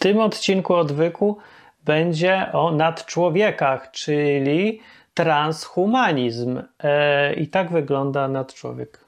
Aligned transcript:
tym 0.00 0.20
odcinku 0.20 0.74
odwyku 0.74 1.38
będzie 1.84 2.46
o 2.52 2.72
nadczłowiekach, 2.72 3.90
czyli 3.90 4.80
transhumanizm. 5.14 6.62
E, 6.82 7.34
I 7.34 7.48
tak 7.48 7.70
wygląda 7.70 8.28
nadczłowiek. 8.28 9.00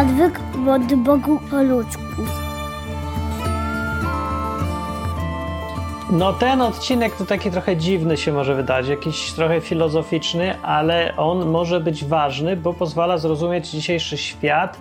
Odwyk 0.00 0.40
od 0.68 0.94
Bogu 0.94 1.40
po 1.50 1.62
ludzku. 1.62 2.39
No 6.12 6.32
ten 6.32 6.62
odcinek 6.62 7.16
to 7.16 7.24
taki 7.24 7.50
trochę 7.50 7.76
dziwny 7.76 8.16
się 8.16 8.32
może 8.32 8.54
wydać, 8.54 8.88
jakiś 8.88 9.32
trochę 9.32 9.60
filozoficzny, 9.60 10.60
ale 10.62 11.16
on 11.16 11.48
może 11.48 11.80
być 11.80 12.04
ważny, 12.04 12.56
bo 12.56 12.74
pozwala 12.74 13.18
zrozumieć 13.18 13.68
dzisiejszy 13.68 14.16
świat 14.16 14.78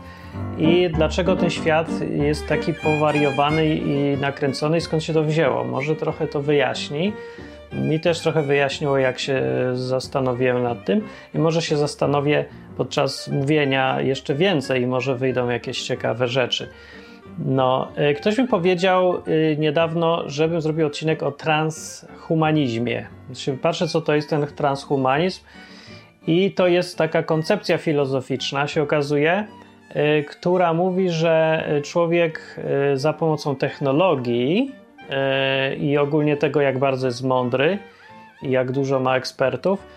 i 0.57 0.89
dlaczego 0.93 1.35
ten 1.35 1.49
świat 1.49 1.87
jest 2.11 2.47
taki 2.47 2.73
powariowany 2.73 3.75
i 3.75 4.17
nakręcony 4.17 4.77
i 4.77 4.81
skąd 4.81 5.03
się 5.03 5.13
to 5.13 5.23
wzięło. 5.23 5.63
Może 5.63 5.95
trochę 5.95 6.27
to 6.27 6.41
wyjaśni. 6.41 7.13
Mi 7.73 7.99
też 7.99 8.19
trochę 8.19 8.43
wyjaśniło, 8.43 8.97
jak 8.97 9.19
się 9.19 9.41
zastanowiłem 9.73 10.63
nad 10.63 10.85
tym 10.85 11.01
i 11.33 11.39
może 11.39 11.61
się 11.61 11.77
zastanowię 11.77 12.45
podczas 12.77 13.27
mówienia 13.27 14.01
jeszcze 14.01 14.35
więcej 14.35 14.81
i 14.81 14.87
może 14.87 15.15
wyjdą 15.15 15.49
jakieś 15.49 15.81
ciekawe 15.81 16.27
rzeczy. 16.27 16.69
No, 17.45 17.87
y, 18.11 18.13
ktoś 18.13 18.37
mi 18.37 18.47
powiedział 18.47 19.15
y, 19.27 19.57
niedawno, 19.59 20.23
żebym 20.29 20.61
zrobił 20.61 20.87
odcinek 20.87 21.23
o 21.23 21.31
transhumanizmie. 21.31 23.07
Patrzę, 23.61 23.87
co 23.87 24.01
to 24.01 24.15
jest 24.15 24.29
ten 24.29 24.47
transhumanizm, 24.47 25.43
i 26.27 26.51
to 26.51 26.67
jest 26.67 26.97
taka 26.97 27.23
koncepcja 27.23 27.77
filozoficzna, 27.77 28.67
się 28.67 28.81
okazuje, 28.81 29.47
y, 29.95 30.23
która 30.23 30.73
mówi, 30.73 31.09
że 31.09 31.65
człowiek 31.83 32.59
za 32.93 33.13
pomocą 33.13 33.55
technologii 33.55 34.71
i 35.79 35.97
ogólnie 35.97 36.37
tego, 36.37 36.61
jak 36.61 36.79
bardzo 36.79 37.07
jest 37.07 37.23
mądry 37.23 37.77
i 38.41 38.51
jak 38.51 38.71
dużo 38.71 38.99
ma 38.99 39.15
ekspertów, 39.15 39.87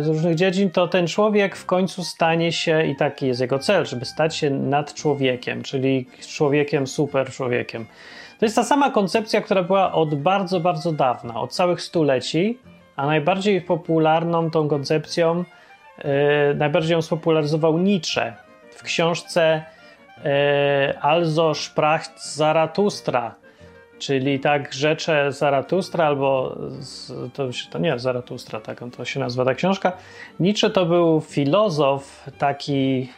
z 0.00 0.06
różnych 0.06 0.34
dziedzin, 0.34 0.70
to 0.70 0.88
ten 0.88 1.06
człowiek 1.06 1.56
w 1.56 1.66
końcu 1.66 2.04
stanie 2.04 2.52
się, 2.52 2.86
i 2.86 2.96
taki 2.96 3.26
jest 3.26 3.40
jego 3.40 3.58
cel, 3.58 3.86
żeby 3.86 4.04
stać 4.04 4.36
się 4.36 4.50
nad 4.50 4.94
człowiekiem, 4.94 5.62
czyli 5.62 6.06
człowiekiem, 6.28 6.86
super 6.86 7.30
człowiekiem. 7.30 7.86
To 8.38 8.46
jest 8.46 8.56
ta 8.56 8.64
sama 8.64 8.90
koncepcja, 8.90 9.40
która 9.40 9.62
była 9.62 9.92
od 9.92 10.14
bardzo, 10.14 10.60
bardzo 10.60 10.92
dawna, 10.92 11.40
od 11.40 11.52
całych 11.52 11.82
stuleci, 11.82 12.58
a 12.96 13.06
najbardziej 13.06 13.60
popularną 13.60 14.50
tą 14.50 14.68
koncepcją, 14.68 15.44
yy, 15.98 16.04
najbardziej 16.54 16.92
ją 16.92 17.02
spopularyzował 17.02 17.78
Nietzsche 17.78 18.34
w 18.70 18.82
książce 18.82 19.62
yy, 20.16 21.00
Also 21.00 21.54
sprach 21.54 22.04
Zaratustra, 22.16 23.34
Czyli 23.98 24.40
tak 24.40 24.72
rzecze 24.72 25.32
Zaratustra, 25.32 26.06
albo 26.06 26.56
z, 26.80 27.12
to, 27.32 27.48
to 27.70 27.78
nie 27.78 27.98
Zaratustra, 27.98 28.60
tak 28.60 28.80
to 28.96 29.04
się 29.04 29.20
nazywa 29.20 29.44
ta 29.44 29.54
książka. 29.54 29.92
Nietzsche 30.40 30.70
to 30.70 30.86
był 30.86 31.20
filozof 31.20 32.24
taki, 32.38 33.08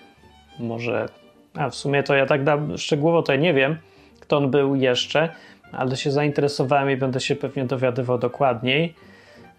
może, 0.59 1.09
a 1.55 1.71
w 1.71 1.75
sumie 1.75 2.03
to 2.03 2.15
ja 2.15 2.27
tak 2.27 2.45
da, 2.45 2.59
szczegółowo 2.77 3.23
to 3.23 3.33
ja 3.33 3.39
nie 3.39 3.55
wiem, 3.55 3.77
kto 4.21 4.37
on 4.37 4.51
był 4.51 4.75
jeszcze, 4.75 5.29
ale 5.73 5.97
się 5.97 6.11
zainteresowałem 6.11 6.91
i 6.91 6.97
będę 6.97 7.21
się 7.21 7.37
pewnie 7.37 7.65
dowiadywał 7.65 8.19
dokładniej. 8.19 8.95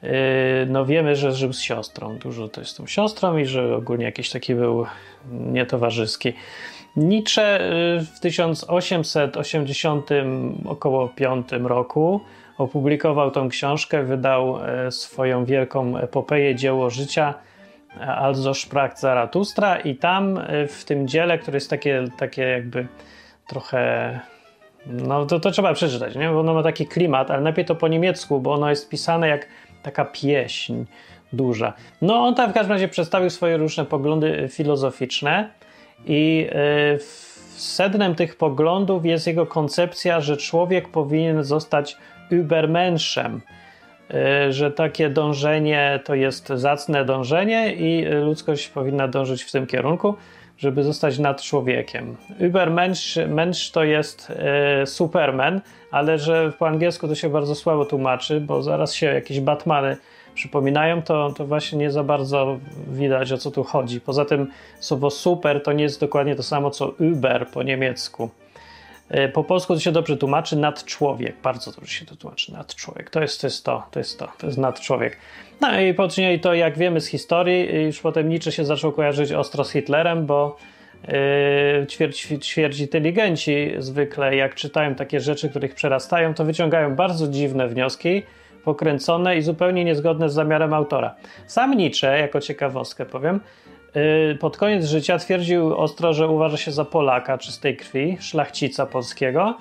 Yy, 0.03 0.09
no 0.67 0.85
wiemy, 0.85 1.16
że 1.16 1.31
żył 1.31 1.53
z 1.53 1.61
siostrą, 1.61 2.17
dużo 2.17 2.47
to 2.47 2.61
jest 2.61 2.72
z 2.72 2.75
tą 2.75 2.88
siostrą 2.88 3.38
i 3.38 3.45
że 3.45 3.75
ogólnie 3.75 4.06
jakiś 4.06 4.30
taki 4.30 4.56
był 4.56 4.85
nietowarzyski. 5.31 6.33
Nietzsche 6.95 7.62
y, 7.97 8.06
w 8.06 8.19
1880 8.19 10.09
około 10.66 11.09
5 11.09 11.47
roku 11.63 12.22
opublikował 12.57 13.31
tą 13.31 13.50
książkę, 13.50 14.03
wydał 14.03 14.66
e, 14.66 14.91
swoją 14.91 15.46
wielką 15.46 15.97
epopeję, 15.97 16.56
dzieło 16.56 16.90
życia 16.90 17.34
e, 17.97 18.06
Also 18.06 18.53
sprach 18.53 19.00
Zaratustra 19.00 19.80
i 19.80 19.96
tam 19.96 20.38
e, 20.38 20.68
w 20.68 20.85
tym 20.85 21.07
dziele, 21.07 21.38
które 21.38 21.57
jest 21.57 21.69
takie, 21.69 22.03
takie 22.18 22.41
jakby 22.41 22.88
trochę 23.47 24.19
no 24.85 25.25
to, 25.25 25.40
to 25.40 25.51
trzeba 25.51 25.74
przeczytać, 25.74 26.16
nie? 26.16 26.30
bo 26.30 26.40
ono 26.40 26.53
ma 26.53 26.63
taki 26.63 26.88
klimat, 26.88 27.31
ale 27.31 27.41
najpierw 27.41 27.68
to 27.68 27.75
po 27.75 27.88
niemiecku, 27.88 28.40
bo 28.40 28.53
ono 28.53 28.69
jest 28.69 28.90
pisane 28.90 29.28
jak 29.28 29.47
taka 29.84 30.06
pieśń 30.06 30.84
duża. 31.34 31.74
No 32.01 32.25
on 32.25 32.35
tam 32.35 32.51
w 32.51 32.53
każdym 32.53 32.72
razie 32.72 32.88
przedstawił 32.88 33.30
swoje 33.30 33.57
różne 33.57 33.85
poglądy 33.85 34.47
filozoficzne 34.51 35.50
i 36.07 36.47
e, 36.51 37.00
sednem 37.56 38.16
tych 38.16 38.35
poglądów 38.35 39.06
jest 39.06 39.28
jego 39.28 39.45
koncepcja, 39.45 40.22
że 40.22 40.38
człowiek 40.38 40.89
powinien 40.89 41.44
zostać 41.44 41.97
übermenschem, 42.31 43.41
e, 44.13 44.53
że 44.53 44.72
takie 44.72 45.09
dążenie 45.09 46.00
to 46.06 46.16
jest 46.16 46.50
zacne 46.50 47.06
dążenie 47.06 47.73
i 47.73 48.06
ludzkość 48.06 48.67
powinna 48.67 49.07
dążyć 49.07 49.44
w 49.44 49.51
tym 49.51 49.67
kierunku, 49.67 50.16
żeby 50.57 50.84
zostać 50.84 51.19
nad 51.19 51.41
człowiekiem. 51.41 52.18
Übermensch 52.39 53.28
mensch 53.28 53.72
to 53.72 53.83
jest 53.83 54.29
e, 54.29 54.85
Superman, 54.85 55.62
ale 55.91 56.19
że 56.19 56.53
po 56.59 56.68
angielsku 56.68 57.07
to 57.07 57.16
się 57.16 57.29
bardzo 57.29 57.56
słabo 57.56 57.85
tłumaczy, 57.85 58.41
bo 58.41 58.63
zaraz 58.63 58.94
się 58.94 59.06
jakieś 59.06 59.39
Batmany 59.39 59.97
przypominają, 60.36 61.02
to, 61.02 61.34
to 61.38 61.46
właśnie 61.46 61.78
nie 61.80 61.92
za 61.92 62.03
bardzo 62.03 62.59
widać 62.88 63.31
o 63.31 63.38
co 63.38 63.52
tu 63.52 63.64
chodzi. 63.64 64.02
Poza 64.02 64.25
tym 64.25 64.47
słowo 64.80 65.09
super 65.09 65.64
to 65.64 65.74
nie 65.74 65.84
jest 65.84 66.00
dokładnie 66.00 66.36
to 66.36 66.44
samo 66.44 66.69
co 66.69 66.94
Uber 67.00 67.47
po 67.47 67.64
niemiecku. 67.64 68.30
E, 69.09 69.30
po 69.30 69.44
polsku 69.44 69.74
to 69.74 69.80
się 69.80 69.92
dobrze 69.92 70.18
tłumaczy 70.18 70.56
nadczłowiek. 70.56 71.36
Bardzo 71.44 71.72
dobrze 71.72 71.94
się 71.94 72.06
to 72.06 72.16
tłumaczy 72.16 72.53
nadczłowiek. 72.53 73.09
To 73.09 73.22
jest, 73.22 73.42
to 73.42 73.47
jest 73.47 73.66
to, 73.66 73.84
to 73.92 74.00
jest 74.00 74.19
to, 74.19 74.28
to 74.38 74.47
jest 74.47 74.58
nadczłowiek. 74.58 75.18
No 75.62 75.81
i 75.81 75.94
później 75.94 76.40
to 76.40 76.53
jak 76.53 76.78
wiemy 76.78 77.02
z 77.02 77.08
historii, 77.08 77.86
już 77.86 78.00
potem 78.00 78.30
Nietzsche 78.30 78.52
się 78.52 78.66
zaczął 78.66 78.92
kojarzyć 78.92 79.31
ostro 79.31 79.63
z 79.63 79.72
Hitlerem, 79.72 80.25
bo 80.25 80.58
yy, 81.08 81.88
ćwierć, 81.88 82.28
ćwierć 82.42 82.80
inteligenci 82.80 83.72
zwykle 83.78 84.36
jak 84.36 84.56
czytają 84.56 84.96
takie 84.96 85.19
rzeczy, 85.19 85.50
których 85.50 85.75
przerastają, 85.75 86.34
to 86.34 86.46
wyciągają 86.46 86.96
bardzo 86.96 87.28
dziwne 87.28 87.68
wnioski, 87.68 88.24
pokręcone 88.63 89.38
i 89.38 89.41
zupełnie 89.41 89.85
niezgodne 89.85 90.29
z 90.29 90.33
zamiarem 90.33 90.73
autora. 90.73 91.16
Sam 91.47 91.73
Nietzsche, 91.77 92.19
jako 92.19 92.41
ciekawostkę 92.41 93.05
powiem, 93.05 93.39
y, 94.31 94.38
pod 94.39 94.57
koniec 94.57 94.85
życia 94.85 95.17
twierdził 95.17 95.75
ostro, 95.75 96.13
że 96.13 96.27
uważa 96.27 96.57
się 96.57 96.71
za 96.71 96.85
Polaka 96.85 97.38
czystej 97.38 97.77
krwi, 97.77 98.17
szlachcica 98.19 98.85
polskiego 98.85 99.57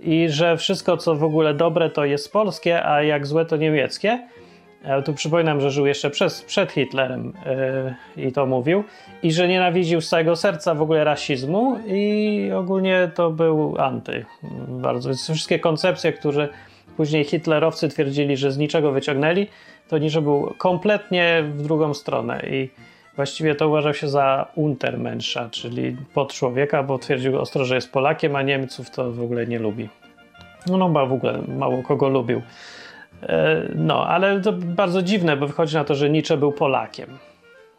i 0.00 0.28
że 0.28 0.56
wszystko, 0.56 0.96
co 0.96 1.14
w 1.14 1.24
ogóle 1.24 1.54
dobre, 1.54 1.90
to 1.90 2.04
jest 2.04 2.32
polskie, 2.32 2.86
a 2.86 3.02
jak 3.02 3.26
złe, 3.26 3.44
to 3.44 3.56
niemieckie. 3.56 4.28
Ja 4.84 5.02
tu 5.02 5.14
przypominam, 5.14 5.60
że 5.60 5.70
żył 5.70 5.86
jeszcze 5.86 6.10
przez, 6.10 6.42
przed 6.42 6.72
Hitlerem 6.72 7.32
yy, 8.16 8.24
i 8.24 8.32
to 8.32 8.46
mówił, 8.46 8.84
i 9.22 9.32
że 9.32 9.48
nienawidził 9.48 10.00
z 10.00 10.08
całego 10.08 10.36
serca 10.36 10.74
w 10.74 10.82
ogóle 10.82 11.04
rasizmu 11.04 11.78
i 11.86 12.50
ogólnie 12.56 13.10
to 13.14 13.30
był 13.30 13.76
anty. 13.78 14.24
Bardzo. 14.68 15.08
Więc 15.08 15.30
wszystkie 15.30 15.58
koncepcje, 15.58 16.12
które 16.12 16.48
Później 16.98 17.24
hitlerowcy 17.24 17.88
twierdzili, 17.88 18.36
że 18.36 18.52
z 18.52 18.58
niczego 18.58 18.92
wyciągnęli, 18.92 19.46
to 19.88 19.98
Nietzsche 19.98 20.20
był 20.20 20.54
kompletnie 20.58 21.42
w 21.46 21.62
drugą 21.62 21.94
stronę 21.94 22.42
i 22.50 22.68
właściwie 23.16 23.54
to 23.54 23.68
uważał 23.68 23.94
się 23.94 24.08
za 24.08 24.46
Untermenscha, 24.54 25.48
czyli 25.50 25.96
pod 26.14 26.32
człowieka, 26.32 26.82
bo 26.82 26.98
twierdził 26.98 27.38
ostro, 27.38 27.64
że 27.64 27.74
jest 27.74 27.92
Polakiem, 27.92 28.36
a 28.36 28.42
Niemców 28.42 28.90
to 28.90 29.12
w 29.12 29.22
ogóle 29.22 29.46
nie 29.46 29.58
lubi. 29.58 29.88
No, 30.66 30.76
no 30.76 31.06
w 31.06 31.12
ogóle 31.12 31.42
mało 31.58 31.82
kogo 31.82 32.08
lubił. 32.08 32.42
E, 33.22 33.62
no, 33.74 34.06
ale 34.06 34.40
to 34.40 34.52
bardzo 34.52 35.02
dziwne, 35.02 35.36
bo 35.36 35.46
wychodzi 35.46 35.74
na 35.74 35.84
to, 35.84 35.94
że 35.94 36.10
Nietzsche 36.10 36.36
był 36.36 36.52
Polakiem. 36.52 37.18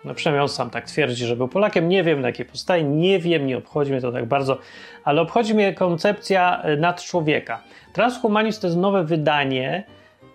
No 0.06 0.14
przynajmniej 0.14 0.42
on 0.42 0.50
sam 0.50 0.70
tak 0.70 0.86
twierdzi, 0.86 1.26
że 1.26 1.36
był 1.36 1.48
Polakiem. 1.48 1.90
Nie 1.90 2.04
wiem 2.04 2.22
na 2.22 2.28
jakiej 2.28 2.46
podstawie, 2.46 2.84
nie 2.84 3.20
wiem, 3.20 3.48
nie 3.48 3.58
obchodzi 3.58 3.92
mnie 3.92 4.02
to 4.02 4.12
tak 4.12 4.26
bardzo, 4.26 4.58
ale 5.04 5.22
obchodzi 5.22 5.54
mnie 5.54 5.74
koncepcja 5.74 6.62
e, 6.62 6.78
nadczłowieka. 6.78 7.64
Transhumanizm 7.94 8.62
to 8.62 8.68
jest 8.68 8.80
nowe 8.80 9.04
wydanie 9.04 9.84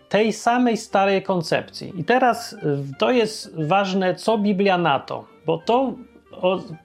tej 0.09 0.33
samej 0.33 0.77
starej 0.77 1.23
koncepcji. 1.23 1.93
I 1.97 2.05
teraz 2.05 2.53
e, 2.53 2.57
to 2.99 3.11
jest 3.11 3.67
ważne, 3.67 4.15
co 4.15 4.39
Biblia 4.39 4.79
na 4.79 5.01
to, 5.01 5.25
bo 5.47 5.59
to 5.59 5.95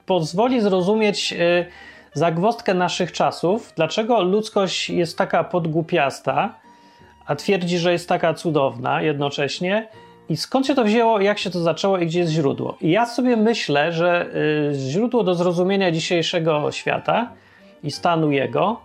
pozwoli 0.05 0.61
zrozumieć 0.61 1.33
y, 1.33 1.65
zagwostkę 2.13 2.73
naszych 2.73 3.11
czasów, 3.11 3.73
dlaczego 3.75 4.21
ludzkość 4.21 4.89
jest 4.89 5.17
taka 5.17 5.43
podgłupiasta, 5.43 6.55
a 7.25 7.35
twierdzi, 7.35 7.77
że 7.77 7.91
jest 7.91 8.09
taka 8.09 8.33
cudowna 8.33 9.01
jednocześnie 9.01 9.87
i 10.29 10.37
skąd 10.37 10.67
się 10.67 10.75
to 10.75 10.83
wzięło, 10.83 11.21
jak 11.21 11.39
się 11.39 11.49
to 11.49 11.59
zaczęło 11.59 11.97
i 11.97 12.05
gdzie 12.05 12.19
jest 12.19 12.31
źródło? 12.31 12.77
I 12.81 12.91
ja 12.91 13.05
sobie 13.05 13.37
myślę, 13.37 13.91
że 13.91 14.29
y, 14.71 14.73
źródło 14.73 15.23
do 15.23 15.35
zrozumienia 15.35 15.91
dzisiejszego 15.91 16.71
świata 16.71 17.31
i 17.83 17.91
stanu 17.91 18.31
jego 18.31 18.81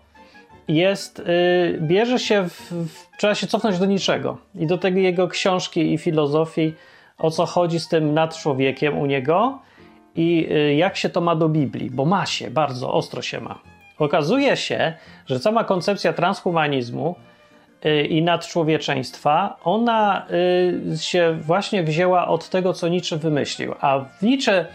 jest, 0.69 1.19
yy, 1.19 1.79
bierze 1.81 2.19
się, 2.19 2.49
w, 2.49 2.73
w, 2.73 3.17
trzeba 3.17 3.35
się 3.35 3.47
cofnąć 3.47 3.79
do 3.79 3.87
niczego 3.87 4.39
i 4.55 4.67
do 4.67 4.79
tego 4.79 4.99
jego 4.99 5.29
książki 5.29 5.93
i 5.93 5.99
filozofii, 5.99 6.75
o 7.19 7.31
co 7.31 7.47
chodzi 7.47 7.81
z 7.81 7.89
tym 7.89 8.15
nad 8.15 8.37
człowiekiem 8.37 8.99
u 8.99 9.07
niego 9.07 9.59
i 10.17 10.47
yy, 10.51 10.75
jak 10.75 10.97
się 10.97 11.09
to 11.09 11.21
ma 11.21 11.37
do 11.37 11.49
Biblii, 11.49 11.91
bo 11.91 12.05
ma 12.05 12.27
się, 12.27 12.51
bardzo 12.51 12.93
ostro 12.93 13.23
się 13.23 13.41
ma. 13.41 13.59
Okazuje 13.99 14.57
się, 14.57 14.93
że 15.27 15.39
sama 15.39 15.65
koncepcja 15.65 16.13
transhumanizmu 16.13 17.15
i 18.09 18.23
nadczłowieczeństwa, 18.23 19.57
ona 19.65 20.27
y, 20.93 20.99
się 20.99 21.39
właśnie 21.41 21.83
wzięła 21.83 22.29
od 22.29 22.49
tego, 22.49 22.73
co 22.73 22.89
Nietzsche 22.89 23.17
wymyślił, 23.17 23.75
a 23.81 24.05
Nietzsche 24.23 24.67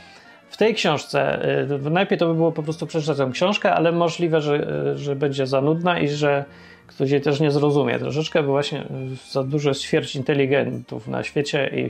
w 0.50 0.58
tej 0.58 0.76
książce, 0.76 1.46
y, 1.86 1.90
najpierw 1.90 2.20
to 2.20 2.28
by 2.28 2.34
było 2.34 2.52
po 2.52 2.64
prostu 2.64 2.88
przeczytać 2.88 3.18
tę 3.18 3.30
książkę, 3.34 3.74
ale 3.74 3.92
możliwe, 3.92 4.42
że, 4.42 4.68
y, 4.94 4.98
że 4.98 5.16
będzie 5.16 5.48
za 5.48 5.62
nudna 5.62 6.00
i 6.00 6.08
że 6.08 6.46
ktoś 6.88 7.12
jej 7.12 7.22
też 7.22 7.40
nie 7.40 7.52
zrozumie 7.52 8.00
troszeczkę, 8.00 8.44
bo 8.44 8.52
właśnie 8.52 8.80
y, 8.80 8.86
za 9.32 9.44
dużo 9.44 9.74
ćwierć 9.74 10.16
inteligentów 10.16 11.08
na 11.08 11.24
świecie 11.24 11.70
i 11.76 11.90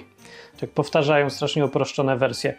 tak 0.60 0.70
powtarzają 0.70 1.30
strasznie 1.30 1.66
uproszczone 1.66 2.18
wersje. 2.18 2.54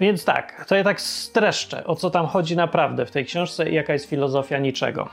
Więc 0.00 0.24
tak, 0.24 0.64
to 0.68 0.76
ja 0.76 0.84
tak 0.84 1.00
streszczę, 1.00 1.84
o 1.84 1.96
co 1.96 2.10
tam 2.10 2.26
chodzi 2.26 2.56
naprawdę 2.56 3.06
w 3.06 3.10
tej 3.10 3.24
książce 3.24 3.70
i 3.70 3.74
jaka 3.74 3.92
jest 3.92 4.10
filozofia 4.10 4.58
niczego. 4.58 5.08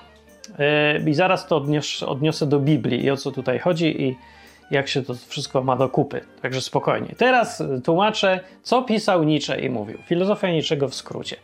I 1.08 1.14
zaraz 1.14 1.48
to 1.48 1.58
odniosę, 1.58 2.08
odniosę 2.08 2.46
do 2.48 2.60
Biblii 2.60 3.06
i 3.06 3.12
o 3.12 3.18
co 3.18 3.32
tutaj 3.32 3.60
chodzi 3.60 4.04
i 4.04 4.16
jak 4.72 4.88
się 4.88 5.02
to 5.02 5.14
wszystko 5.28 5.64
ma 5.64 5.76
do 5.76 5.90
kupy. 5.90 6.22
Także 6.42 6.62
spokojnie. 6.62 7.16
Teraz 7.18 7.64
tłumaczę, 7.84 8.40
co 8.64 8.82
pisał 8.82 9.24
Nietzsche 9.24 9.60
i 9.60 9.70
mówił. 9.70 9.98
Filozofia 10.06 10.52
niczego 10.52 10.88
w 10.88 10.96
skrócie. 10.96 11.36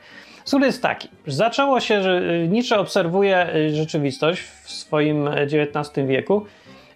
Skrót 0.46 0.64
jest 0.64 0.82
taki. 0.82 1.10
Zaczęło 1.28 1.80
się, 1.80 2.04
że 2.04 2.22
Nietzsche 2.48 2.80
obserwuje 2.80 3.48
rzeczywistość 3.74 4.42
w 4.42 4.72
swoim 4.72 5.28
XIX 5.28 6.08
wieku 6.08 6.46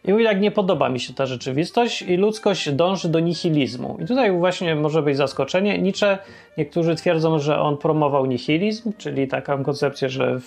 i 0.05 0.11
mówi, 0.11 0.23
jak 0.23 0.41
nie 0.41 0.51
podoba 0.51 0.89
mi 0.89 0.99
się 0.99 1.13
ta 1.13 1.25
rzeczywistość 1.25 2.01
i 2.01 2.17
ludzkość 2.17 2.71
dąży 2.71 3.09
do 3.09 3.19
nihilizmu. 3.19 3.97
I 4.01 4.05
tutaj 4.05 4.31
właśnie 4.31 4.75
może 4.75 5.01
być 5.01 5.17
zaskoczenie. 5.17 5.77
Nietzsche, 5.77 6.17
niektórzy 6.57 6.95
twierdzą, 6.95 7.39
że 7.39 7.59
on 7.59 7.77
promował 7.77 8.25
nihilizm, 8.25 8.91
czyli 8.97 9.27
taką 9.27 9.63
koncepcję, 9.63 10.09
że 10.09 10.39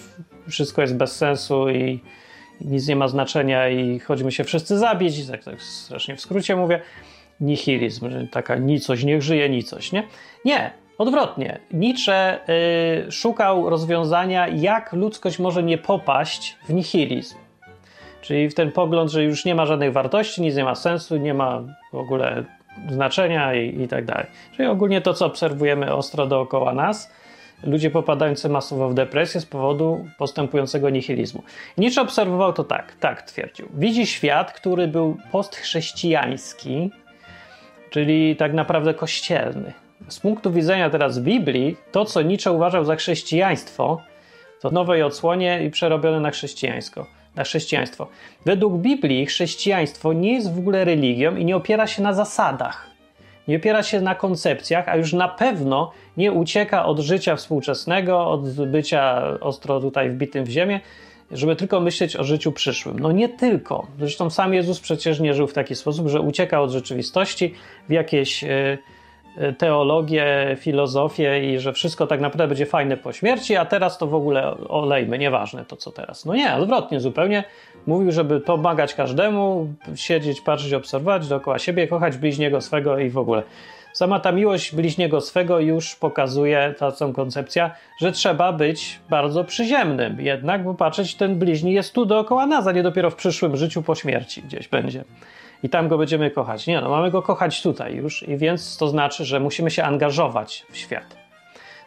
wszystko 0.49 0.83
jest 0.83 0.97
bez 0.97 1.17
sensu 1.17 1.71
i 1.71 2.01
nic 2.61 2.89
nie 2.89 2.97
ma 2.97 3.09
znaczenia 3.09 3.69
i 3.69 3.99
chodzimy 3.99 4.33
się 4.33 4.45
wszyscy 4.45 4.79
zabić, 4.79 5.27
tak, 5.27 5.45
tak 5.45 5.63
strasznie 5.63 6.17
w 6.17 6.21
skrócie 6.21 6.57
mówię, 6.57 6.81
nihilizm, 7.41 8.11
że 8.11 8.27
taka 8.27 8.57
nicość, 8.57 9.05
niech 9.05 9.23
żyje 9.23 9.49
nicość, 9.49 9.93
nie? 9.93 10.03
Nie, 10.45 10.71
odwrotnie. 10.99 11.59
Nietzsche 11.73 12.39
y, 13.09 13.13
szukał 13.13 13.71
rozwiązania, 13.71 14.49
jak 14.49 14.93
ludzkość 14.93 15.39
może 15.39 15.63
nie 15.63 15.79
popaść 15.79 16.57
w 16.69 16.75
nihilizm. 16.75 17.42
Czyli 18.23 18.49
w 18.49 18.55
ten 18.55 18.73
pogląd, 18.73 19.11
że 19.11 19.25
już 19.25 19.45
nie 19.45 19.55
ma 19.55 19.67
żadnych 19.67 19.93
wartości, 19.93 20.43
nic 20.43 20.57
nie 20.57 20.65
ma 20.65 20.75
sensu, 20.75 21.17
nie 21.17 21.35
ma 21.35 21.63
w 21.93 21.97
ogóle 21.97 22.45
znaczenia 22.89 23.55
i, 23.55 23.83
i 23.83 23.89
tak 23.89 24.05
dalej. 24.05 24.27
Czyli 24.57 24.69
ogólnie 24.69 25.01
to, 25.01 25.15
co 25.15 25.27
obserwujemy 25.27 25.95
ostro 25.95 26.27
dookoła 26.27 26.75
nas, 26.75 27.13
ludzie 27.65 27.91
popadający 27.91 28.49
masowo 28.49 28.89
w 28.89 28.95
depresję 28.95 29.41
z 29.41 29.47
powodu 29.47 30.07
postępującego 30.19 30.91
nihilizmu. 30.91 31.43
Nietzsche 31.79 32.03
obserwował 32.03 32.53
to 32.53 32.65
tak, 32.65 32.97
tak 33.01 33.23
twierdził. 33.23 33.69
Widzi 33.75 34.07
świat, 34.07 34.53
który 34.53 34.89
był 34.89 35.17
postchrześcijański, 35.33 36.91
czyli 37.91 38.37
tak 38.37 38.53
naprawdę 38.53 38.95
kościelny. 38.95 39.73
Z 40.09 40.21
punktu 40.21 40.53
widzenia 40.53 40.91
teraz 40.91 41.19
Biblii, 41.19 41.77
to 41.93 42.05
co 42.05 42.23
Nietzsche 42.23 42.53
uważał 42.53 42.85
za 42.85 42.97
chrześcijaństwo, 42.97 44.03
to 44.61 44.71
nowej 44.71 45.03
odsłonie 45.03 45.65
i 45.65 45.71
przerobione 45.71 46.21
na 46.21 46.31
chrześcijańsko. 46.31 47.07
Na 47.37 47.45
chrześcijaństwo. 47.45 48.09
Według 48.45 48.75
Biblii 48.75 49.27
chrześcijaństwo 49.27 50.13
nie 50.13 50.33
jest 50.33 50.55
w 50.55 50.59
ogóle 50.59 50.85
religią 50.85 51.37
i 51.37 51.45
nie 51.45 51.57
opiera 51.57 51.87
się 51.87 52.03
na 52.03 52.13
zasadach 52.13 52.93
nie 53.49 53.57
opiera 53.57 53.83
się 53.83 54.01
na 54.01 54.15
koncepcjach, 54.15 54.89
a 54.89 54.97
już 54.97 55.13
na 55.13 55.29
pewno 55.29 55.93
nie 56.17 56.33
ucieka 56.33 56.85
od 56.85 56.99
życia 56.99 57.37
współczesnego, 57.37 58.27
od 58.31 58.67
bycia 58.67 59.23
ostro 59.41 59.81
tutaj 59.81 60.11
wbitym 60.11 60.45
w 60.45 60.49
ziemię, 60.49 60.81
żeby 61.31 61.57
tylko 61.57 61.81
myśleć 61.81 62.17
o 62.17 62.25
życiu 62.25 62.53
przyszłym. 62.53 62.99
No 62.99 63.13
nie 63.13 63.29
tylko. 63.29 63.87
Zresztą 63.99 64.31
sam 64.31 64.55
Jezus 64.55 64.81
przecież 64.81 65.21
nie 65.21 65.35
żył 65.35 65.47
w 65.47 65.53
taki 65.53 65.75
sposób, 65.75 66.09
że 66.09 66.21
ucieka 66.21 66.61
od 66.61 66.71
rzeczywistości 66.71 67.55
w 67.89 67.93
jakieś 67.93 68.45
e, 68.45 68.79
teologię, 69.59 70.57
filozofię 70.61 71.53
i 71.53 71.59
że 71.59 71.73
wszystko 71.73 72.07
tak 72.07 72.21
naprawdę 72.21 72.49
będzie 72.49 72.67
fajne 72.67 72.97
po 72.97 73.13
śmierci, 73.13 73.57
a 73.57 73.65
teraz 73.65 73.99
to 73.99 74.07
w 74.07 74.15
ogóle 74.15 74.55
olejmy, 74.69 75.19
nieważne 75.19 75.65
to 75.65 75.77
co 75.77 75.91
teraz. 75.91 76.25
No 76.25 76.35
nie, 76.35 76.55
odwrotnie 76.55 77.01
zupełnie. 77.01 77.45
Mówił, 77.87 78.13
żeby 78.13 78.41
pomagać 78.41 78.95
każdemu, 78.95 79.69
siedzieć, 79.95 80.41
patrzeć, 80.41 80.73
obserwować 80.73 81.29
dookoła 81.29 81.59
siebie, 81.59 81.89
kochać 81.89 82.17
bliźniego 82.17 82.61
swego 82.61 82.99
i 82.99 83.11
w 83.11 83.19
ogóle. 83.19 83.43
Sama 83.93 84.21
ta 84.21 84.33
miłość 84.33 84.75
bliźniego 84.75 85.21
swego 85.21 85.61
już 85.61 85.97
pokazuje, 85.97 86.75
ta 86.79 86.93
cała 86.93 87.13
koncepcja, 87.13 87.71
że 88.01 88.13
trzeba 88.13 88.53
być 88.53 89.01
bardzo 89.11 89.45
przyziemnym 89.45 90.21
jednak, 90.21 90.65
bo 90.65 90.75
patrzeć, 90.75 91.15
ten 91.15 91.39
bliźni 91.39 91.73
jest 91.73 91.95
tu 91.95 92.07
dookoła 92.07 92.47
nas, 92.47 92.67
a 92.67 92.73
nie 92.73 92.83
dopiero 92.83 93.11
w 93.11 93.15
przyszłym 93.15 93.57
życiu 93.57 93.83
po 93.83 93.95
śmierci 93.95 94.43
gdzieś 94.43 94.69
będzie. 94.69 95.05
I 95.63 95.69
tam 95.69 95.89
go 95.89 95.99
będziemy 95.99 96.31
kochać. 96.31 96.67
Nie, 96.67 96.81
no 96.81 96.89
mamy 96.89 97.11
go 97.11 97.23
kochać 97.23 97.63
tutaj 97.63 97.95
już 97.95 98.29
i 98.29 98.37
więc 98.37 98.77
to 98.77 98.89
znaczy, 98.89 99.25
że 99.25 99.41
musimy 99.41 99.71
się 99.71 99.85
angażować 99.85 100.67
w 100.71 100.77
świat. 100.77 101.17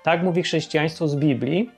Tak 0.03 0.23
mówi 0.23 0.43
chrześcijaństwo 0.43 1.07
z 1.07 1.15
Biblii, 1.15 1.69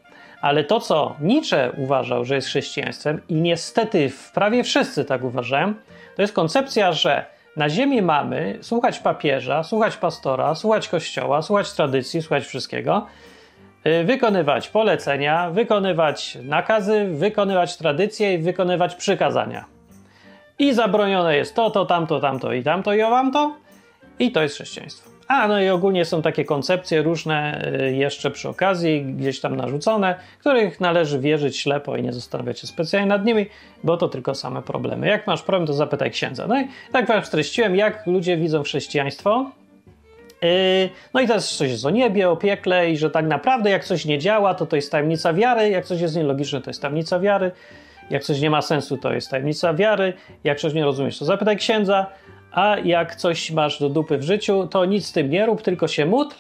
ale 0.42 0.64
to, 0.64 0.80
co 0.80 1.16
Nietzsche 1.22 1.72
uważał, 1.78 2.26
że 2.26 2.36
jest 2.36 2.48
chrześcijaństwem, 2.48 3.22
i 3.30 3.34
niestety 3.34 4.12
prawie 4.34 4.64
wszyscy 4.64 5.06
tak 5.06 5.24
uważają, 5.24 5.74
to 6.16 6.22
jest 6.22 6.34
koncepcja, 6.34 6.92
że 6.92 7.26
na 7.56 7.70
ziemi 7.70 8.02
mamy 8.02 8.58
słuchać 8.62 9.00
papieża, 9.00 9.64
słuchać 9.64 9.98
pastora, 9.98 10.56
słuchać 10.56 10.90
kościoła, 10.90 11.42
słuchać 11.42 11.74
tradycji, 11.74 12.22
słuchać 12.22 12.46
wszystkiego, 12.46 13.06
y, 13.86 14.04
wykonywać 14.04 14.70
polecenia, 14.70 15.50
wykonywać 15.50 16.38
nakazy, 16.44 17.06
wykonywać 17.12 17.78
tradycje 17.78 18.34
i 18.34 18.38
wykonywać 18.38 18.96
przykazania. 18.96 19.77
I 20.60 20.74
zabronione 20.74 21.38
jest 21.38 21.56
to, 21.56 21.70
to, 21.70 21.86
tamto, 21.86 22.20
tamto 22.20 22.54
i 22.54 22.64
tamto 22.64 22.94
i 22.94 23.02
owamto. 23.02 23.56
I 24.20 24.32
to 24.32 24.42
jest 24.42 24.56
chrześcijaństwo. 24.56 25.10
A, 25.28 25.48
no 25.48 25.62
i 25.62 25.70
ogólnie 25.70 26.06
są 26.06 26.22
takie 26.22 26.46
koncepcje 26.46 27.02
różne 27.02 27.68
y, 27.82 27.96
jeszcze 27.96 28.32
przy 28.32 28.50
okazji, 28.50 29.06
gdzieś 29.06 29.40
tam 29.40 29.56
narzucone, 29.56 30.16
których 30.40 30.80
należy 30.80 31.20
wierzyć 31.20 31.58
ślepo 31.58 31.98
i 31.98 32.04
nie 32.04 32.14
zastanawiać 32.14 32.60
się 32.60 32.68
specjalnie 32.68 33.08
nad 33.08 33.26
nimi, 33.26 33.46
bo 33.84 33.98
to 33.98 34.08
tylko 34.08 34.36
same 34.36 34.62
problemy. 34.62 35.08
Jak 35.08 35.28
masz 35.28 35.42
problem, 35.42 35.68
to 35.68 35.74
zapytaj 35.74 36.12
księdza. 36.12 36.48
No 36.48 36.62
i 36.62 36.68
tak 36.92 37.08
wam 37.08 37.26
streściłem, 37.26 37.76
jak 37.76 38.08
ludzie 38.08 38.38
widzą 38.38 38.64
chrześcijaństwo. 38.64 39.52
Yy, 40.42 40.50
no 41.14 41.22
i 41.22 41.28
teraz 41.28 41.56
coś 41.56 41.70
jest 41.70 41.86
o 41.86 41.90
niebie, 41.90 42.30
o 42.30 42.38
piekle 42.38 42.92
i 42.92 42.98
że 42.98 43.10
tak 43.10 43.26
naprawdę 43.26 43.70
jak 43.70 43.86
coś 43.86 44.06
nie 44.06 44.20
działa, 44.20 44.54
to 44.54 44.66
to 44.66 44.76
jest 44.76 44.92
tajemnica 44.92 45.34
wiary, 45.34 45.70
jak 45.70 45.86
coś 45.86 46.02
jest 46.02 46.16
nielogiczne, 46.16 46.62
to 46.62 46.70
jest 46.70 46.82
tajemnica 46.82 47.20
wiary, 47.20 47.52
jak 48.10 48.24
coś 48.24 48.42
nie 48.42 48.50
ma 48.50 48.62
sensu, 48.62 48.98
to 48.98 49.14
jest 49.14 49.32
tajemnica 49.32 49.74
wiary, 49.74 50.14
jak 50.44 50.60
coś 50.60 50.74
nie 50.74 50.84
rozumiesz, 50.84 51.20
to 51.20 51.26
zapytaj 51.26 51.58
księdza, 51.58 52.06
a 52.52 52.78
jak 52.84 53.16
coś 53.16 53.52
masz 53.52 53.80
do 53.80 53.90
dupy 53.90 54.18
w 54.18 54.24
życiu, 54.24 54.68
to 54.68 54.86
nic 54.86 55.06
z 55.06 55.12
tym 55.12 55.30
nie 55.30 55.46
rób, 55.46 55.62
tylko 55.62 55.88
się 55.88 56.06
módl, 56.06 56.36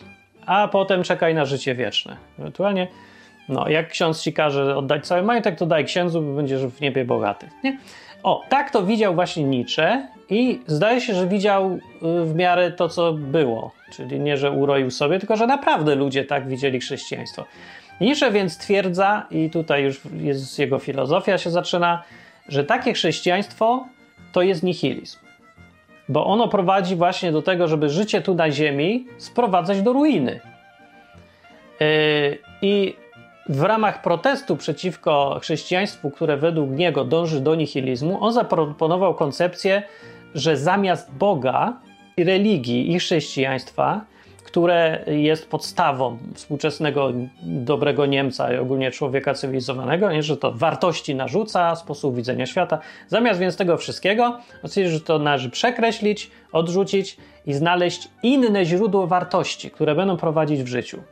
a 0.46 0.68
potem 0.68 1.04
czekaj 1.04 1.36
na 1.36 1.46
życie 1.46 1.76
wieczne. 1.76 2.18
Ewentualnie, 2.40 2.88
no, 3.50 3.70
jak 3.70 3.90
ksiądz 3.90 4.22
ci 4.22 4.34
każe 4.34 4.78
oddać 4.78 5.08
cały 5.08 5.24
majątek, 5.24 5.58
to 5.58 5.66
daj 5.66 5.86
księdzu, 5.86 6.22
bo 6.22 6.34
będziesz 6.34 6.62
w 6.66 6.82
niebie 6.82 7.06
bogaty. 7.06 7.50
Nie? 7.64 7.78
O, 8.24 8.44
tak 8.50 8.72
to 8.72 8.84
widział 8.84 9.16
właśnie 9.16 9.44
Nietzsche 9.44 10.08
i 10.30 10.62
zdaje 10.68 11.02
się, 11.02 11.14
że 11.14 11.28
widział 11.28 11.72
y, 11.74 11.80
w 12.26 12.36
miarę 12.36 12.72
to, 12.72 12.90
co 12.90 13.14
było. 13.14 13.72
Czyli 13.92 14.20
nie, 14.20 14.38
że 14.38 14.52
uroił 14.52 14.92
sobie, 14.92 15.20
tylko 15.20 15.36
że 15.36 15.48
naprawdę 15.48 15.96
ludzie 15.96 16.26
tak 16.26 16.48
widzieli 16.48 16.80
chrześcijaństwo. 16.80 17.46
Nietzsche 18.02 18.32
więc 18.32 18.58
twierdza, 18.58 19.26
i 19.32 19.50
tutaj 19.50 19.84
już 19.84 20.02
jest 20.18 20.60
jego 20.60 20.80
filozofia 20.80 21.38
się 21.38 21.50
zaczyna, 21.50 22.04
że 22.48 22.64
takie 22.64 22.94
chrześcijaństwo 22.94 23.88
to 24.32 24.42
jest 24.42 24.64
nihilizm 24.64 25.28
bo 26.10 26.26
ono 26.26 26.48
prowadzi 26.48 26.96
właśnie 26.96 27.32
do 27.32 27.42
tego, 27.42 27.68
żeby 27.68 27.90
życie 27.90 28.22
tu 28.22 28.36
na 28.36 28.52
Ziemi 28.52 29.08
sprowadzać 29.18 29.82
do 29.82 29.94
ruiny. 29.94 30.40
Yy, 31.80 31.88
I 32.62 32.96
w 33.50 33.62
ramach 33.62 34.02
protestu 34.02 34.58
przeciwko 34.58 35.40
chrześcijaństwu, 35.42 36.12
które 36.12 36.38
według 36.38 36.72
niego 36.72 37.06
dąży 37.06 37.42
do 37.42 37.56
nihilizmu, 37.56 38.24
on 38.24 38.34
zaproponował 38.34 39.16
koncepcję, 39.16 39.84
że 40.36 40.58
zamiast 40.58 41.14
Boga 41.14 41.74
religii 42.18 42.92
i 42.92 43.00
chrześcijaństwa 43.00 44.02
które 44.48 45.04
jest 45.08 45.50
podstawą 45.50 46.18
współczesnego 46.34 47.14
dobrego 47.42 48.06
Niemca 48.06 48.54
i 48.54 48.58
ogólnie 48.58 48.92
człowieka 48.92 49.34
cywilizowanego, 49.34 50.12
nie, 50.12 50.24
że 50.24 50.38
to 50.38 50.52
wartości 50.52 51.16
narzuca, 51.16 51.76
sposób 51.76 52.16
widzenia 52.16 52.46
świata. 52.46 52.80
Zamiast 53.08 53.40
więc 53.40 53.58
tego 53.58 53.78
wszystkiego, 53.78 54.40
oczywiście, 54.64 54.90
że 54.90 55.02
to 55.02 55.20
należy 55.20 55.50
przekreślić, 55.50 56.32
odrzucić 56.52 57.18
i 57.46 57.54
znaleźć 57.54 58.08
inne 58.24 58.66
źródło 58.66 59.08
wartości, 59.08 59.72
które 59.72 59.96
będą 59.96 60.18
prowadzić 60.18 60.64
w 60.64 60.68
życiu. 60.68 61.04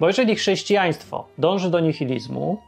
Bo 0.00 0.06
jeżeli 0.06 0.34
chrześcijaństwo 0.34 1.26
dąży 1.38 1.70
do 1.70 1.80
nihilizmu 1.80 2.58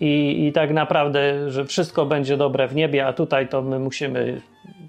i, 0.00 0.46
i 0.46 0.52
tak 0.52 0.70
naprawdę, 0.70 1.50
że 1.50 1.64
wszystko 1.64 2.06
będzie 2.06 2.36
dobre 2.36 2.68
w 2.68 2.74
niebie, 2.74 3.06
a 3.06 3.12
tutaj 3.12 3.48
to 3.48 3.62
my 3.62 3.78
musimy 3.78 4.40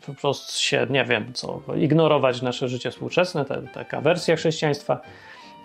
po 0.06 0.14
prostu 0.14 0.62
się, 0.62 0.88
nie 0.90 1.06
wiem 1.06 1.34
co, 1.34 1.62
ignorować 1.78 2.42
nasze 2.42 2.68
życie 2.68 2.92
współczesne, 2.92 3.46
ta, 3.46 3.62
taka 3.74 4.02
wersja 4.02 4.36
chrześcijaństwa 4.36 5.02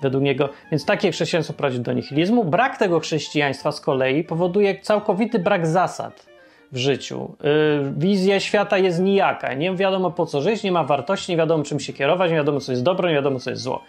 według 0.02 0.24
niego. 0.24 0.48
Więc 0.70 0.84
takie 0.84 1.12
chrześcijaństwo 1.12 1.54
prowadzi 1.54 1.80
do 1.80 1.92
nihilizmu. 1.92 2.44
Brak 2.44 2.78
tego 2.78 3.00
chrześcijaństwa 3.00 3.72
z 3.72 3.80
kolei 3.80 4.24
powoduje 4.24 4.80
całkowity 4.80 5.38
brak 5.38 5.66
zasad 5.66 6.26
w 6.72 6.76
życiu. 6.76 7.36
Yy, 7.42 7.92
wizja 7.96 8.40
świata 8.40 8.78
jest 8.78 9.00
nijaka. 9.00 9.54
Nie 9.54 9.74
wiadomo 9.74 10.10
po 10.10 10.26
co 10.26 10.42
żyć, 10.42 10.62
nie 10.62 10.72
ma 10.72 10.84
wartości, 10.84 11.32
nie 11.32 11.38
wiadomo 11.38 11.64
czym 11.64 11.80
się 11.80 11.92
kierować, 11.92 12.30
nie 12.30 12.36
wiadomo 12.36 12.60
co 12.60 12.72
jest 12.72 12.82
dobro, 12.82 13.08
nie 13.08 13.14
wiadomo 13.14 13.40
co 13.40 13.50
jest 13.50 13.62
zło. 13.62 13.82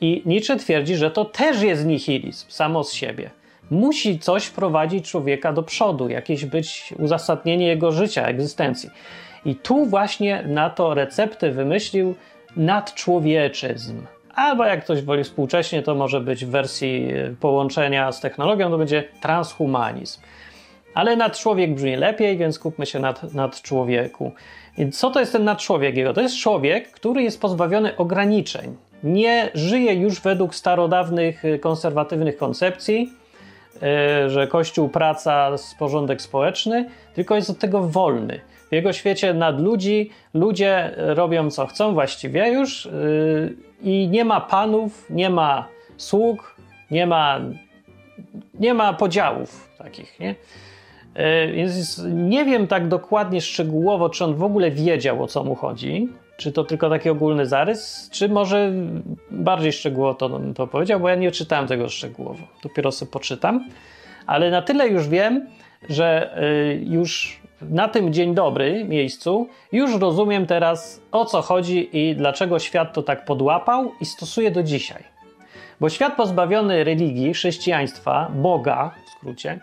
I 0.00 0.22
Nietzsche 0.26 0.56
twierdzi, 0.56 0.96
że 0.96 1.10
to 1.10 1.24
też 1.24 1.62
jest 1.62 1.86
nihilizm 1.86 2.46
samo 2.48 2.84
z 2.84 2.92
siebie. 2.92 3.30
Musi 3.70 4.18
coś 4.18 4.50
prowadzić 4.50 5.10
człowieka 5.10 5.52
do 5.52 5.62
przodu, 5.62 6.08
jakieś 6.08 6.44
być 6.44 6.94
uzasadnienie 6.98 7.66
jego 7.66 7.92
życia, 7.92 8.26
egzystencji. 8.26 8.90
I 9.44 9.54
tu 9.54 9.86
właśnie 9.86 10.42
na 10.46 10.70
to 10.70 10.94
recepty 10.94 11.50
wymyślił 11.50 12.14
nadczłowieczyzm. 12.56 14.06
Albo 14.34 14.64
jak 14.64 14.84
ktoś 14.84 15.02
woli 15.02 15.24
współcześnie, 15.24 15.82
to 15.82 15.94
może 15.94 16.20
być 16.20 16.44
w 16.44 16.50
wersji 16.50 17.08
połączenia 17.40 18.12
z 18.12 18.20
technologią, 18.20 18.70
to 18.70 18.78
będzie 18.78 19.04
transhumanizm. 19.20 20.20
Ale 20.94 21.16
nadczłowiek 21.16 21.74
brzmi 21.74 21.96
lepiej, 21.96 22.36
więc 22.36 22.58
kupmy 22.58 22.86
się 22.86 22.98
nad, 22.98 23.34
nad 23.34 23.62
człowieku. 23.62 24.32
I 24.78 24.90
co 24.90 25.10
to 25.10 25.20
jest 25.20 25.32
ten 25.32 25.44
nadczłowiek 25.44 25.96
jego? 25.96 26.12
To 26.12 26.20
jest 26.20 26.36
człowiek, 26.36 26.90
który 26.90 27.22
jest 27.22 27.40
pozbawiony 27.40 27.96
ograniczeń. 27.96 28.76
Nie 29.04 29.50
żyje 29.54 29.94
już 29.94 30.20
według 30.20 30.54
starodawnych, 30.54 31.42
konserwatywnych 31.60 32.36
koncepcji, 32.36 33.12
że 34.26 34.46
Kościół, 34.46 34.88
praca, 34.88 35.50
porządek 35.78 36.22
społeczny, 36.22 36.88
tylko 37.14 37.36
jest 37.36 37.50
od 37.50 37.58
tego 37.58 37.82
wolny. 37.82 38.40
W 38.70 38.72
jego 38.72 38.92
świecie 38.92 39.34
nadludzi 39.34 40.10
ludzie 40.34 40.94
robią 40.96 41.50
co 41.50 41.66
chcą 41.66 41.94
właściwie 41.94 42.52
już 42.52 42.84
yy, 42.84 43.56
i 43.82 44.08
nie 44.08 44.24
ma 44.24 44.40
panów, 44.40 45.06
nie 45.10 45.30
ma 45.30 45.68
sług, 45.96 46.56
nie 46.90 47.06
ma, 47.06 47.40
nie 48.54 48.74
ma 48.74 48.92
podziałów 48.92 49.70
takich, 49.78 50.20
nie? 50.20 50.34
Yy, 51.14 51.52
więc 51.52 52.02
nie 52.14 52.44
wiem 52.44 52.66
tak 52.66 52.88
dokładnie, 52.88 53.40
szczegółowo, 53.40 54.08
czy 54.08 54.24
on 54.24 54.34
w 54.34 54.42
ogóle 54.42 54.70
wiedział, 54.70 55.22
o 55.22 55.26
co 55.26 55.44
mu 55.44 55.54
chodzi. 55.54 56.08
Czy 56.40 56.52
to 56.52 56.64
tylko 56.64 56.90
taki 56.90 57.10
ogólny 57.10 57.46
zarys, 57.46 58.08
czy 58.12 58.28
może 58.28 58.72
bardziej 59.30 59.72
szczegółowo 59.72 60.14
to, 60.14 60.40
to 60.54 60.66
powiedział, 60.66 61.00
bo 61.00 61.08
ja 61.08 61.14
nie 61.14 61.30
czytałem 61.30 61.66
tego 61.66 61.88
szczegółowo. 61.88 62.42
Dopiero 62.62 62.92
sobie 62.92 63.12
poczytam. 63.12 63.68
Ale 64.26 64.50
na 64.50 64.62
tyle 64.62 64.88
już 64.88 65.08
wiem, 65.08 65.46
że 65.88 66.36
yy, 66.80 66.94
już 66.94 67.40
na 67.62 67.88
tym 67.88 68.12
dzień 68.12 68.34
dobry 68.34 68.84
miejscu 68.84 69.48
już 69.72 70.00
rozumiem 70.00 70.46
teraz 70.46 71.02
o 71.12 71.24
co 71.24 71.42
chodzi 71.42 71.88
i 71.92 72.16
dlaczego 72.16 72.58
świat 72.58 72.92
to 72.92 73.02
tak 73.02 73.24
podłapał 73.24 73.92
i 74.00 74.04
stosuje 74.04 74.50
do 74.50 74.62
dzisiaj. 74.62 75.04
Bo 75.80 75.88
świat 75.88 76.16
pozbawiony 76.16 76.84
religii, 76.84 77.34
chrześcijaństwa, 77.34 78.30
Boga 78.34 78.94
w 79.06 79.10
skrócie, 79.10 79.60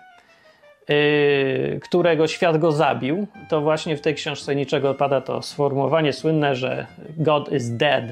którego 1.81 2.27
świat 2.27 2.57
go 2.57 2.71
zabił, 2.71 3.27
to 3.49 3.61
właśnie 3.61 3.97
w 3.97 4.01
tej 4.01 4.15
książce 4.15 4.55
niczego 4.55 4.93
pada 4.93 5.21
to 5.21 5.41
sformułowanie 5.41 6.13
słynne, 6.13 6.55
że 6.55 6.87
God 7.17 7.51
is 7.53 7.69
dead. 7.69 8.03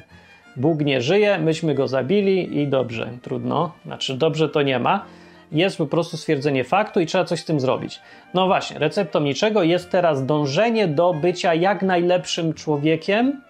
Bóg 0.56 0.82
nie 0.82 1.02
żyje, 1.02 1.40
myśmy 1.40 1.76
go 1.76 1.88
zabili 1.88 2.62
i 2.62 2.68
dobrze, 2.68 3.10
trudno. 3.22 3.72
Znaczy, 3.86 4.14
dobrze 4.14 4.50
to 4.50 4.62
nie 4.62 4.80
ma 4.80 5.06
jest 5.52 5.78
po 5.78 5.86
prostu 5.86 6.18
stwierdzenie 6.18 6.64
faktu 6.64 7.00
i 7.00 7.06
trzeba 7.06 7.26
coś 7.26 7.40
z 7.40 7.46
tym 7.46 7.60
zrobić. 7.60 8.00
No 8.34 8.48
właśnie, 8.48 8.80
receptą 8.80 9.20
niczego 9.20 9.64
jest 9.64 9.90
teraz 9.90 10.26
dążenie 10.26 10.88
do 10.88 11.14
bycia 11.14 11.54
jak 11.54 11.82
najlepszym 11.82 12.54
człowiekiem, 12.54 13.42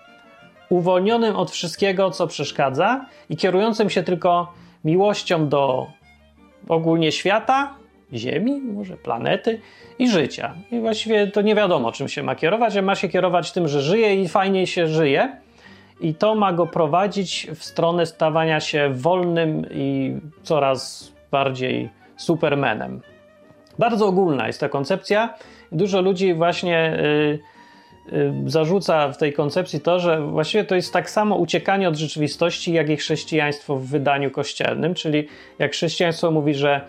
uwolnionym 0.69 1.35
od 1.35 1.51
wszystkiego, 1.51 2.11
co 2.11 2.27
przeszkadza 2.27 3.05
i 3.29 3.37
kierującym 3.37 3.89
się 3.89 4.03
tylko 4.03 4.53
miłością 4.85 5.49
do 5.49 5.87
ogólnie 6.67 7.11
świata, 7.11 7.75
Ziemi, 8.17 8.61
może 8.61 8.97
planety 8.97 9.59
i 9.99 10.09
życia. 10.09 10.55
I 10.71 10.79
właściwie 10.79 11.27
to 11.27 11.41
nie 11.41 11.55
wiadomo, 11.55 11.91
czym 11.91 12.07
się 12.07 12.23
ma 12.23 12.35
kierować, 12.35 12.77
a 12.77 12.81
ma 12.81 12.95
się 12.95 13.09
kierować 13.09 13.51
tym, 13.51 13.67
że 13.67 13.81
żyje 13.81 14.21
i 14.21 14.27
fajnie 14.27 14.67
się 14.67 14.87
żyje. 14.87 15.37
I 16.01 16.13
to 16.13 16.35
ma 16.35 16.53
go 16.53 16.67
prowadzić 16.67 17.47
w 17.55 17.63
stronę 17.63 18.05
stawania 18.05 18.59
się 18.59 18.89
wolnym 18.93 19.65
i 19.71 20.15
coraz 20.43 21.11
bardziej 21.31 21.89
supermanem. 22.17 23.01
Bardzo 23.79 24.07
ogólna 24.07 24.47
jest 24.47 24.59
ta 24.59 24.69
koncepcja. 24.69 25.33
Dużo 25.71 26.01
ludzi 26.01 26.33
właśnie 26.33 26.99
y, 28.09 28.13
y, 28.13 28.33
zarzuca 28.45 29.09
w 29.09 29.17
tej 29.17 29.33
koncepcji 29.33 29.79
to, 29.79 29.99
że 29.99 30.21
właściwie 30.21 30.63
to 30.63 30.75
jest 30.75 30.93
tak 30.93 31.09
samo 31.09 31.35
uciekanie 31.35 31.87
od 31.89 31.95
rzeczywistości, 31.95 32.73
jak 32.73 32.89
i 32.89 32.97
chrześcijaństwo 32.97 33.75
w 33.75 33.85
wydaniu 33.85 34.31
kościelnym. 34.31 34.93
Czyli 34.93 35.27
jak 35.59 35.71
chrześcijaństwo 35.71 36.31
mówi, 36.31 36.53
że 36.53 36.81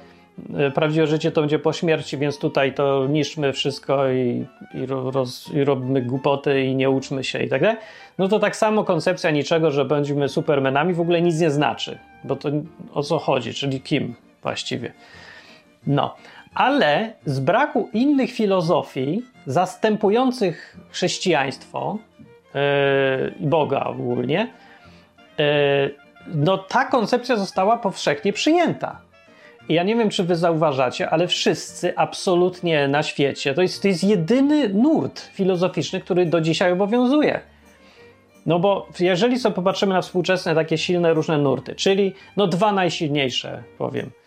prawdziwe 0.74 1.06
życie 1.06 1.32
to 1.32 1.40
będzie 1.40 1.58
po 1.58 1.72
śmierci, 1.72 2.18
więc 2.18 2.38
tutaj 2.38 2.74
to 2.74 3.06
niszczmy 3.06 3.52
wszystko 3.52 4.10
i, 4.10 4.46
i, 4.74 4.86
roz, 4.86 5.50
i 5.54 5.64
robimy 5.64 6.02
głupoty 6.02 6.64
i 6.64 6.76
nie 6.76 6.90
uczmy 6.90 7.24
się 7.24 7.42
i 7.42 7.48
tak 7.48 7.62
dalej. 7.62 7.76
No 8.18 8.28
to 8.28 8.38
tak 8.38 8.56
samo 8.56 8.84
koncepcja 8.84 9.30
niczego, 9.30 9.70
że 9.70 9.84
będziemy 9.84 10.28
supermenami 10.28 10.94
w 10.94 11.00
ogóle 11.00 11.22
nic 11.22 11.40
nie 11.40 11.50
znaczy. 11.50 11.98
Bo 12.24 12.36
to 12.36 12.48
o 12.92 13.02
co 13.02 13.18
chodzi, 13.18 13.54
czyli 13.54 13.80
kim 13.80 14.14
właściwie. 14.42 14.92
No, 15.86 16.16
ale 16.54 17.12
z 17.24 17.40
braku 17.40 17.90
innych 17.92 18.30
filozofii 18.32 19.22
zastępujących 19.46 20.76
chrześcijaństwo 20.90 21.98
i 23.40 23.42
yy, 23.42 23.48
Boga 23.48 23.84
ogólnie, 23.84 24.52
yy, 25.38 25.44
no 26.34 26.58
ta 26.58 26.84
koncepcja 26.84 27.36
została 27.36 27.76
powszechnie 27.76 28.32
przyjęta. 28.32 29.05
I 29.68 29.74
ja 29.74 29.82
nie 29.82 29.96
wiem, 29.96 30.10
czy 30.10 30.24
wy 30.24 30.36
zauważacie, 30.36 31.10
ale 31.10 31.28
wszyscy 31.28 31.96
absolutnie 31.96 32.88
na 32.88 33.02
świecie, 33.02 33.54
to 33.54 33.62
jest, 33.62 33.82
to 33.82 33.88
jest 33.88 34.04
jedyny 34.04 34.68
nurt 34.68 35.20
filozoficzny, 35.20 36.00
który 36.00 36.26
do 36.26 36.40
dzisiaj 36.40 36.72
obowiązuje. 36.72 37.40
No 38.46 38.58
bo 38.58 38.88
jeżeli 39.00 39.38
sobie 39.38 39.54
popatrzymy 39.54 39.94
na 39.94 40.02
współczesne 40.02 40.54
takie 40.54 40.78
silne 40.78 41.14
różne 41.14 41.38
nurty, 41.38 41.74
czyli 41.74 42.12
no 42.36 42.46
dwa 42.46 42.72
najsilniejsze, 42.72 43.62
powiem– 43.78 44.10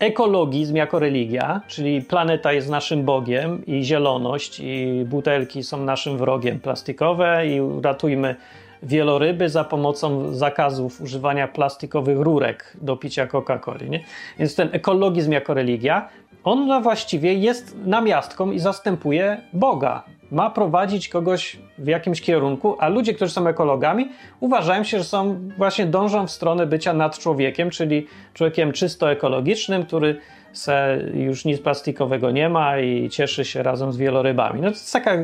ekologizm 0.00 0.76
jako 0.76 0.98
religia, 0.98 1.60
czyli 1.68 2.02
planeta 2.02 2.52
jest 2.52 2.68
naszym 2.68 3.04
Bogiem 3.04 3.66
i 3.66 3.84
zieloność 3.84 4.60
i 4.60 5.04
butelki 5.06 5.62
są 5.62 5.84
naszym 5.84 6.18
wrogiem 6.18 6.60
plastikowe 6.60 7.46
i 7.46 7.60
ratujmy 7.82 8.36
wieloryby 8.82 9.48
za 9.48 9.64
pomocą 9.64 10.34
zakazów 10.34 11.00
używania 11.00 11.48
plastikowych 11.48 12.18
rurek 12.18 12.76
do 12.82 12.96
picia 12.96 13.26
Coca-Coli. 13.26 14.00
Więc 14.38 14.54
ten 14.54 14.68
ekologizm 14.72 15.32
jako 15.32 15.54
religia, 15.54 16.08
on 16.44 16.82
właściwie 16.82 17.34
jest 17.34 17.76
namiastką 17.84 18.50
i 18.50 18.58
zastępuje 18.58 19.40
Boga 19.52 20.04
ma 20.30 20.50
prowadzić 20.50 21.08
kogoś 21.08 21.58
w 21.78 21.86
jakimś 21.86 22.20
kierunku, 22.20 22.76
a 22.78 22.88
ludzie, 22.88 23.14
którzy 23.14 23.32
są 23.32 23.46
ekologami, 23.46 24.08
uważają 24.40 24.84
się, 24.84 24.98
że 24.98 25.04
są 25.04 25.50
właśnie 25.58 25.86
dążą 25.86 26.26
w 26.26 26.30
stronę 26.30 26.66
bycia 26.66 26.92
nad 26.92 27.18
człowiekiem, 27.18 27.70
czyli 27.70 28.06
człowiekiem 28.34 28.72
czysto 28.72 29.10
ekologicznym, 29.10 29.84
który 29.86 30.20
se 30.52 30.98
już 31.14 31.44
nic 31.44 31.60
plastikowego 31.60 32.30
nie 32.30 32.48
ma 32.48 32.78
i 32.78 33.08
cieszy 33.08 33.44
się 33.44 33.62
razem 33.62 33.92
z 33.92 33.96
wielorybami. 33.96 34.60
No 34.60 34.68
to 34.68 34.74
jest 34.74 34.92
taka 34.92 35.16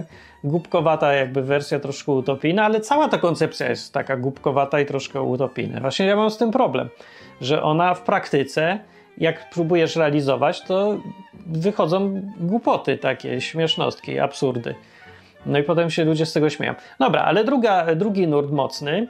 głupkowata 0.44 1.12
jakby 1.12 1.42
wersja 1.42 1.80
troszkę 1.80 2.12
utopijna, 2.12 2.64
ale 2.64 2.80
cała 2.80 3.08
ta 3.08 3.18
koncepcja 3.18 3.68
jest 3.68 3.92
taka 3.92 4.16
głupkowata 4.16 4.80
i 4.80 4.86
troszkę 4.86 5.22
utopijna. 5.22 5.80
Właśnie 5.80 6.06
ja 6.06 6.16
mam 6.16 6.30
z 6.30 6.36
tym 6.36 6.50
problem, 6.50 6.88
że 7.40 7.62
ona 7.62 7.94
w 7.94 8.00
praktyce 8.00 8.78
jak 9.18 9.50
próbujesz 9.50 9.96
realizować, 9.96 10.62
to 10.62 10.98
wychodzą 11.46 12.22
głupoty 12.40 12.98
takie, 12.98 13.40
śmiesznostki, 13.40 14.18
absurdy. 14.18 14.74
No 15.46 15.58
i 15.58 15.62
potem 15.62 15.90
się 15.90 16.04
ludzie 16.04 16.26
z 16.26 16.32
tego 16.32 16.50
śmieją. 16.50 16.74
Dobra, 16.98 17.22
ale 17.22 17.44
druga, 17.44 17.94
drugi 17.94 18.28
nurt 18.28 18.50
mocny 18.50 19.06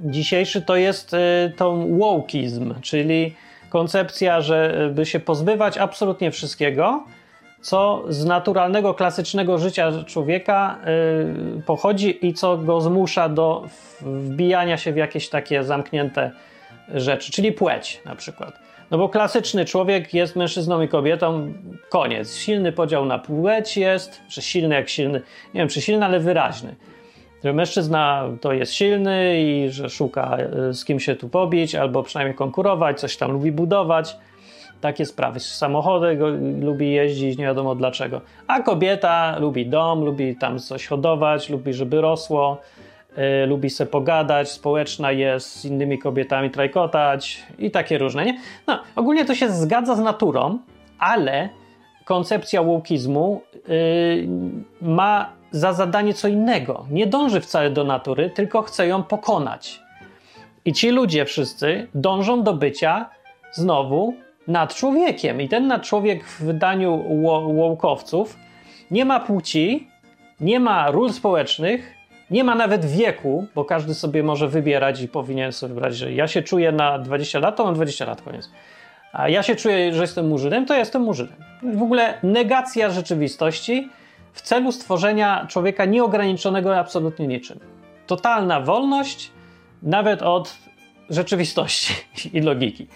dzisiejszy 0.00 0.62
to 0.62 0.76
jest 0.76 1.14
y, 1.14 1.52
wokeizm, 1.98 2.74
czyli 2.80 3.34
koncepcja, 3.68 4.40
że 4.40 4.90
by 4.94 5.06
się 5.06 5.20
pozbywać 5.20 5.78
absolutnie 5.78 6.30
wszystkiego, 6.30 7.04
co 7.60 8.04
z 8.08 8.24
naturalnego, 8.24 8.94
klasycznego 8.94 9.58
życia 9.58 9.92
człowieka 10.06 10.78
y, 11.58 11.62
pochodzi 11.62 12.26
i 12.26 12.34
co 12.34 12.58
go 12.58 12.80
zmusza 12.80 13.28
do 13.28 13.64
wbijania 14.00 14.76
się 14.76 14.92
w 14.92 14.96
jakieś 14.96 15.28
takie 15.28 15.64
zamknięte 15.64 16.30
rzeczy, 16.94 17.32
czyli 17.32 17.52
płeć 17.52 18.00
na 18.04 18.16
przykład. 18.16 18.58
No 18.90 18.98
bo 18.98 19.08
klasyczny 19.08 19.64
człowiek 19.64 20.14
jest 20.14 20.36
mężczyzną 20.36 20.82
i 20.82 20.88
kobietą, 20.88 21.52
koniec. 21.88 22.36
Silny 22.36 22.72
podział 22.72 23.04
na 23.04 23.18
płeć 23.18 23.76
jest, 23.76 24.22
czy 24.28 24.42
silny 24.42 24.74
jak 24.74 24.88
silny, 24.88 25.22
nie 25.54 25.60
wiem 25.60 25.68
czy 25.68 25.80
silny, 25.80 26.04
ale 26.04 26.20
wyraźny. 26.20 26.74
Że 27.44 27.52
mężczyzna 27.52 28.24
to 28.40 28.52
jest 28.52 28.72
silny 28.72 29.42
i 29.42 29.70
że 29.70 29.90
szuka 29.90 30.36
e, 30.36 30.74
z 30.74 30.84
kim 30.84 31.00
się 31.00 31.16
tu 31.16 31.28
pobić, 31.28 31.74
albo 31.74 32.02
przynajmniej 32.02 32.36
konkurować, 32.36 33.00
coś 33.00 33.16
tam 33.16 33.32
lubi 33.32 33.52
budować. 33.52 34.16
takie 34.80 35.06
sprawy. 35.06 35.40
Samochody 35.40 36.16
go, 36.16 36.26
lubi 36.60 36.92
jeździć, 36.92 37.38
nie 37.38 37.44
wiadomo 37.44 37.74
dlaczego. 37.74 38.20
A 38.46 38.62
kobieta 38.62 39.38
lubi 39.38 39.66
dom, 39.66 40.04
lubi 40.04 40.36
tam 40.36 40.58
coś 40.58 40.86
hodować, 40.86 41.50
lubi, 41.50 41.72
żeby 41.72 42.00
rosło, 42.00 42.60
yy, 43.16 43.46
lubi 43.46 43.70
se 43.70 43.86
pogadać, 43.86 44.50
społeczna 44.50 45.12
jest, 45.12 45.60
z 45.60 45.64
innymi 45.64 45.98
kobietami 45.98 46.50
trajkotać 46.50 47.42
i 47.58 47.70
takie 47.70 47.98
różne, 47.98 48.24
nie? 48.24 48.38
No, 48.66 48.82
ogólnie 48.96 49.24
to 49.24 49.34
się 49.34 49.50
zgadza 49.50 49.94
z 49.96 50.00
naturą, 50.00 50.58
ale 50.98 51.48
koncepcja 52.06 52.60
łukizmu 52.60 53.40
yy, 53.54 54.28
ma 54.82 55.32
za 55.50 55.72
zadanie 55.72 56.14
co 56.14 56.28
innego. 56.28 56.86
Nie 56.90 57.06
dąży 57.06 57.40
wcale 57.40 57.70
do 57.70 57.84
natury, 57.84 58.30
tylko 58.30 58.62
chce 58.62 58.86
ją 58.86 59.02
pokonać. 59.02 59.80
I 60.64 60.72
ci 60.72 60.90
ludzie 60.90 61.24
wszyscy 61.24 61.88
dążą 61.94 62.42
do 62.42 62.54
bycia 62.54 63.10
znowu 63.52 64.14
nad 64.48 64.74
człowiekiem. 64.74 65.40
I 65.40 65.48
ten 65.48 65.66
nadczłowiek 65.66 66.24
w 66.24 66.42
wydaniu 66.42 67.04
łowkowców 67.56 68.36
nie 68.90 69.04
ma 69.04 69.20
płci, 69.20 69.88
nie 70.40 70.60
ma 70.60 70.90
ról 70.90 71.12
społecznych, 71.12 71.94
nie 72.30 72.44
ma 72.44 72.54
nawet 72.54 72.84
wieku, 72.84 73.46
bo 73.54 73.64
każdy 73.64 73.94
sobie 73.94 74.22
może 74.22 74.48
wybierać 74.48 75.00
i 75.00 75.08
powinien 75.08 75.52
sobie 75.52 75.74
wybrać, 75.74 75.96
że 75.96 76.12
ja 76.12 76.28
się 76.28 76.42
czuję 76.42 76.72
na 76.72 76.98
20 76.98 77.38
lat, 77.38 77.56
to 77.56 77.64
mam 77.64 77.74
20 77.74 78.04
lat, 78.04 78.22
koniec. 78.22 78.50
A 79.16 79.28
ja 79.28 79.42
się 79.42 79.56
czuję, 79.56 79.94
że 79.94 80.02
jestem 80.02 80.28
murzynem, 80.28 80.66
to 80.66 80.74
ja 80.74 80.80
jestem 80.80 81.02
murzynem. 81.02 81.34
W 81.62 81.82
ogóle 81.82 82.14
negacja 82.22 82.90
rzeczywistości 82.90 83.88
w 84.32 84.42
celu 84.42 84.72
stworzenia 84.72 85.46
człowieka 85.48 85.84
nieograniczonego 85.84 86.78
absolutnie 86.78 87.26
niczym. 87.26 87.60
Totalna 88.06 88.60
wolność, 88.60 89.30
nawet 89.82 90.22
od 90.22 90.56
rzeczywistości 91.10 91.94
i 92.36 92.40
logiki. 92.40 92.86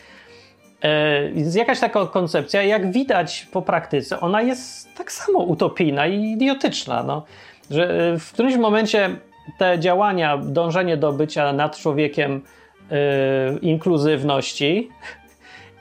E, 0.81 1.29
więc 1.29 1.55
jakaś 1.55 1.81
taka 1.81 2.07
koncepcja, 2.07 2.63
jak 2.63 2.93
widać 2.93 3.47
po 3.53 3.63
praktyce, 3.63 4.21
ona 4.21 4.43
jest 4.43 4.95
tak 4.95 5.13
samo 5.13 5.39
utopijna 5.39 6.07
i 6.07 6.23
idiotyczna. 6.23 7.03
No, 7.03 7.25
że 7.71 8.13
e, 8.13 8.19
w 8.19 8.33
którymś 8.33 8.57
momencie 8.57 9.17
te 9.59 9.79
działania, 9.79 10.39
dążenie 10.39 10.97
do 10.97 11.13
bycia 11.13 11.53
nad 11.53 11.77
człowiekiem, 11.77 12.43
yy, 12.91 13.59
inkluzywności, 13.59 14.89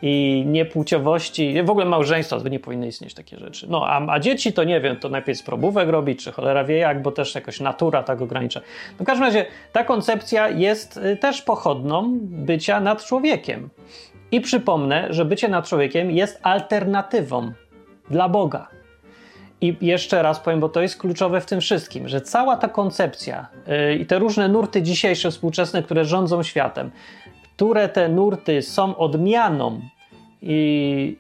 i 0.01 0.43
niepłciowości, 0.47 1.63
w 1.63 1.69
ogóle 1.69 1.85
małżeństwa 1.85 2.37
nie 2.51 2.59
powinny 2.59 2.87
istnieć 2.87 3.13
takie 3.13 3.37
rzeczy. 3.37 3.67
No, 3.69 3.87
a, 3.87 4.13
a 4.13 4.19
dzieci 4.19 4.53
to 4.53 4.63
nie 4.63 4.81
wiem, 4.81 4.95
to 4.95 5.09
najpierw 5.09 5.43
probówek 5.43 5.89
robić, 5.89 6.23
czy 6.23 6.31
cholera 6.31 6.63
wie 6.63 6.77
jak, 6.77 7.01
bo 7.01 7.11
też 7.11 7.35
jakoś 7.35 7.59
natura 7.59 8.03
tak 8.03 8.21
ogranicza. 8.21 8.61
No, 8.99 9.03
w 9.03 9.07
każdym 9.07 9.25
razie 9.25 9.45
ta 9.71 9.83
koncepcja 9.83 10.49
jest 10.49 10.97
y, 10.97 11.17
też 11.17 11.41
pochodną 11.41 12.17
bycia 12.21 12.79
nad 12.79 13.05
człowiekiem. 13.05 13.69
I 14.31 14.41
przypomnę, 14.41 15.07
że 15.09 15.25
bycie 15.25 15.47
nad 15.47 15.67
człowiekiem 15.67 16.11
jest 16.11 16.39
alternatywą 16.43 17.51
dla 18.09 18.29
Boga. 18.29 18.67
I 19.61 19.75
jeszcze 19.81 20.23
raz 20.23 20.39
powiem, 20.39 20.59
bo 20.59 20.69
to 20.69 20.81
jest 20.81 20.97
kluczowe 20.97 21.41
w 21.41 21.45
tym 21.45 21.61
wszystkim, 21.61 22.07
że 22.07 22.21
cała 22.21 22.57
ta 22.57 22.67
koncepcja 22.67 23.47
yy, 23.67 23.95
i 23.95 24.05
te 24.05 24.19
różne 24.19 24.47
nurty 24.47 24.81
dzisiejsze, 24.81 25.31
współczesne, 25.31 25.83
które 25.83 26.05
rządzą 26.05 26.43
światem, 26.43 26.91
które 27.59 27.89
te 27.89 28.09
nurty 28.09 28.61
są 28.61 28.97
odmianą 28.97 29.81
i 30.41 31.17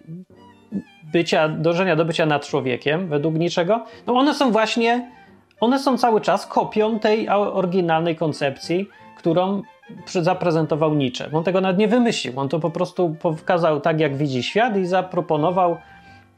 bycia, 1.13 1.49
dążenia 1.49 1.95
do 1.95 2.05
bycia 2.05 2.25
nad 2.25 2.47
człowiekiem 2.47 3.07
według 3.07 3.35
niczego, 3.35 3.85
no 4.07 4.13
one 4.13 4.33
są 4.33 4.51
właśnie, 4.51 5.11
one 5.59 5.79
są 5.79 5.97
cały 5.97 6.21
czas 6.21 6.47
kopią 6.47 6.99
tej 6.99 7.29
oryginalnej 7.29 8.15
koncepcji, 8.15 8.89
którą 9.17 9.61
zaprezentował 10.07 10.95
Nietzsche. 10.95 11.29
On 11.33 11.43
tego 11.43 11.61
nawet 11.61 11.77
nie 11.77 11.87
wymyślił, 11.87 12.39
on 12.39 12.49
to 12.49 12.59
po 12.59 12.69
prostu 12.69 13.15
pokazał 13.21 13.81
tak, 13.81 13.99
jak 13.99 14.17
widzi 14.17 14.43
świat 14.43 14.77
i 14.77 14.85
zaproponował 14.85 15.77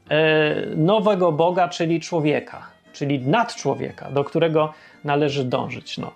e, 0.08 0.76
nowego 0.76 1.32
Boga, 1.32 1.68
czyli 1.68 2.00
człowieka, 2.00 2.62
czyli 2.92 3.20
nadczłowieka, 3.20 4.10
do 4.10 4.24
którego 4.24 4.72
należy 5.04 5.44
dążyć. 5.44 5.98
No. 5.98 6.12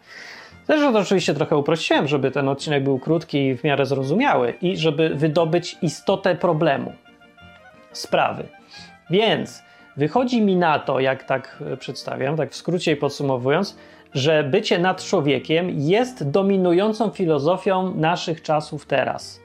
Zresztą 0.67 0.93
to 0.93 0.99
oczywiście 0.99 1.35
trochę 1.35 1.57
uprościłem, 1.57 2.09
żeby 2.09 2.31
ten 2.31 2.49
odcinek 2.49 2.85
był 2.85 2.99
krótki 2.99 3.47
i 3.47 3.57
w 3.57 3.65
miarę 3.65 3.87
zrozumiały 3.87 4.55
i 4.63 4.77
żeby 4.77 5.09
wydobyć 5.09 5.77
istotę 5.83 6.35
problemu, 6.35 6.93
sprawy. 7.93 8.49
Więc 9.11 9.63
wychodzi 9.97 10.43
mi 10.43 10.57
na 10.57 10.79
to, 10.79 11.01
jak 11.01 11.25
tak 11.25 11.63
e, 11.73 11.77
przedstawiam, 11.77 12.37
tak 12.37 12.53
w 12.53 12.57
skrócie 12.57 12.93
i 12.93 12.97
podsumowując, 12.97 13.77
że 14.15 14.45
bycie 14.45 14.79
nad 14.79 15.05
człowiekiem 15.05 15.71
jest 15.71 16.31
dominującą 16.31 17.11
filozofią 17.11 17.95
naszych 17.95 18.43
czasów 18.43 18.87
teraz. 18.87 19.41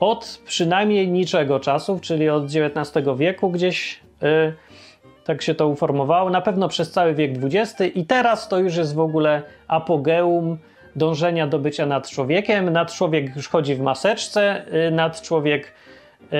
Od 0.00 0.40
przynajmniej 0.44 1.08
niczego 1.08 1.60
czasów, 1.60 2.00
czyli 2.00 2.28
od 2.28 2.44
XIX 2.44 3.06
wieku 3.16 3.50
gdzieś. 3.50 4.00
Yy, 4.22 4.52
tak 5.26 5.42
się 5.42 5.54
to 5.54 5.68
uformowało, 5.68 6.30
na 6.30 6.40
pewno 6.40 6.68
przez 6.68 6.90
cały 6.90 7.14
wiek 7.14 7.30
XX 7.42 7.82
i 7.94 8.06
teraz 8.06 8.48
to 8.48 8.58
już 8.58 8.76
jest 8.76 8.94
w 8.94 9.00
ogóle 9.00 9.42
apogeum 9.68 10.58
dążenia 10.96 11.46
do 11.46 11.58
bycia 11.58 11.86
nad 11.86 12.10
człowiekiem. 12.10 12.70
Nad 12.70 12.92
człowiek 12.92 13.36
już 13.36 13.48
chodzi 13.48 13.74
w 13.74 13.80
maseczce, 13.80 14.62
y, 14.88 14.90
nad 14.90 15.22
człowiek 15.22 15.72
yy, 16.20 16.38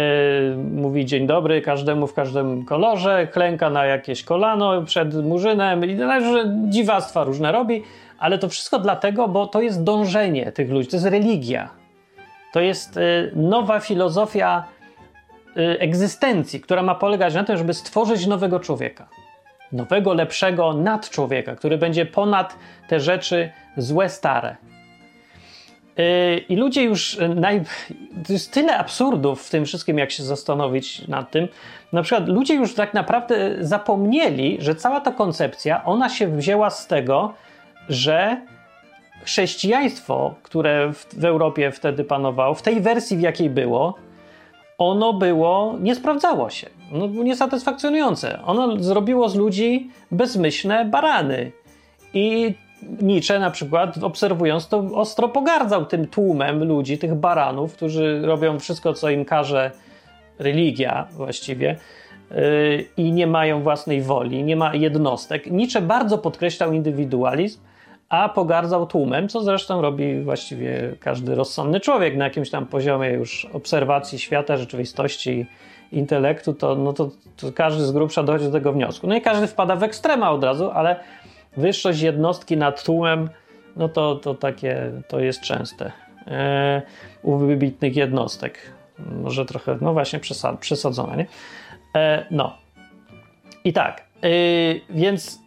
mówi 0.56 1.04
dzień 1.04 1.26
dobry 1.26 1.62
każdemu 1.62 2.06
w 2.06 2.14
każdym 2.14 2.64
kolorze, 2.64 3.26
klęka 3.26 3.70
na 3.70 3.86
jakieś 3.86 4.24
kolano 4.24 4.82
przed 4.82 5.14
murzynem 5.14 5.84
i 5.84 5.98
że 5.98 6.54
dziwactwa 6.68 7.24
różne 7.24 7.52
robi, 7.52 7.82
ale 8.18 8.38
to 8.38 8.48
wszystko 8.48 8.78
dlatego, 8.78 9.28
bo 9.28 9.46
to 9.46 9.60
jest 9.60 9.84
dążenie 9.84 10.52
tych 10.52 10.70
ludzi, 10.70 10.88
to 10.88 10.96
jest 10.96 11.06
religia. 11.06 11.68
To 12.52 12.60
jest 12.60 12.96
yy, 12.96 13.32
nowa 13.34 13.80
filozofia 13.80 14.64
Y, 14.64 14.75
egzystencji, 15.56 16.60
która 16.60 16.82
ma 16.82 16.94
polegać 16.94 17.34
na 17.34 17.44
tym, 17.44 17.56
żeby 17.56 17.74
stworzyć 17.74 18.26
nowego 18.26 18.60
człowieka. 18.60 19.08
Nowego, 19.72 20.14
lepszego 20.14 20.72
nadczłowieka, 20.72 21.56
który 21.56 21.78
będzie 21.78 22.06
ponad 22.06 22.56
te 22.88 23.00
rzeczy 23.00 23.50
złe, 23.76 24.08
stare. 24.08 24.56
Y, 25.98 26.38
I 26.48 26.56
ludzie 26.56 26.82
już. 26.82 27.14
Y, 27.14 27.28
naj... 27.28 27.62
To 28.26 28.32
jest 28.32 28.52
tyle 28.52 28.78
absurdów 28.78 29.46
w 29.46 29.50
tym 29.50 29.64
wszystkim, 29.64 29.98
jak 29.98 30.10
się 30.10 30.22
zastanowić 30.22 31.08
nad 31.08 31.30
tym. 31.30 31.48
Na 31.92 32.02
przykład, 32.02 32.28
ludzie 32.28 32.54
już 32.54 32.74
tak 32.74 32.94
naprawdę 32.94 33.56
zapomnieli, 33.60 34.58
że 34.60 34.74
cała 34.74 35.00
ta 35.00 35.12
koncepcja, 35.12 35.84
ona 35.84 36.08
się 36.08 36.36
wzięła 36.36 36.70
z 36.70 36.86
tego, 36.86 37.34
że 37.88 38.40
chrześcijaństwo, 39.24 40.34
które 40.42 40.92
w, 40.92 41.06
w 41.14 41.24
Europie 41.24 41.70
wtedy 41.70 42.04
panowało, 42.04 42.54
w 42.54 42.62
tej 42.62 42.80
wersji, 42.80 43.16
w 43.16 43.20
jakiej 43.20 43.50
było, 43.50 43.94
ono 44.78 45.12
było, 45.12 45.76
nie 45.80 45.94
sprawdzało 45.94 46.50
się. 46.50 46.66
Było 46.92 47.24
niesatysfakcjonujące. 47.24 48.42
Ono 48.44 48.82
zrobiło 48.82 49.28
z 49.28 49.34
ludzi 49.34 49.90
bezmyślne 50.10 50.84
barany. 50.84 51.52
I 52.14 52.54
Nietzsche 53.02 53.38
na 53.38 53.50
przykład, 53.50 53.98
obserwując 54.02 54.68
to, 54.68 54.78
ostro 54.78 55.28
pogardzał 55.28 55.86
tym 55.86 56.06
tłumem 56.06 56.64
ludzi, 56.64 56.98
tych 56.98 57.14
baranów, 57.14 57.74
którzy 57.74 58.22
robią 58.24 58.58
wszystko, 58.58 58.92
co 58.92 59.10
im 59.10 59.24
każe 59.24 59.70
religia 60.38 61.06
właściwie 61.12 61.76
yy, 62.30 62.84
i 62.96 63.12
nie 63.12 63.26
mają 63.26 63.62
własnej 63.62 64.02
woli, 64.02 64.44
nie 64.44 64.56
ma 64.56 64.74
jednostek. 64.74 65.50
Nietzsche 65.50 65.80
bardzo 65.80 66.18
podkreślał 66.18 66.72
indywidualizm, 66.72 67.60
a 68.08 68.28
pogardzał 68.28 68.86
tłumem, 68.86 69.28
co 69.28 69.42
zresztą 69.42 69.80
robi 69.80 70.20
właściwie 70.20 70.92
każdy 71.00 71.34
rozsądny 71.34 71.80
człowiek 71.80 72.16
na 72.16 72.24
jakimś 72.24 72.50
tam 72.50 72.66
poziomie 72.66 73.08
już 73.08 73.44
obserwacji 73.44 74.18
świata, 74.18 74.56
rzeczywistości, 74.56 75.46
intelektu, 75.92 76.54
to, 76.54 76.74
no 76.74 76.92
to, 76.92 77.10
to 77.36 77.52
każdy 77.52 77.84
z 77.84 77.92
grubsza 77.92 78.22
dochodzi 78.22 78.44
do 78.44 78.50
tego 78.50 78.72
wniosku. 78.72 79.06
No 79.06 79.16
i 79.16 79.20
każdy 79.20 79.46
wpada 79.46 79.76
w 79.76 79.82
ekstrema 79.82 80.30
od 80.30 80.44
razu, 80.44 80.70
ale 80.70 81.00
wyższość 81.56 82.00
jednostki 82.00 82.56
nad 82.56 82.84
tłumem, 82.84 83.30
no 83.76 83.88
to, 83.88 84.16
to 84.16 84.34
takie, 84.34 84.92
to 85.08 85.20
jest 85.20 85.40
częste 85.40 85.92
e, 86.26 86.82
u 87.22 87.36
wybitnych 87.36 87.96
jednostek. 87.96 88.58
Może 89.22 89.44
trochę, 89.44 89.78
no 89.80 89.92
właśnie 89.92 90.20
przesadzone, 90.60 91.16
nie? 91.16 91.26
E, 91.96 92.26
no. 92.30 92.56
I 93.64 93.72
tak, 93.72 94.04
e, 94.22 94.28
więc 94.90 95.45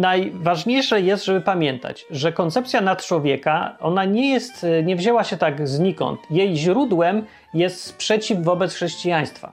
najważniejsze 0.00 1.00
jest, 1.00 1.24
żeby 1.24 1.40
pamiętać, 1.40 2.04
że 2.10 2.32
koncepcja 2.32 2.80
nadczłowieka, 2.80 3.76
ona 3.80 4.04
nie 4.04 4.30
jest, 4.30 4.66
nie 4.84 4.96
wzięła 4.96 5.24
się 5.24 5.36
tak 5.36 5.68
znikąd. 5.68 6.20
Jej 6.30 6.56
źródłem 6.56 7.24
jest 7.54 7.84
sprzeciw 7.84 8.38
wobec 8.42 8.74
chrześcijaństwa. 8.74 9.52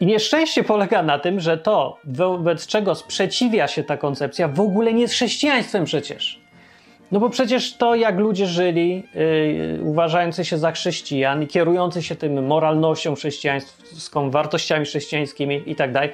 I 0.00 0.06
nieszczęście 0.06 0.64
polega 0.64 1.02
na 1.02 1.18
tym, 1.18 1.40
że 1.40 1.58
to, 1.58 1.98
wobec 2.04 2.66
czego 2.66 2.94
sprzeciwia 2.94 3.68
się 3.68 3.84
ta 3.84 3.96
koncepcja, 3.96 4.48
w 4.48 4.60
ogóle 4.60 4.92
nie 4.92 5.00
jest 5.00 5.14
chrześcijaństwem 5.14 5.84
przecież. 5.84 6.40
No 7.12 7.20
bo 7.20 7.30
przecież 7.30 7.76
to, 7.76 7.94
jak 7.94 8.18
ludzie 8.18 8.46
żyli, 8.46 9.02
yy, 9.14 9.78
uważający 9.82 10.44
się 10.44 10.58
za 10.58 10.72
chrześcijan 10.72 11.42
i 11.42 11.46
kierujący 11.46 12.02
się 12.02 12.14
tym 12.14 12.46
moralnością 12.46 13.14
chrześcijańską, 13.14 14.30
wartościami 14.30 14.84
chrześcijańskimi 14.84 15.62
i 15.66 15.74
tak 15.74 15.92
dalej, 15.92 16.10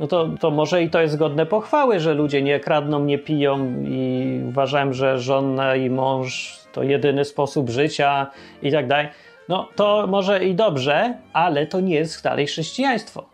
no 0.00 0.06
to, 0.06 0.28
to 0.40 0.50
może 0.50 0.82
i 0.82 0.90
to 0.90 1.00
jest 1.00 1.16
godne 1.16 1.46
pochwały, 1.46 2.00
że 2.00 2.14
ludzie 2.14 2.42
nie 2.42 2.60
kradną, 2.60 3.04
nie 3.04 3.18
piją 3.18 3.82
i 3.84 4.40
uważałem, 4.48 4.94
że 4.94 5.18
żona 5.18 5.76
i 5.76 5.90
mąż 5.90 6.58
to 6.72 6.82
jedyny 6.82 7.24
sposób 7.24 7.70
życia 7.70 8.30
i 8.62 8.72
tak 8.72 8.86
dalej. 8.86 9.08
No 9.48 9.68
to 9.76 10.06
może 10.06 10.44
i 10.44 10.54
dobrze, 10.54 11.14
ale 11.32 11.66
to 11.66 11.80
nie 11.80 11.94
jest 11.94 12.24
dalej 12.24 12.46
chrześcijaństwo. 12.46 13.26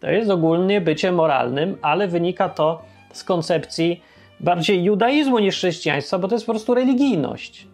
To 0.00 0.10
jest 0.10 0.30
ogólnie 0.30 0.80
bycie 0.80 1.12
moralnym, 1.12 1.78
ale 1.82 2.08
wynika 2.08 2.48
to 2.48 2.82
z 3.12 3.24
koncepcji 3.24 4.02
bardziej 4.40 4.84
judaizmu 4.84 5.38
niż 5.38 5.56
chrześcijaństwa, 5.56 6.18
bo 6.18 6.28
to 6.28 6.34
jest 6.34 6.46
po 6.46 6.52
prostu 6.52 6.74
religijność. 6.74 7.66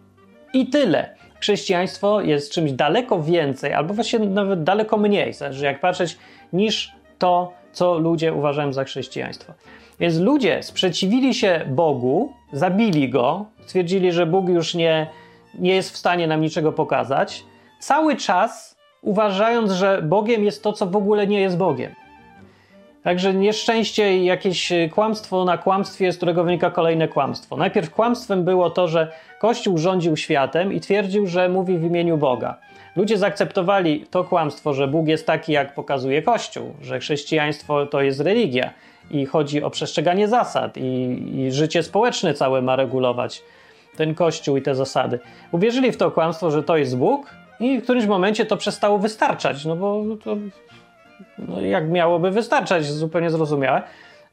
I 0.53 0.67
tyle. 0.67 1.15
Chrześcijaństwo 1.39 2.21
jest 2.21 2.51
czymś 2.51 2.71
daleko 2.71 3.23
więcej, 3.23 3.73
albo 3.73 3.93
właściwie 3.93 4.25
nawet 4.25 4.63
daleko 4.63 4.97
mniej, 4.97 5.33
zależy 5.33 5.65
jak 5.65 5.79
patrzeć, 5.79 6.17
niż 6.53 6.91
to, 7.19 7.60
co 7.71 7.97
ludzie 7.97 8.33
uważają 8.33 8.73
za 8.73 8.83
chrześcijaństwo. 8.83 9.53
Więc 9.99 10.17
ludzie 10.17 10.63
sprzeciwili 10.63 11.33
się 11.33 11.65
Bogu, 11.69 12.33
zabili 12.53 13.09
go, 13.09 13.45
stwierdzili, 13.65 14.11
że 14.11 14.25
Bóg 14.25 14.49
już 14.49 14.75
nie, 14.75 15.07
nie 15.59 15.75
jest 15.75 15.93
w 15.93 15.97
stanie 15.97 16.27
nam 16.27 16.41
niczego 16.41 16.71
pokazać, 16.71 17.43
cały 17.79 18.15
czas 18.15 18.75
uważając, 19.01 19.71
że 19.71 20.01
Bogiem 20.01 20.43
jest 20.43 20.63
to, 20.63 20.73
co 20.73 20.85
w 20.85 20.95
ogóle 20.95 21.27
nie 21.27 21.41
jest 21.41 21.57
Bogiem. 21.57 21.95
Także 23.03 23.33
nieszczęście 23.33 24.17
i 24.17 24.25
jakieś 24.25 24.73
kłamstwo 24.93 25.45
na 25.45 25.57
kłamstwie, 25.57 26.11
z 26.11 26.17
którego 26.17 26.43
wynika 26.43 26.71
kolejne 26.71 27.07
kłamstwo. 27.07 27.57
Najpierw 27.57 27.91
kłamstwem 27.91 28.43
było 28.43 28.69
to, 28.69 28.87
że 28.87 29.11
Kościół 29.39 29.77
rządził 29.77 30.17
światem 30.17 30.73
i 30.73 30.79
twierdził, 30.79 31.27
że 31.27 31.49
mówi 31.49 31.77
w 31.77 31.83
imieniu 31.83 32.17
Boga. 32.17 32.57
Ludzie 32.95 33.17
zaakceptowali 33.17 34.05
to 34.11 34.23
kłamstwo, 34.23 34.73
że 34.73 34.87
Bóg 34.87 35.07
jest 35.07 35.27
taki, 35.27 35.51
jak 35.51 35.75
pokazuje 35.75 36.21
Kościół, 36.21 36.73
że 36.81 36.99
chrześcijaństwo 36.99 37.85
to 37.85 38.01
jest 38.01 38.19
religia 38.19 38.73
i 39.11 39.25
chodzi 39.25 39.63
o 39.63 39.69
przestrzeganie 39.69 40.27
zasad 40.27 40.77
i, 40.77 41.21
i 41.35 41.51
życie 41.51 41.83
społeczne 41.83 42.33
całe 42.33 42.61
ma 42.61 42.75
regulować 42.75 43.43
ten 43.97 44.15
Kościół 44.15 44.57
i 44.57 44.61
te 44.61 44.75
zasady. 44.75 45.19
Uwierzyli 45.51 45.91
w 45.91 45.97
to 45.97 46.11
kłamstwo, 46.11 46.51
że 46.51 46.63
to 46.63 46.77
jest 46.77 46.97
Bóg 46.97 47.35
i 47.59 47.79
w 47.79 47.83
którymś 47.83 48.05
momencie 48.05 48.45
to 48.45 48.57
przestało 48.57 48.99
wystarczać, 48.99 49.65
no 49.65 49.75
bo 49.75 50.03
to 50.23 50.37
no 51.37 51.61
jak 51.61 51.89
miałoby 51.89 52.31
wystarczać, 52.31 52.85
zupełnie 52.85 53.29
zrozumiałe, 53.29 53.81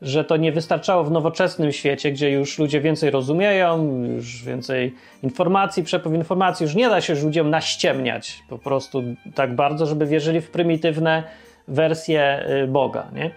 że 0.03 0.25
to 0.25 0.37
nie 0.37 0.53
wystarczało 0.53 1.05
w 1.05 1.11
nowoczesnym 1.11 1.73
świecie, 1.73 2.13
gdzie 2.13 2.31
już 2.31 2.59
ludzie 2.59 2.81
więcej 2.81 3.11
rozumieją, 3.11 4.03
już 4.05 4.45
więcej 4.45 4.95
informacji, 5.23 5.83
przepływ 5.83 6.15
informacji, 6.15 6.65
już 6.65 6.75
nie 6.75 6.89
da 6.89 7.01
się 7.01 7.15
ludziom 7.15 7.51
naściemniać 7.51 8.43
po 8.49 8.59
prostu 8.59 9.03
tak 9.35 9.55
bardzo, 9.55 9.87
żeby 9.87 10.07
wierzyli 10.07 10.41
w 10.41 10.51
prymitywne 10.51 11.23
wersje 11.69 12.47
y, 12.65 12.67
Boga, 12.67 13.07
nie? 13.15 13.31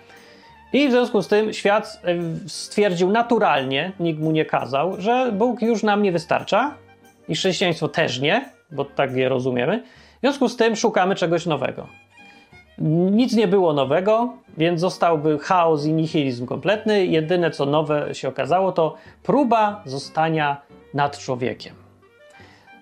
I 0.74 0.88
w 0.88 0.92
związku 0.92 1.22
z 1.22 1.28
tym 1.28 1.54
świat 1.54 2.02
y, 2.46 2.50
stwierdził 2.50 3.10
naturalnie, 3.10 3.92
nikt 4.00 4.20
mu 4.20 4.32
nie 4.32 4.46
kazał, 4.46 5.02
że 5.02 5.32
Bóg 5.32 5.62
już 5.62 5.84
nam 5.84 6.04
nie 6.04 6.12
wystarcza 6.12 6.78
i 7.28 7.36
chrześcijaństwo 7.36 7.88
też 7.88 8.20
nie, 8.20 8.50
bo 8.72 8.86
tak 8.86 9.16
je 9.16 9.30
rozumiemy. 9.30 9.84
W 10.18 10.20
związku 10.22 10.50
z 10.50 10.58
tym 10.58 10.76
szukamy 10.76 11.16
czegoś 11.16 11.46
nowego. 11.46 11.88
Nic 13.12 13.36
nie 13.36 13.48
było 13.48 13.74
nowego, 13.74 14.34
więc 14.58 14.82
zostałby 14.82 15.40
chaos 15.40 15.86
i 15.86 15.94
nihilizm 15.94 16.46
kompletny. 16.46 17.06
Jedyne 17.06 17.52
co 17.52 17.66
nowe 17.66 18.16
się 18.16 18.28
okazało 18.28 18.72
to 18.72 18.96
próba 19.24 19.82
zostania 19.86 20.62
nad 20.94 21.18
człowiekiem. 21.18 21.76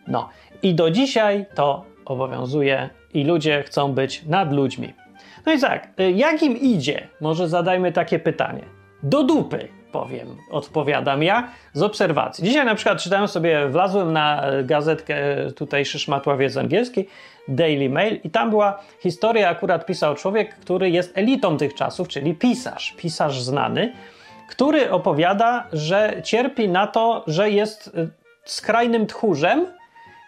No 0.07 0.29
i 0.63 0.75
do 0.75 0.91
dzisiaj 0.91 1.45
to 1.55 1.85
obowiązuje 2.05 2.89
i 3.13 3.23
ludzie 3.23 3.63
chcą 3.63 3.93
być 3.93 4.23
nad 4.25 4.53
ludźmi. 4.53 4.93
No 5.45 5.53
i 5.53 5.59
tak, 5.59 5.87
jak 6.15 6.43
im 6.43 6.57
idzie? 6.57 7.07
Może 7.21 7.49
zadajmy 7.49 7.91
takie 7.91 8.19
pytanie. 8.19 8.63
Do 9.03 9.23
dupy, 9.23 9.67
powiem, 9.91 10.27
odpowiadam 10.51 11.23
ja 11.23 11.47
z 11.73 11.83
obserwacji. 11.83 12.43
Dzisiaj 12.43 12.65
na 12.65 12.75
przykład 12.75 13.01
czytałem 13.01 13.27
sobie, 13.27 13.69
wlazłem 13.69 14.13
na 14.13 14.43
gazetkę 14.63 15.17
tutaj 15.55 15.85
Szyszmatła 15.85 16.37
Wiedzy 16.37 16.59
Angielskiej, 16.59 17.07
Daily 17.49 17.89
Mail 17.89 18.19
i 18.23 18.29
tam 18.29 18.49
była 18.49 18.79
historia, 18.99 19.49
akurat 19.49 19.85
pisał 19.85 20.15
człowiek, 20.15 20.55
który 20.55 20.89
jest 20.89 21.17
elitą 21.17 21.57
tych 21.57 21.73
czasów, 21.73 22.07
czyli 22.07 22.33
pisarz, 22.33 22.93
pisarz 22.97 23.41
znany, 23.41 23.93
który 24.49 24.91
opowiada, 24.91 25.67
że 25.73 26.21
cierpi 26.23 26.69
na 26.69 26.87
to, 26.87 27.23
że 27.27 27.49
jest 27.49 27.87
y, 27.87 28.09
skrajnym 28.45 29.07
tchórzem 29.07 29.67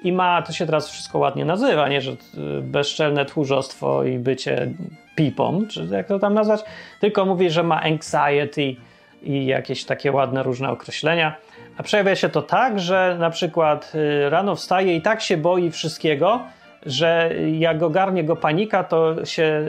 i 0.03 0.11
ma, 0.11 0.41
to 0.41 0.53
się 0.53 0.65
teraz 0.65 0.89
wszystko 0.89 1.19
ładnie 1.19 1.45
nazywa, 1.45 1.89
nie, 1.89 2.01
że 2.01 2.11
y, 2.11 2.15
bezczelne 2.61 3.25
tchórzostwo 3.25 4.03
i 4.03 4.19
bycie 4.19 4.71
pipą, 5.15 5.67
czy 5.69 5.87
jak 5.91 6.07
to 6.07 6.19
tam 6.19 6.33
nazwać, 6.33 6.61
tylko 6.99 7.25
mówi, 7.25 7.49
że 7.49 7.63
ma 7.63 7.81
anxiety 7.81 8.75
i 9.23 9.45
jakieś 9.45 9.85
takie 9.85 10.11
ładne 10.11 10.43
różne 10.43 10.69
określenia. 10.69 11.35
A 11.77 11.83
przejawia 11.83 12.15
się 12.15 12.29
to 12.29 12.41
tak, 12.41 12.79
że 12.79 13.17
na 13.19 13.29
przykład 13.29 13.91
y, 13.95 14.29
rano 14.29 14.55
wstaje 14.55 14.95
i 14.95 15.01
tak 15.01 15.21
się 15.21 15.37
boi 15.37 15.71
wszystkiego, 15.71 16.39
że 16.85 17.31
jak 17.59 17.83
ogarnie 17.83 18.23
go 18.23 18.35
panika, 18.35 18.83
to 18.83 19.25
się 19.25 19.65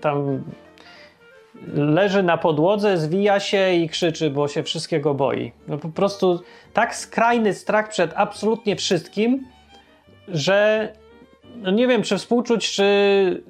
tam 0.00 0.44
leży 1.74 2.22
na 2.22 2.38
podłodze, 2.38 2.98
zwija 2.98 3.40
się 3.40 3.72
i 3.72 3.88
krzyczy, 3.88 4.30
bo 4.30 4.48
się 4.48 4.62
wszystkiego 4.62 5.14
boi. 5.14 5.52
No 5.68 5.78
po 5.78 5.88
prostu 5.88 6.42
tak 6.72 6.96
skrajny 6.96 7.54
strach 7.54 7.88
przed 7.88 8.12
absolutnie 8.14 8.76
wszystkim, 8.76 9.46
że 10.28 10.88
no 11.56 11.70
nie 11.70 11.86
wiem, 11.86 12.02
czy 12.02 12.18
współczuć, 12.18 12.72
czy 12.72 13.42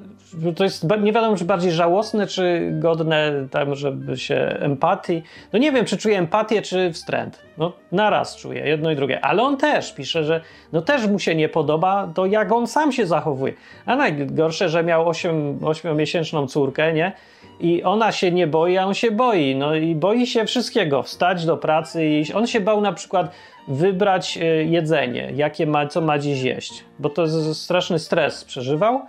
to 0.57 0.65
jest 0.65 0.87
nie 1.03 1.13
wiadomo, 1.13 1.37
czy 1.37 1.45
bardziej 1.45 1.73
żałosne, 1.73 2.27
czy 2.27 2.71
godne 2.73 3.33
tam, 3.51 3.75
żeby 3.75 4.17
się 4.17 4.57
empatii. 4.61 5.23
No 5.53 5.59
nie 5.59 5.73
wiem, 5.73 5.85
czy 5.85 5.97
czuję 5.97 6.19
empatię, 6.19 6.63
czy 6.63 6.93
wstręt. 6.93 7.43
No 7.59 7.73
naraz 7.93 8.37
czuję 8.37 8.69
jedno 8.69 8.91
i 8.91 8.97
drugie. 8.97 9.25
Ale 9.25 9.43
on 9.43 9.57
też 9.57 9.95
pisze, 9.95 10.25
że 10.25 10.41
no 10.73 10.83
też 10.83 11.07
mu 11.07 11.19
się 11.19 11.35
nie 11.35 11.49
podoba 11.49 12.13
to, 12.15 12.27
jak 12.27 12.53
on 12.53 12.67
sam 12.67 12.93
się 12.93 13.07
zachowuje. 13.07 13.53
A 13.87 13.97
najgorsze, 13.97 14.69
że 14.69 14.83
miał 14.83 15.09
8, 15.09 15.59
8-miesięczną 15.59 16.49
córkę, 16.49 16.93
nie? 16.93 17.13
I 17.61 17.83
ona 17.83 18.13
się 18.13 18.33
nie 18.33 18.47
boi, 18.47 18.77
a 18.77 18.87
on 18.87 18.95
się 18.95 19.11
boi. 19.11 19.57
No 19.57 19.75
i 19.75 19.95
boi 19.95 20.27
się 20.27 20.45
wszystkiego. 20.45 21.03
Wstać 21.03 21.47
do 21.47 21.57
pracy 21.57 22.07
i. 22.07 22.33
On 22.33 22.47
się 22.47 22.61
bał 22.61 22.81
na 22.81 22.93
przykład 22.93 23.31
wybrać 23.69 24.39
e, 24.39 24.45
jedzenie, 24.45 25.33
jakie 25.37 25.67
ma, 25.67 25.87
co 25.87 26.01
ma 26.01 26.19
dziś 26.19 26.43
jeść. 26.43 26.85
Bo 26.99 27.11
to 27.11 27.55
straszny 27.55 27.99
stres 27.99 28.45
przeżywał 28.45 29.01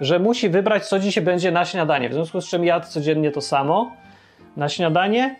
że 0.00 0.18
musi 0.18 0.48
wybrać, 0.48 0.86
co 0.86 0.98
dzisiaj 0.98 1.24
będzie 1.24 1.50
na 1.50 1.64
śniadanie. 1.64 2.08
W 2.08 2.12
związku 2.12 2.40
z 2.40 2.48
czym 2.48 2.64
jadł 2.64 2.86
codziennie 2.86 3.30
to 3.30 3.40
samo 3.40 3.92
na 4.56 4.68
śniadanie 4.68 5.36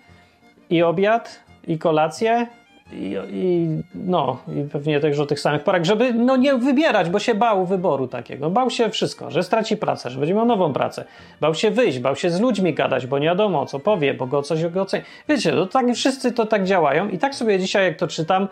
i 0.70 0.82
obiad 0.82 1.44
i 1.66 1.78
kolację 1.78 2.46
i, 2.92 3.16
i, 3.30 3.68
no, 3.94 4.38
i 4.48 4.68
pewnie 4.68 5.00
także 5.00 5.22
o 5.22 5.26
tych 5.26 5.40
samych 5.40 5.64
porach, 5.64 5.84
żeby 5.84 6.12
no, 6.14 6.36
nie 6.36 6.54
wybierać, 6.54 7.10
bo 7.10 7.18
się 7.18 7.34
bał 7.34 7.66
wyboru 7.66 8.08
takiego. 8.08 8.50
Bał 8.50 8.70
się 8.70 8.90
wszystko, 8.90 9.30
że 9.30 9.42
straci 9.42 9.76
pracę, 9.76 10.10
że 10.10 10.18
będzie 10.18 10.34
miał 10.34 10.46
nową 10.46 10.72
pracę. 10.72 11.04
Bał 11.40 11.54
się 11.54 11.70
wyjść, 11.70 11.98
bał 11.98 12.16
się 12.16 12.30
z 12.30 12.40
ludźmi 12.40 12.74
gadać, 12.74 13.06
bo 13.06 13.18
nie 13.18 13.26
wiadomo, 13.26 13.66
co 13.66 13.78
powie, 13.78 14.14
bo 14.14 14.26
go 14.26 14.42
coś 14.42 14.64
oceni. 14.64 15.04
Wiecie, 15.28 15.52
to 15.52 15.66
tak, 15.66 15.86
wszyscy 15.94 16.32
to 16.32 16.46
tak 16.46 16.64
działają 16.64 17.08
i 17.08 17.18
tak 17.18 17.34
sobie 17.34 17.58
dzisiaj, 17.58 17.84
jak 17.84 17.96
to 17.96 18.08
czytam, 18.08 18.48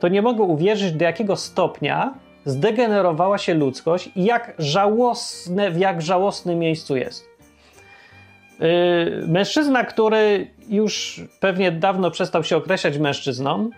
to 0.00 0.08
nie 0.08 0.22
mogę 0.22 0.42
uwierzyć, 0.42 0.92
do 0.92 1.04
jakiego 1.04 1.36
stopnia 1.36 2.14
zdegenerowała 2.44 3.38
się 3.38 3.54
ludzkość 3.54 4.10
i 4.16 4.24
jak 4.24 4.54
żałosne, 4.58 5.70
w 5.70 5.78
jak 5.78 6.02
żałosnym 6.02 6.58
miejscu 6.58 6.96
jest. 6.96 7.30
Yy, 8.60 8.66
mężczyzna, 9.26 9.84
który 9.84 10.50
już 10.68 11.22
pewnie 11.40 11.72
dawno 11.72 12.10
przestał 12.10 12.44
się 12.44 12.56
określać 12.56 12.98
mężczyzną, 12.98 13.70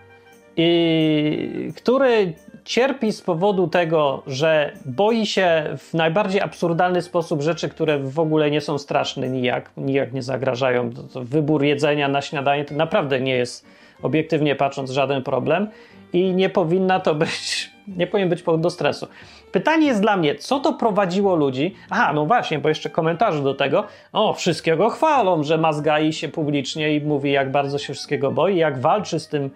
i 0.57 1.72
który 1.77 2.33
cierpi 2.64 3.12
z 3.12 3.22
powodu 3.22 3.68
tego, 3.68 4.22
że 4.27 4.72
boi 4.85 5.27
się 5.27 5.64
w 5.79 5.94
najbardziej 5.94 6.40
absurdalny 6.40 7.03
sposób 7.03 7.42
rzeczy, 7.42 7.68
które 7.68 7.98
w 7.98 8.18
ogóle 8.18 8.51
nie 8.51 8.61
są 8.61 8.79
straszne 8.79 9.29
nijak, 9.29 9.70
nijak 9.77 10.12
nie 10.12 10.22
zagrażają. 10.22 10.90
To, 10.90 11.03
to 11.03 11.25
wybór 11.25 11.64
jedzenia 11.64 12.09
na 12.09 12.22
śniadanie 12.22 12.64
to 12.64 12.75
naprawdę 12.75 13.20
nie 13.20 13.37
jest 13.37 13.66
obiektywnie 14.03 14.57
patrząc 14.57 14.90
żaden 14.90 15.22
problem 15.22 15.68
i 16.12 16.35
nie 16.35 16.48
powinna 16.48 17.01
to 17.01 17.14
być, 17.25 17.70
nie 17.88 18.07
powinien 18.07 18.29
być 18.29 18.42
powód 18.42 18.61
do 18.61 18.71
stresu. 18.71 19.07
Pytanie 19.53 19.87
jest 19.87 20.01
dla 20.01 20.16
mnie, 20.16 20.35
co 20.35 20.61
to 20.61 20.73
prowadziło 20.73 21.37
ludzi? 21.37 21.75
Aha, 21.90 22.12
no 22.12 22.27
właśnie, 22.27 22.59
bo 22.59 22.68
jeszcze 22.68 22.90
komentarze 22.90 23.42
do 23.42 23.55
tego. 23.55 23.85
O, 24.12 24.33
wszystkiego 24.33 24.90
chwalą, 24.90 25.42
że 25.42 25.59
mazgai 25.59 26.12
się 26.12 26.29
publicznie 26.29 26.97
i 26.97 27.01
mówi, 27.01 27.33
jak 27.33 27.51
bardzo 27.51 27.79
się 27.79 27.92
wszystkiego 27.95 28.31
boi, 28.33 28.57
jak 28.57 28.81
walczy 28.81 29.21
z 29.21 29.29
tym 29.29 29.51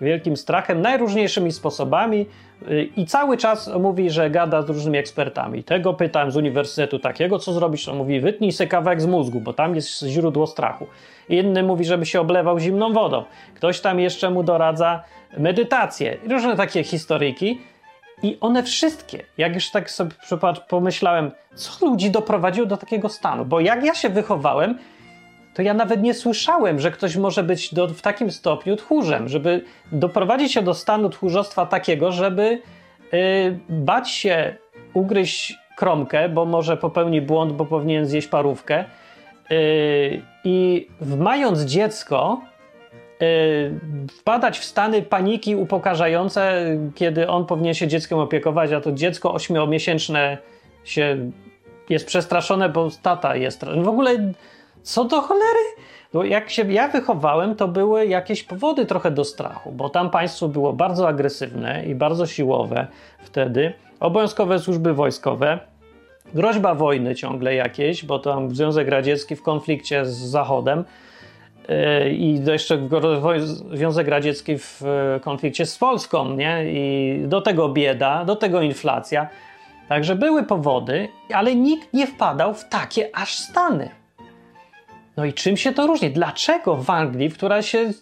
wielkim 0.00 0.36
strachem 0.36 0.80
najróżniejszymi 0.80 1.52
sposobami 1.52 2.26
y, 2.68 2.88
i 2.96 3.06
cały 3.06 3.36
czas 3.36 3.70
mówi, 3.80 4.10
że 4.10 4.30
gada 4.30 4.62
z 4.62 4.68
różnymi 4.68 4.98
ekspertami. 4.98 5.64
Tego 5.64 5.94
pytałem 5.94 6.30
z 6.30 6.36
uniwersytetu 6.36 6.98
takiego, 6.98 7.38
co 7.38 7.52
zrobisz? 7.52 7.88
On 7.88 7.96
mówi, 7.96 8.20
wytnij 8.20 8.52
sobie 8.52 8.68
kawałek 8.68 9.00
z 9.00 9.06
mózgu, 9.06 9.40
bo 9.40 9.52
tam 9.52 9.74
jest 9.74 10.02
źródło 10.02 10.46
strachu. 10.46 10.86
Inny 11.28 11.62
mówi, 11.62 11.84
żeby 11.84 12.06
się 12.06 12.20
oblewał 12.20 12.58
zimną 12.58 12.92
wodą. 12.92 13.24
Ktoś 13.54 13.80
tam 13.80 14.00
jeszcze 14.00 14.30
mu 14.30 14.42
doradza 14.42 15.02
medytację. 15.38 16.16
Różne 16.30 16.56
takie 16.56 16.84
historyjki. 16.84 17.60
I 18.22 18.38
one 18.40 18.62
wszystkie, 18.62 19.24
jak 19.38 19.54
już 19.54 19.70
tak 19.70 19.90
sobie 19.90 20.10
pomyślałem, 20.68 21.30
co 21.54 21.86
ludzi 21.86 22.10
doprowadziło 22.10 22.66
do 22.66 22.76
takiego 22.76 23.08
stanu? 23.08 23.44
Bo 23.44 23.60
jak 23.60 23.84
ja 23.84 23.94
się 23.94 24.08
wychowałem, 24.08 24.78
to 25.54 25.62
ja 25.62 25.74
nawet 25.74 26.02
nie 26.02 26.14
słyszałem, 26.14 26.80
że 26.80 26.90
ktoś 26.90 27.16
może 27.16 27.42
być 27.42 27.74
do, 27.74 27.88
w 27.88 28.02
takim 28.02 28.30
stopniu 28.30 28.76
tchórzem, 28.76 29.28
żeby 29.28 29.64
doprowadzić 29.92 30.52
się 30.52 30.62
do 30.62 30.74
stanu 30.74 31.10
tchórzostwa 31.10 31.66
takiego, 31.66 32.12
żeby 32.12 32.60
yy, 33.12 33.58
bać 33.68 34.10
się 34.10 34.56
ugryźć 34.94 35.54
kromkę, 35.76 36.28
bo 36.28 36.44
może 36.44 36.76
popełni 36.76 37.20
błąd, 37.20 37.52
bo 37.52 37.66
powinien 37.66 38.06
zjeść 38.06 38.28
parówkę. 38.28 38.84
Yy, 39.50 39.56
I 40.44 40.86
mając 41.18 41.60
dziecko, 41.60 42.40
yy, 43.20 44.08
wpadać 44.08 44.58
w 44.58 44.64
stany 44.64 45.02
paniki 45.02 45.56
upokarzające, 45.56 46.64
kiedy 46.94 47.28
on 47.28 47.46
powinien 47.46 47.74
się 47.74 47.88
dzieckiem 47.88 48.18
opiekować, 48.18 48.72
a 48.72 48.80
to 48.80 48.92
dziecko 48.92 49.34
ośmiomiesięczne 49.34 50.38
się 50.84 51.30
jest 51.88 52.06
przestraszone, 52.06 52.68
bo 52.68 52.88
tata 53.02 53.36
jest. 53.36 53.64
W 53.64 53.88
ogóle 53.88 54.32
co 54.84 55.04
do 55.04 55.20
cholery? 55.20 55.64
No 56.14 56.24
jak 56.24 56.50
się 56.50 56.72
ja 56.72 56.88
wychowałem, 56.88 57.54
to 57.54 57.68
były 57.68 58.06
jakieś 58.06 58.42
powody 58.42 58.86
trochę 58.86 59.10
do 59.10 59.24
strachu, 59.24 59.72
bo 59.72 59.88
tam 59.88 60.10
państwo 60.10 60.48
było 60.48 60.72
bardzo 60.72 61.08
agresywne 61.08 61.84
i 61.86 61.94
bardzo 61.94 62.26
siłowe 62.26 62.86
wtedy. 63.18 63.72
Obowiązkowe 64.00 64.58
służby 64.58 64.94
wojskowe, 64.94 65.58
groźba 66.34 66.74
wojny 66.74 67.14
ciągle 67.14 67.54
jakieś, 67.54 68.04
bo 68.04 68.18
tam 68.18 68.54
Związek 68.54 68.88
Radziecki 68.88 69.36
w 69.36 69.42
konflikcie 69.42 70.06
z 70.06 70.16
Zachodem 70.16 70.84
yy, 71.68 72.10
i 72.10 72.44
jeszcze 72.44 72.88
Związek 73.72 74.08
Radziecki 74.08 74.58
w 74.58 74.80
yy, 75.14 75.20
konflikcie 75.20 75.66
z 75.66 75.78
Polską, 75.78 76.30
nie? 76.30 76.64
I 76.66 77.18
do 77.26 77.40
tego 77.40 77.68
bieda, 77.68 78.24
do 78.24 78.36
tego 78.36 78.60
inflacja. 78.60 79.28
Także 79.88 80.16
były 80.16 80.42
powody, 80.42 81.08
ale 81.34 81.54
nikt 81.54 81.92
nie 81.92 82.06
wpadał 82.06 82.54
w 82.54 82.68
takie 82.68 83.16
aż 83.16 83.34
stany. 83.34 84.03
No 85.16 85.24
i 85.24 85.32
czym 85.32 85.56
się 85.56 85.72
to 85.72 85.86
różni? 85.86 86.10
Dlaczego 86.10 86.76
w 86.76 86.90
Anglii, 86.90 87.30
która 87.30 87.62
się 87.62 87.92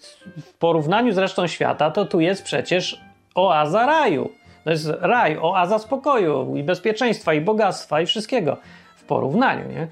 w 0.43 0.55
porównaniu 0.59 1.13
z 1.13 1.19
resztą 1.19 1.47
świata, 1.47 1.91
to 1.91 2.05
tu 2.05 2.21
jest 2.21 2.43
przecież 2.43 3.01
oaza 3.35 3.87
raju. 3.87 4.31
To 4.65 4.71
jest 4.71 4.91
raj, 5.01 5.39
oaza 5.41 5.79
spokoju 5.79 6.57
i 6.57 6.63
bezpieczeństwa 6.63 7.35
i 7.35 7.41
bogactwa 7.41 8.01
i 8.01 8.07
wszystkiego 8.07 8.57
w 8.97 9.05
porównaniu, 9.05 9.69
nie? 9.69 9.89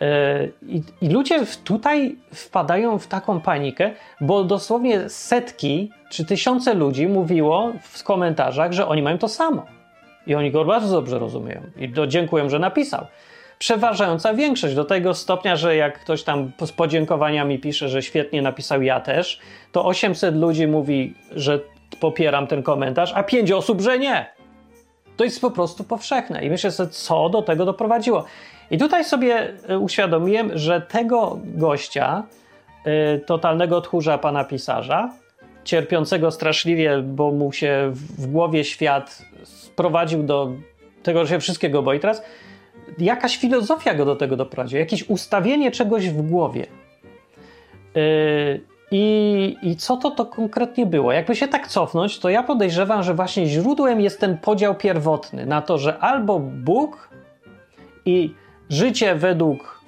E, 0.00 0.48
I, 0.62 0.82
I, 1.00 1.08
ludzie 1.08 1.40
tutaj 1.64 2.16
wpadają 2.34 2.98
w 2.98 3.06
taką 3.06 3.40
panikę, 3.40 3.90
bo 4.20 4.44
dosłownie 4.44 5.08
setki 5.08 5.90
czy 6.10 6.24
tysiące 6.24 6.74
ludzi 6.74 7.06
mówiło 7.06 7.72
w 7.82 8.04
komentarzach, 8.04 8.72
że 8.72 8.88
oni 8.88 9.02
mają 9.02 9.18
to 9.18 9.28
samo. 9.28 9.66
I 10.26 10.34
oni 10.34 10.50
go 10.50 10.64
bardzo 10.64 10.94
dobrze 10.94 11.18
rozumieją. 11.18 11.62
I 11.76 11.88
do, 11.88 12.06
dziękuję, 12.06 12.50
że 12.50 12.58
napisał. 12.58 13.06
Przeważająca 13.58 14.34
większość 14.34 14.74
do 14.74 14.84
tego 14.84 15.14
stopnia, 15.14 15.56
że 15.56 15.76
jak 15.76 16.00
ktoś 16.00 16.22
tam 16.22 16.52
z 16.66 16.72
podziękowaniami 16.72 17.58
pisze, 17.58 17.88
że 17.88 18.02
świetnie 18.02 18.42
napisał 18.42 18.82
ja 18.82 19.00
też, 19.00 19.40
to 19.72 19.84
800 19.84 20.36
ludzi 20.36 20.66
mówi, 20.66 21.14
że 21.30 21.60
popieram 22.00 22.46
ten 22.46 22.62
komentarz, 22.62 23.12
a 23.14 23.22
5 23.22 23.52
osób, 23.52 23.80
że 23.80 23.98
nie. 23.98 24.26
To 25.16 25.24
jest 25.24 25.40
po 25.40 25.50
prostu 25.50 25.84
powszechne. 25.84 26.44
I 26.44 26.50
myślę 26.50 26.70
sobie, 26.70 26.90
co 26.90 27.28
do 27.28 27.42
tego 27.42 27.64
doprowadziło. 27.64 28.24
I 28.70 28.78
tutaj 28.78 29.04
sobie 29.04 29.52
e, 29.68 29.78
uświadomiłem, 29.78 30.50
że 30.58 30.80
tego 30.80 31.38
gościa, 31.44 32.22
y, 33.16 33.18
totalnego 33.18 33.80
tchórza 33.80 34.18
pana 34.18 34.44
pisarza, 34.44 35.12
cierpiącego 35.64 36.30
straszliwie, 36.30 37.02
bo 37.02 37.30
mu 37.30 37.52
się 37.52 37.90
w 37.92 38.26
głowie 38.26 38.64
świat 38.64 39.22
sprowadził 39.44 40.22
do 40.22 40.52
tego, 41.02 41.24
że 41.24 41.34
się 41.34 41.40
wszystkiego 41.40 41.82
boi 41.82 42.00
teraz, 42.00 42.22
jakaś 42.98 43.36
filozofia 43.36 43.94
go 43.94 44.04
do 44.04 44.16
tego 44.16 44.36
doprowadziła, 44.36 44.80
jakieś 44.80 45.08
ustawienie 45.08 45.70
czegoś 45.70 46.08
w 46.08 46.22
głowie. 46.22 46.66
Yy, 47.94 48.60
i, 48.90 49.56
I 49.62 49.76
co 49.76 49.96
to 49.96 50.10
to 50.10 50.26
konkretnie 50.26 50.86
było? 50.86 51.12
Jakby 51.12 51.36
się 51.36 51.48
tak 51.48 51.68
cofnąć, 51.68 52.18
to 52.18 52.28
ja 52.28 52.42
podejrzewam, 52.42 53.02
że 53.02 53.14
właśnie 53.14 53.46
źródłem 53.46 54.00
jest 54.00 54.20
ten 54.20 54.38
podział 54.38 54.74
pierwotny 54.74 55.46
na 55.46 55.62
to, 55.62 55.78
że 55.78 55.98
albo 55.98 56.38
Bóg 56.38 57.08
i 58.04 58.34
życie 58.70 59.14
według 59.14 59.80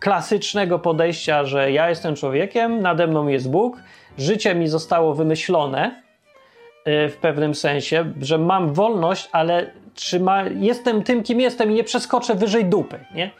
klasycznego 0.00 0.78
podejścia, 0.78 1.44
że 1.44 1.72
ja 1.72 1.88
jestem 1.88 2.16
człowiekiem, 2.16 2.82
nade 2.82 3.06
mną 3.06 3.28
jest 3.28 3.50
Bóg, 3.50 3.76
życie 4.18 4.54
mi 4.54 4.68
zostało 4.68 5.14
wymyślone 5.14 6.02
y, 6.88 7.08
w 7.08 7.16
pewnym 7.16 7.54
sensie, 7.54 8.12
że 8.20 8.38
mam 8.38 8.74
wolność, 8.74 9.28
ale 9.32 9.70
trzyma, 9.96 10.42
jestem 10.42 11.02
tym, 11.02 11.22
kim 11.22 11.40
jestem 11.40 11.70
i 11.70 11.74
nie 11.74 11.84
przeskoczę 11.84 12.34
wyżej 12.34 12.64
dupy, 12.64 13.04
nie? 13.14 13.30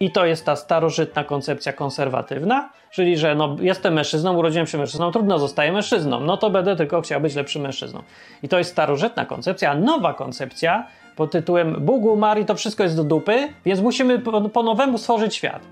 I 0.00 0.10
to 0.10 0.26
jest 0.26 0.46
ta 0.46 0.56
starożytna 0.56 1.24
koncepcja 1.24 1.72
konserwatywna, 1.72 2.70
czyli 2.90 3.16
że 3.16 3.34
no, 3.34 3.56
jestem 3.60 3.94
mężczyzną, 3.94 4.36
urodziłem 4.36 4.66
się 4.66 4.78
mężczyzną, 4.78 5.10
trudno 5.10 5.38
zostaję 5.38 5.72
mężczyzną, 5.72 6.20
no 6.20 6.36
to 6.36 6.50
będę 6.50 6.76
tylko 6.76 7.00
chciał 7.00 7.20
być 7.20 7.34
lepszym 7.34 7.62
mężczyzną. 7.62 8.02
I 8.42 8.48
to 8.48 8.58
jest 8.58 8.70
starożytna 8.70 9.26
koncepcja, 9.26 9.70
a 9.70 9.74
nowa 9.74 10.14
koncepcja 10.14 10.86
pod 11.16 11.30
tytułem 11.30 11.76
Bóg 11.80 12.04
umarł 12.04 12.40
i 12.40 12.44
to 12.44 12.54
wszystko 12.54 12.82
jest 12.82 12.96
do 12.96 13.04
dupy, 13.04 13.48
więc 13.64 13.80
musimy 13.80 14.18
po, 14.18 14.40
po 14.40 14.62
nowemu 14.62 14.98
stworzyć 14.98 15.34
świat. 15.34 15.62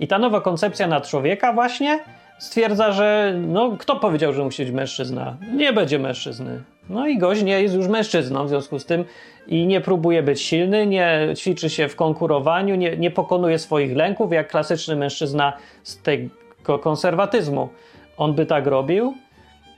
I 0.00 0.08
ta 0.08 0.18
nowa 0.18 0.40
koncepcja 0.40 0.86
na 0.86 1.00
człowieka 1.00 1.52
właśnie 1.52 2.00
stwierdza, 2.38 2.92
że 2.92 3.34
no, 3.46 3.76
kto 3.78 3.96
powiedział, 3.96 4.32
że 4.32 4.44
musi 4.44 4.64
być 4.64 4.74
mężczyzna? 4.74 5.36
Nie 5.52 5.72
będzie 5.72 5.98
mężczyzny. 5.98 6.62
No 6.88 7.06
i 7.06 7.18
gość 7.18 7.42
nie 7.42 7.62
jest 7.62 7.74
już 7.74 7.88
mężczyzną, 7.88 8.46
w 8.46 8.48
związku 8.48 8.78
z 8.78 8.86
tym 8.86 9.04
i 9.46 9.66
nie 9.66 9.80
próbuje 9.80 10.22
być 10.22 10.42
silny, 10.42 10.86
nie 10.86 11.28
ćwiczy 11.36 11.70
się 11.70 11.88
w 11.88 11.96
konkurowaniu, 11.96 12.74
nie, 12.74 12.96
nie 12.96 13.10
pokonuje 13.10 13.58
swoich 13.58 13.96
lęków, 13.96 14.32
jak 14.32 14.48
klasyczny 14.48 14.96
mężczyzna 14.96 15.52
z 15.82 16.02
tego 16.02 16.78
konserwatyzmu. 16.78 17.68
On 18.16 18.34
by 18.34 18.46
tak 18.46 18.66
robił, 18.66 19.14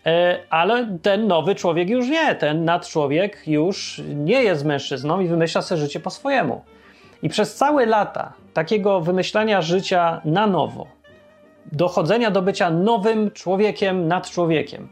e, 0.06 0.38
ale 0.50 0.98
ten 1.02 1.26
nowy 1.26 1.54
człowiek 1.54 1.90
już 1.90 2.08
nie. 2.08 2.34
Ten 2.34 2.64
nadczłowiek 2.64 3.42
już 3.46 4.02
nie 4.14 4.42
jest 4.42 4.64
mężczyzną 4.64 5.20
i 5.20 5.28
wymyśla 5.28 5.62
sobie 5.62 5.80
życie 5.80 6.00
po 6.00 6.10
swojemu. 6.10 6.62
I 7.22 7.28
przez 7.28 7.54
całe 7.54 7.86
lata 7.86 8.32
takiego 8.54 9.00
wymyślania 9.00 9.62
życia 9.62 10.20
na 10.24 10.46
nowo, 10.46 10.86
dochodzenia 11.72 12.30
do 12.30 12.42
bycia 12.42 12.70
nowym 12.70 13.30
człowiekiem 13.30 14.08
nad 14.08 14.30
człowiekiem, 14.30 14.88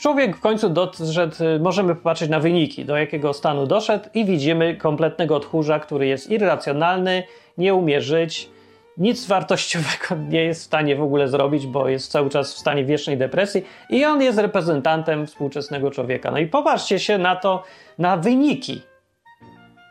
Człowiek 0.00 0.36
w 0.36 0.40
końcu 0.40 0.68
doszedł, 0.68 1.36
możemy 1.60 1.94
popatrzeć 1.94 2.30
na 2.30 2.40
wyniki, 2.40 2.84
do 2.84 2.96
jakiego 2.96 3.32
stanu 3.32 3.66
doszedł 3.66 4.08
i 4.14 4.24
widzimy 4.24 4.76
kompletnego 4.76 5.40
tchórza, 5.40 5.80
który 5.80 6.06
jest 6.06 6.30
irracjonalny, 6.30 7.22
nie 7.58 7.74
umie 7.74 8.00
żyć, 8.00 8.50
nic 8.98 9.26
wartościowego 9.26 10.16
nie 10.30 10.42
jest 10.44 10.60
w 10.60 10.64
stanie 10.64 10.96
w 10.96 11.02
ogóle 11.02 11.28
zrobić, 11.28 11.66
bo 11.66 11.88
jest 11.88 12.10
cały 12.10 12.30
czas 12.30 12.54
w 12.54 12.58
stanie 12.58 12.84
wiecznej 12.84 13.18
depresji 13.18 13.64
i 13.90 14.04
on 14.04 14.22
jest 14.22 14.38
reprezentantem 14.38 15.26
współczesnego 15.26 15.90
człowieka. 15.90 16.30
No 16.30 16.38
i 16.38 16.46
popatrzcie 16.46 16.98
się 16.98 17.18
na 17.18 17.36
to, 17.36 17.62
na 17.98 18.16
wyniki. 18.16 18.82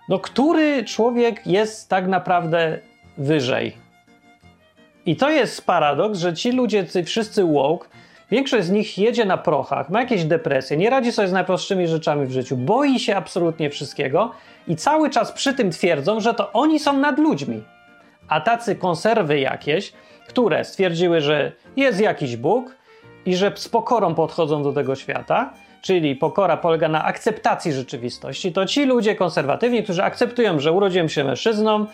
No, 0.10 0.20
który 0.20 0.84
człowiek 0.84 1.48
jest 1.48 1.90
tak 1.90 2.08
naprawdę 2.08 2.80
wyżej? 3.18 3.78
I 5.06 5.16
to 5.16 5.30
jest 5.30 5.66
paradoks, 5.66 6.20
że 6.20 6.34
ci 6.34 6.52
ludzie, 6.52 6.88
ci 6.88 7.04
wszyscy 7.04 7.44
woke, 7.44 7.88
Większość 8.36 8.66
z 8.66 8.72
nich 8.72 8.98
jedzie 8.98 9.26
na 9.26 9.38
prochach, 9.38 9.90
ma 9.90 10.00
jakieś 10.00 10.24
depresje, 10.24 10.78
nie 10.78 10.90
radzi 10.90 11.12
sobie 11.12 11.28
z 11.28 11.32
najprostszymi 11.32 11.88
rzeczami 11.88 12.26
w 12.26 12.32
życiu, 12.32 12.58
boi 12.58 13.00
się 13.00 13.16
absolutnie 13.16 13.70
wszystkiego 13.70 14.32
i 14.68 14.76
cały 14.76 15.10
czas 15.10 15.32
przy 15.32 15.54
tym 15.54 15.72
twierdzą, 15.72 16.20
że 16.20 16.34
to 16.34 16.52
oni 16.52 16.80
są 16.80 16.94
nad 16.94 17.20
ludźmi. 17.20 17.64
A 18.28 18.42
tacy 18.42 18.76
konserwy 18.76 19.40
jakieś, 19.40 19.94
które 20.28 20.66
stwierdziły, 20.66 21.22
że 21.22 21.52
jest 21.76 22.00
jakiś 22.00 22.38
Bóg 22.38 22.76
i 23.26 23.36
że 23.36 23.52
z 23.56 23.70
pokorą 23.70 24.16
podchodzą 24.16 24.64
do 24.64 24.74
tego 24.74 24.96
świata, 24.96 25.54
czyli 25.82 26.16
pokora 26.16 26.58
polega 26.58 26.88
na 26.88 27.06
akceptacji 27.06 27.74
rzeczywistości, 27.74 28.54
to 28.54 28.66
ci 28.66 28.86
ludzie 28.86 29.16
konserwatywni, 29.16 29.84
którzy 29.84 30.04
akceptują, 30.04 30.60
że 30.60 30.72
urodziłem 30.72 31.10
się 31.10 31.24
mężczyzną, 31.24 31.86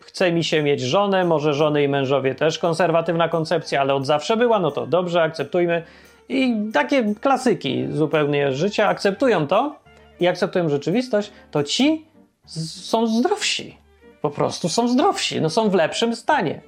chce 0.00 0.32
mi 0.32 0.44
się 0.44 0.62
mieć 0.62 0.80
żonę, 0.80 1.24
może 1.24 1.54
żony 1.54 1.82
i 1.82 1.88
mężowie 1.88 2.34
też 2.34 2.58
konserwatywna 2.58 3.28
koncepcja, 3.28 3.80
ale 3.80 3.94
od 3.94 4.06
zawsze 4.06 4.36
była, 4.36 4.58
no 4.58 4.70
to 4.70 4.86
dobrze, 4.86 5.22
akceptujmy. 5.22 5.82
I 6.28 6.54
takie 6.72 7.14
klasyki 7.20 7.86
zupełnie 7.90 8.52
życia 8.52 8.88
akceptują 8.88 9.46
to 9.46 9.76
i 10.20 10.26
akceptują 10.26 10.68
rzeczywistość, 10.68 11.32
to 11.50 11.62
ci 11.62 12.04
są 12.46 13.06
zdrowsi. 13.06 13.76
Po 14.20 14.30
prostu 14.30 14.68
są 14.68 14.88
zdrowsi, 14.88 15.40
no 15.40 15.50
są 15.50 15.70
w 15.70 15.74
lepszym 15.74 16.16
stanie. 16.16 16.60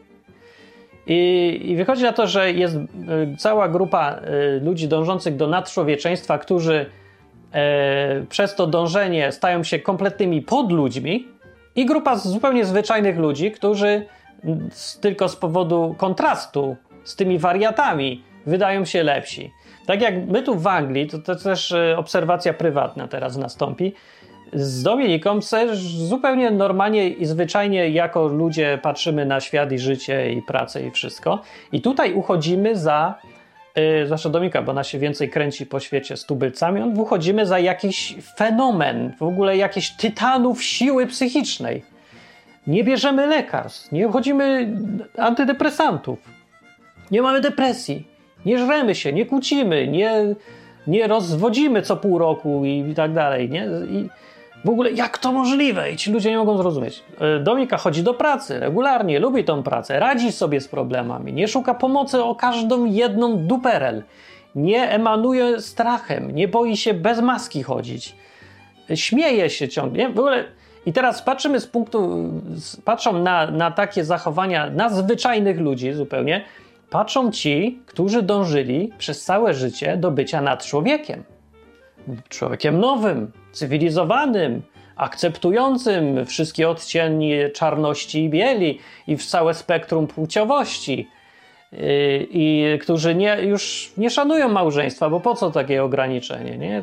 I, 1.06 1.60
I, 1.64 1.76
wychodzi 1.76 2.02
na 2.02 2.12
to, 2.12 2.26
że 2.26 2.52
jest 2.52 2.76
y, 2.76 2.80
cała 3.38 3.68
grupa 3.68 4.20
y, 4.56 4.60
ludzi 4.64 4.88
dążących 4.88 5.36
do 5.36 5.46
nadczłowieczeństwa, 5.46 6.38
którzy 6.38 6.86
y, 8.22 8.26
przez 8.26 8.54
to 8.54 8.66
dążenie 8.66 9.32
stają 9.32 9.62
się 9.62 9.78
kompletnymi 9.78 10.42
podludźmi, 10.42 11.28
i 11.76 11.86
grupa 11.86 12.16
zupełnie 12.16 12.64
zwyczajnych 12.64 13.18
ludzi, 13.18 13.50
którzy 13.50 14.06
tylko 15.00 15.28
z 15.28 15.36
powodu 15.36 15.94
kontrastu 15.98 16.76
z 17.04 17.16
tymi 17.16 17.38
wariatami 17.38 18.24
wydają 18.46 18.84
się 18.84 19.02
lepsi. 19.02 19.52
Tak 19.86 20.02
jak 20.02 20.14
my 20.28 20.42
tu 20.42 20.58
w 20.58 20.66
Anglii, 20.66 21.06
to, 21.06 21.18
to 21.18 21.36
też 21.36 21.72
e, 21.72 21.96
obserwacja 21.98 22.54
prywatna 22.54 23.08
teraz 23.08 23.36
nastąpi. 23.36 23.92
Z 24.52 24.82
Dominiką 24.82 25.38
zupełnie 26.08 26.50
normalnie 26.50 27.08
i 27.08 27.26
zwyczajnie 27.26 27.90
jako 27.90 28.28
ludzie 28.28 28.78
patrzymy 28.82 29.26
na 29.26 29.40
świat 29.40 29.72
i 29.72 29.78
życie 29.78 30.32
i 30.32 30.42
pracę 30.42 30.86
i 30.86 30.90
wszystko. 30.90 31.40
I 31.72 31.80
tutaj 31.80 32.14
uchodzimy 32.14 32.76
za 32.76 33.14
yy, 33.76 34.06
zwłaszcza 34.06 34.30
bo 34.62 34.72
ona 34.72 34.84
się 34.84 34.98
więcej 34.98 35.30
kręci 35.30 35.66
po 35.66 35.80
świecie 35.80 36.16
z 36.16 36.24
tubylcami, 36.24 36.80
on 36.80 36.94
wychodzimy 36.94 37.46
za 37.46 37.58
jakiś 37.58 38.16
fenomen, 38.36 39.12
w 39.18 39.22
ogóle 39.22 39.56
jakiś 39.56 39.90
tytanów 39.90 40.62
siły 40.62 41.06
psychicznej. 41.06 41.82
Nie 42.66 42.84
bierzemy 42.84 43.26
lekarstw, 43.26 43.92
nie 43.92 44.08
chodzimy 44.08 44.76
antydepresantów, 45.18 46.18
nie 47.10 47.22
mamy 47.22 47.40
depresji, 47.40 48.06
nie 48.46 48.58
żremy 48.58 48.94
się, 48.94 49.12
nie 49.12 49.26
kłócimy, 49.26 49.88
nie, 49.88 50.34
nie 50.86 51.06
rozwodzimy 51.06 51.82
co 51.82 51.96
pół 51.96 52.18
roku 52.18 52.64
i, 52.64 52.90
i 52.90 52.94
tak 52.94 53.12
dalej. 53.12 53.50
Nie? 53.50 53.66
I 53.90 54.08
w 54.66 54.70
ogóle 54.70 54.92
jak 54.92 55.18
to 55.18 55.32
możliwe? 55.32 55.92
I 55.92 55.96
ci 55.96 56.12
ludzie 56.12 56.30
nie 56.30 56.38
mogą 56.38 56.56
zrozumieć. 56.56 57.02
E, 57.20 57.40
Dominika 57.40 57.76
chodzi 57.76 58.02
do 58.02 58.14
pracy 58.14 58.60
regularnie, 58.60 59.18
lubi 59.18 59.44
tą 59.44 59.62
pracę, 59.62 60.00
radzi 60.00 60.32
sobie 60.32 60.60
z 60.60 60.68
problemami, 60.68 61.32
nie 61.32 61.48
szuka 61.48 61.74
pomocy 61.74 62.22
o 62.22 62.34
każdą 62.34 62.84
jedną 62.84 63.36
duperel, 63.36 64.02
nie 64.54 64.90
emanuje 64.90 65.60
strachem, 65.60 66.30
nie 66.30 66.48
boi 66.48 66.76
się 66.76 66.94
bez 66.94 67.20
maski 67.20 67.62
chodzić, 67.62 68.16
śmieje 68.94 69.50
się 69.50 69.68
ciągle. 69.68 70.08
W 70.08 70.18
ogóle 70.18 70.44
i 70.86 70.92
teraz 70.92 71.22
patrzymy 71.22 71.60
z 71.60 71.66
punktu, 71.66 72.30
patrzą 72.84 73.22
na, 73.22 73.50
na 73.50 73.70
takie 73.70 74.04
zachowania 74.04 74.70
nadzwyczajnych 74.70 75.60
ludzi 75.60 75.92
zupełnie, 75.92 76.44
patrzą 76.90 77.30
ci, 77.30 77.78
którzy 77.86 78.22
dążyli 78.22 78.92
przez 78.98 79.24
całe 79.24 79.54
życie 79.54 79.96
do 79.96 80.10
bycia 80.10 80.42
nad 80.42 80.64
człowiekiem. 80.64 81.35
Człowiekiem 82.28 82.80
nowym, 82.80 83.32
cywilizowanym, 83.52 84.62
akceptującym 84.96 86.26
wszystkie 86.26 86.68
odcienie 86.68 87.50
czarności 87.50 88.24
i 88.24 88.30
bieli 88.30 88.78
i 89.06 89.16
całe 89.16 89.54
spektrum 89.54 90.06
płciowości. 90.06 91.08
Yy, 91.72 91.78
I 92.30 92.78
którzy 92.82 93.14
nie, 93.14 93.42
już 93.42 93.92
nie 93.96 94.10
szanują 94.10 94.48
małżeństwa, 94.48 95.10
bo 95.10 95.20
po 95.20 95.34
co 95.34 95.50
takie 95.50 95.84
ograniczenie? 95.84 96.58
Nie? 96.58 96.82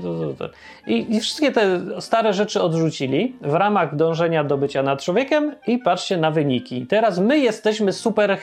I, 0.88 1.15
I 1.15 1.19
wszystkie 1.19 1.51
te 1.51 1.81
stare 2.01 2.33
rzeczy 2.33 2.62
odrzucili 2.62 3.36
w 3.41 3.53
ramach 3.53 3.95
dążenia 3.95 4.43
do 4.43 4.57
bycia 4.57 4.83
nad 4.83 5.03
człowiekiem, 5.03 5.55
i 5.67 5.77
patrzcie 5.77 6.17
na 6.17 6.31
wyniki. 6.31 6.86
Teraz 6.86 7.19
my 7.19 7.39
jesteśmy 7.39 7.93
super 7.93 8.38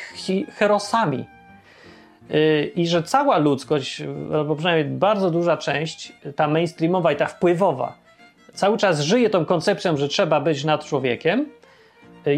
herosami 0.58 1.24
i 2.76 2.86
że 2.86 3.02
cała 3.02 3.38
ludzkość, 3.38 4.02
albo 4.34 4.56
przynajmniej 4.56 4.98
bardzo 4.98 5.30
duża 5.30 5.56
część, 5.56 6.12
ta 6.36 6.48
mainstreamowa 6.48 7.12
i 7.12 7.16
ta 7.16 7.26
wpływowa, 7.26 7.94
cały 8.54 8.78
czas 8.78 9.00
żyje 9.00 9.30
tą 9.30 9.44
koncepcją, 9.44 9.96
że 9.96 10.08
trzeba 10.08 10.40
być 10.40 10.64
nad 10.64 10.84
człowiekiem 10.84 11.46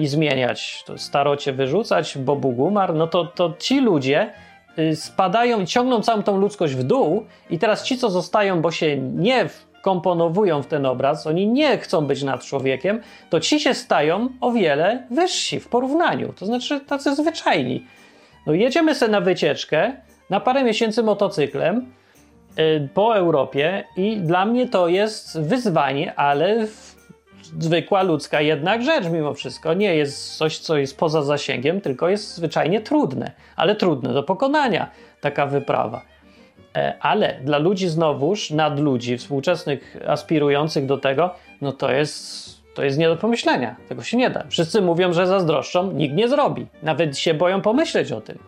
i 0.00 0.06
zmieniać, 0.06 0.84
to 0.86 0.98
starocie 0.98 1.52
wyrzucać, 1.52 2.18
bo 2.18 2.36
Bóg 2.36 2.58
umarł, 2.58 2.94
no 2.94 3.06
to, 3.06 3.24
to 3.24 3.54
ci 3.58 3.80
ludzie 3.80 4.32
y, 4.78 4.96
spadają 4.96 5.60
i 5.60 5.66
ciągną 5.66 6.00
całą 6.00 6.22
tą 6.22 6.38
ludzkość 6.38 6.74
w 6.74 6.82
dół 6.82 7.26
i 7.50 7.58
teraz 7.58 7.84
ci, 7.84 7.98
co 7.98 8.10
zostają, 8.10 8.60
bo 8.60 8.70
się 8.70 8.96
nie 8.98 9.48
komponowują 9.82 10.62
w 10.62 10.66
ten 10.66 10.86
obraz, 10.86 11.26
oni 11.26 11.46
nie 11.46 11.78
chcą 11.78 12.06
być 12.06 12.22
nad 12.22 12.44
człowiekiem, 12.44 13.00
to 13.30 13.40
ci 13.40 13.60
się 13.60 13.74
stają 13.74 14.28
o 14.40 14.52
wiele 14.52 15.06
wyżsi 15.10 15.60
w 15.60 15.68
porównaniu, 15.68 16.32
to 16.32 16.46
znaczy 16.46 16.80
tacy 16.80 17.14
zwyczajni. 17.14 17.86
No 18.46 18.52
jedziemy 18.52 18.94
sobie 18.94 19.12
na 19.12 19.20
wycieczkę, 19.20 19.92
na 20.30 20.40
parę 20.40 20.64
miesięcy 20.64 21.02
motocyklem 21.02 21.92
yy, 22.56 22.88
po 22.94 23.16
Europie 23.16 23.84
i 23.96 24.16
dla 24.16 24.46
mnie 24.46 24.68
to 24.68 24.88
jest 24.88 25.40
wyzwanie, 25.40 26.14
ale 26.14 26.66
zwykła 27.60 28.02
ludzka 28.02 28.40
jednak 28.40 28.82
rzecz 28.82 29.06
mimo 29.08 29.34
wszystko. 29.34 29.74
Nie 29.74 29.94
jest 29.94 30.36
coś, 30.36 30.58
co 30.58 30.76
jest 30.76 30.98
poza 30.98 31.22
zasięgiem, 31.22 31.80
tylko 31.80 32.08
jest 32.08 32.34
zwyczajnie 32.34 32.80
trudne, 32.80 33.32
ale 33.56 33.76
trudne 33.76 34.12
do 34.12 34.22
pokonania 34.22 34.90
taka 35.20 35.46
wyprawa. 35.46 36.02
E, 36.76 36.94
ale 37.00 37.40
dla 37.44 37.58
ludzi 37.58 37.88
znowuż, 37.88 38.50
nad 38.50 38.80
ludzi 38.80 39.18
współczesnych 39.18 39.96
aspirujących 40.06 40.86
do 40.86 40.98
tego, 40.98 41.34
no 41.60 41.72
to 41.72 41.92
jest 41.92 42.51
to 42.74 42.84
jest 42.84 42.98
nie 42.98 43.08
do 43.08 43.16
pomyślenia. 43.16 43.76
Tego 43.88 44.02
się 44.02 44.16
nie 44.16 44.30
da. 44.30 44.44
Wszyscy 44.48 44.82
mówią, 44.82 45.12
że 45.12 45.26
zazdroszczą, 45.26 45.92
nikt 45.92 46.14
nie 46.14 46.28
zrobi. 46.28 46.66
Nawet 46.82 47.18
się 47.18 47.34
boją 47.34 47.60
pomyśleć 47.60 48.12
o 48.12 48.20
tym. 48.20 48.38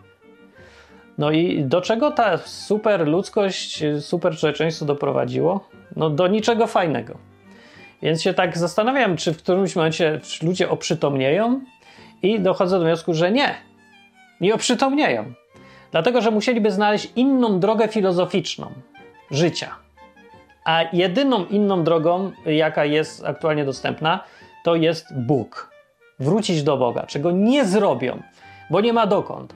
No 1.17 1.31
i 1.31 1.63
do 1.63 1.81
czego 1.81 2.11
ta 2.11 2.37
super 2.37 3.07
ludzkość, 3.07 3.83
super 3.99 4.37
człowieczeństwo 4.37 4.85
doprowadziło? 4.85 5.69
No 5.95 6.09
do 6.09 6.27
niczego 6.27 6.67
fajnego. 6.67 7.17
Więc 8.01 8.21
się 8.21 8.33
tak 8.33 8.57
zastanawiam, 8.57 9.17
czy 9.17 9.33
w 9.33 9.37
którymś 9.37 9.75
momencie 9.75 10.19
ludzie 10.43 10.69
oprzytomnieją 10.69 11.61
i 12.21 12.39
dochodzę 12.39 12.79
do 12.79 12.85
wniosku, 12.85 13.13
że 13.13 13.31
nie. 13.31 13.55
Nie 14.41 14.55
oprzytomnieją. 14.55 15.33
Dlatego, 15.91 16.21
że 16.21 16.31
musieliby 16.31 16.71
znaleźć 16.71 17.11
inną 17.15 17.59
drogę 17.59 17.87
filozoficzną 17.87 18.71
życia 19.31 19.84
a 20.65 20.83
jedyną 20.93 21.45
inną 21.45 21.83
drogą, 21.83 22.31
jaka 22.45 22.85
jest 22.85 23.25
aktualnie 23.25 23.65
dostępna, 23.65 24.23
to 24.63 24.75
jest 24.75 25.19
Bóg. 25.19 25.71
Wrócić 26.19 26.63
do 26.63 26.77
Boga, 26.77 27.05
czego 27.05 27.31
nie 27.31 27.65
zrobią, 27.65 28.21
bo 28.69 28.81
nie 28.81 28.93
ma 28.93 29.07
dokąd. 29.07 29.55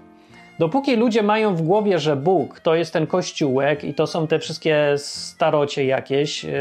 Dopóki 0.60 0.95
ludzie 0.95 1.24
mają 1.24 1.56
w 1.56 1.62
głowie, 1.62 2.00
że 2.00 2.15
Bóg 2.15 2.60
to 2.60 2.76
jest 2.76 2.93
ten 2.93 3.08
kościółek 3.08 3.84
i 3.84 3.93
to 3.93 4.08
są 4.08 4.28
te 4.28 4.39
wszystkie 4.39 4.93
starocie 4.98 5.86
jakieś, 5.86 6.43
yy, 6.43 6.52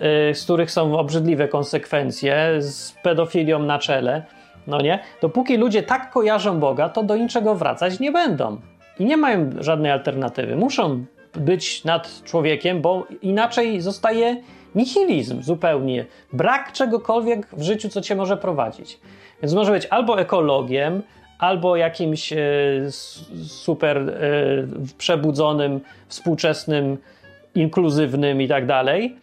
yy, 0.00 0.34
z 0.34 0.44
których 0.44 0.70
są 0.70 0.98
obrzydliwe 0.98 1.48
konsekwencje, 1.48 2.62
z 2.62 2.92
pedofilią 3.02 3.58
na 3.58 3.78
czele, 3.78 4.22
no 4.66 4.80
nie? 4.80 4.98
Dopóki 5.22 5.56
ludzie 5.56 5.82
tak 5.82 6.10
kojarzą 6.10 6.60
Boga, 6.60 6.88
to 6.88 7.02
do 7.02 7.16
niczego 7.16 7.54
wracać 7.54 8.00
nie 8.00 8.12
będą. 8.12 8.60
I 8.98 9.04
nie 9.04 9.16
mają 9.16 9.50
żadnej 9.58 9.92
alternatywy. 9.92 10.56
Muszą 10.56 11.04
być 11.34 11.84
nad 11.84 12.22
człowiekiem, 12.24 12.80
bo 12.80 13.06
inaczej 13.22 13.80
zostaje 13.80 14.36
nihilizm 14.74 15.42
zupełnie. 15.42 16.06
Brak 16.32 16.72
czegokolwiek 16.72 17.46
w 17.52 17.62
życiu, 17.62 17.88
co 17.88 18.00
cię 18.00 18.16
może 18.16 18.36
prowadzić. 18.36 19.00
Więc 19.42 19.54
może 19.54 19.72
być 19.72 19.86
albo 19.86 20.20
ekologiem, 20.20 21.02
albo 21.42 21.76
jakimś 21.76 22.32
e, 22.32 22.36
super 23.46 23.98
e, 23.98 24.12
przebudzonym, 24.98 25.80
współczesnym, 26.08 26.98
inkluzywnym 27.54 28.42
i 28.42 28.48
tak 28.48 28.66
dalej. 28.66 29.16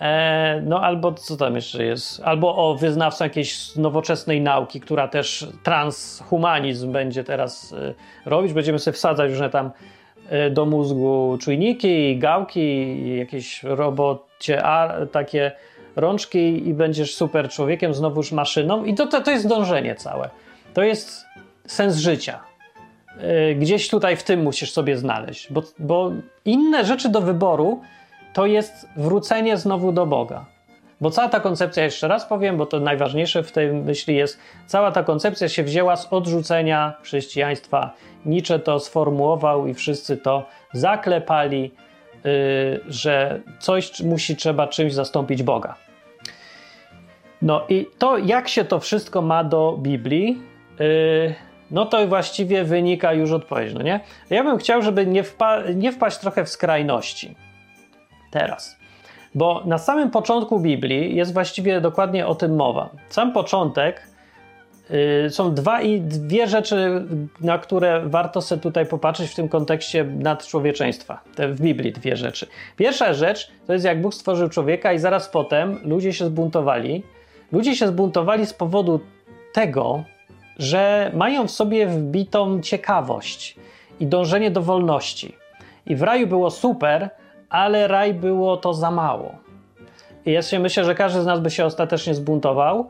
E, 0.00 0.62
no 0.66 0.80
albo 0.80 1.12
co 1.12 1.36
tam 1.36 1.54
jeszcze 1.54 1.84
jest? 1.84 2.22
Albo 2.24 2.56
o 2.56 2.74
wyznawcą 2.74 3.24
jakiejś 3.24 3.76
nowoczesnej 3.76 4.40
nauki, 4.40 4.80
która 4.80 5.08
też 5.08 5.46
transhumanizm 5.62 6.92
będzie 6.92 7.24
teraz 7.24 7.74
robić. 8.26 8.52
Będziemy 8.52 8.78
sobie 8.78 8.94
wsadzać 8.94 9.30
różne 9.30 9.50
tam 9.50 9.70
do 10.50 10.66
mózgu 10.66 11.38
czujniki, 11.40 12.18
gałki, 12.18 13.16
jakieś 13.16 13.62
robocie 13.62 14.64
a, 14.64 15.06
takie 15.06 15.52
rączki 15.96 16.68
i 16.68 16.74
będziesz 16.74 17.14
super 17.14 17.48
człowiekiem, 17.48 17.94
znowuż 17.94 18.32
maszyną. 18.32 18.84
I 18.84 18.94
to, 18.94 19.06
to, 19.06 19.20
to 19.20 19.30
jest 19.30 19.48
dążenie 19.48 19.94
całe. 19.94 20.30
To 20.74 20.82
jest 20.82 21.24
sens 21.66 21.96
życia. 21.96 22.40
Y, 23.50 23.54
gdzieś 23.54 23.88
tutaj 23.88 24.16
w 24.16 24.22
tym 24.22 24.42
musisz 24.42 24.72
sobie 24.72 24.96
znaleźć, 24.96 25.52
bo, 25.52 25.62
bo 25.78 26.12
inne 26.44 26.84
rzeczy 26.84 27.08
do 27.08 27.20
wyboru 27.20 27.80
to 28.32 28.46
jest 28.46 28.88
wrócenie 28.96 29.56
znowu 29.56 29.92
do 29.92 30.06
Boga. 30.06 30.44
Bo 31.00 31.10
cała 31.10 31.28
ta 31.28 31.40
koncepcja, 31.40 31.84
jeszcze 31.84 32.08
raz 32.08 32.26
powiem, 32.26 32.56
bo 32.56 32.66
to 32.66 32.80
najważniejsze 32.80 33.42
w 33.42 33.52
tej 33.52 33.72
myśli 33.72 34.16
jest, 34.16 34.38
cała 34.66 34.92
ta 34.92 35.02
koncepcja 35.02 35.48
się 35.48 35.62
wzięła 35.62 35.96
z 35.96 36.12
odrzucenia 36.12 36.94
chrześcijaństwa. 37.02 37.92
Nietzsche 38.26 38.58
to 38.58 38.80
sformułował 38.80 39.66
i 39.66 39.74
wszyscy 39.74 40.16
to 40.16 40.46
zaklepali, 40.72 41.62
yy, 42.24 42.80
że 42.88 43.40
coś 43.58 44.00
musi 44.00 44.36
trzeba 44.36 44.66
czymś 44.66 44.94
zastąpić 44.94 45.42
Boga. 45.42 45.74
No 47.42 47.64
i 47.68 47.86
to, 47.98 48.18
jak 48.18 48.48
się 48.48 48.64
to 48.64 48.80
wszystko 48.80 49.22
ma 49.22 49.44
do 49.44 49.78
Biblii, 49.78 50.38
yy, 50.78 51.34
no 51.70 51.86
to 51.86 52.06
właściwie 52.06 52.64
wynika 52.64 53.12
już 53.12 53.32
odpowiedź, 53.32 53.74
no 53.74 53.82
nie? 53.82 54.00
Ja 54.30 54.44
bym 54.44 54.58
chciał, 54.58 54.82
żeby 54.82 55.06
nie, 55.06 55.22
wpa 55.22 55.62
nie 55.74 55.92
wpaść 55.92 56.18
trochę 56.18 56.44
w 56.44 56.48
skrajności. 56.48 57.34
Teraz. 58.30 58.76
Bo 59.34 59.62
na 59.64 59.78
samym 59.78 60.10
początku 60.10 60.60
Biblii 60.60 61.16
jest 61.16 61.32
właściwie 61.32 61.80
dokładnie 61.80 62.26
o 62.26 62.34
tym 62.34 62.56
mowa. 62.56 62.90
Sam 63.08 63.32
początek 63.32 64.02
są 65.30 65.54
dwa 65.54 65.82
i 65.82 66.00
dwie 66.00 66.46
rzeczy, 66.46 67.04
na 67.40 67.58
które 67.58 68.02
warto 68.06 68.42
sobie 68.42 68.62
tutaj 68.62 68.86
popatrzeć 68.86 69.30
w 69.30 69.34
tym 69.34 69.48
kontekście 69.48 70.04
nadczłowieczeństwa. 70.04 71.20
Te 71.34 71.48
w 71.48 71.60
Biblii 71.60 71.92
dwie 71.92 72.16
rzeczy. 72.16 72.46
Pierwsza 72.76 73.14
rzecz 73.14 73.50
to 73.66 73.72
jest 73.72 73.84
jak 73.84 74.00
Bóg 74.00 74.14
stworzył 74.14 74.48
człowieka 74.48 74.92
i 74.92 74.98
zaraz 74.98 75.28
potem 75.28 75.78
ludzie 75.84 76.12
się 76.12 76.24
zbuntowali. 76.24 77.02
Ludzie 77.52 77.76
się 77.76 77.86
zbuntowali 77.86 78.46
z 78.46 78.52
powodu 78.52 79.00
tego, 79.52 80.04
że 80.58 81.10
mają 81.14 81.46
w 81.46 81.50
sobie 81.50 81.86
wbitą 81.86 82.60
ciekawość 82.60 83.56
i 84.00 84.06
dążenie 84.06 84.50
do 84.50 84.62
wolności. 84.62 85.36
I 85.86 85.96
w 85.96 86.02
raju 86.02 86.26
było 86.26 86.50
super, 86.50 87.10
ale 87.48 87.88
raj 87.88 88.14
było 88.14 88.56
to 88.56 88.74
za 88.74 88.90
mało. 88.90 89.34
I 90.26 90.32
ja 90.32 90.40
myślę, 90.60 90.84
że 90.84 90.94
każdy 90.94 91.22
z 91.22 91.26
nas 91.26 91.40
by 91.40 91.50
się 91.50 91.64
ostatecznie 91.64 92.14
zbuntował, 92.14 92.88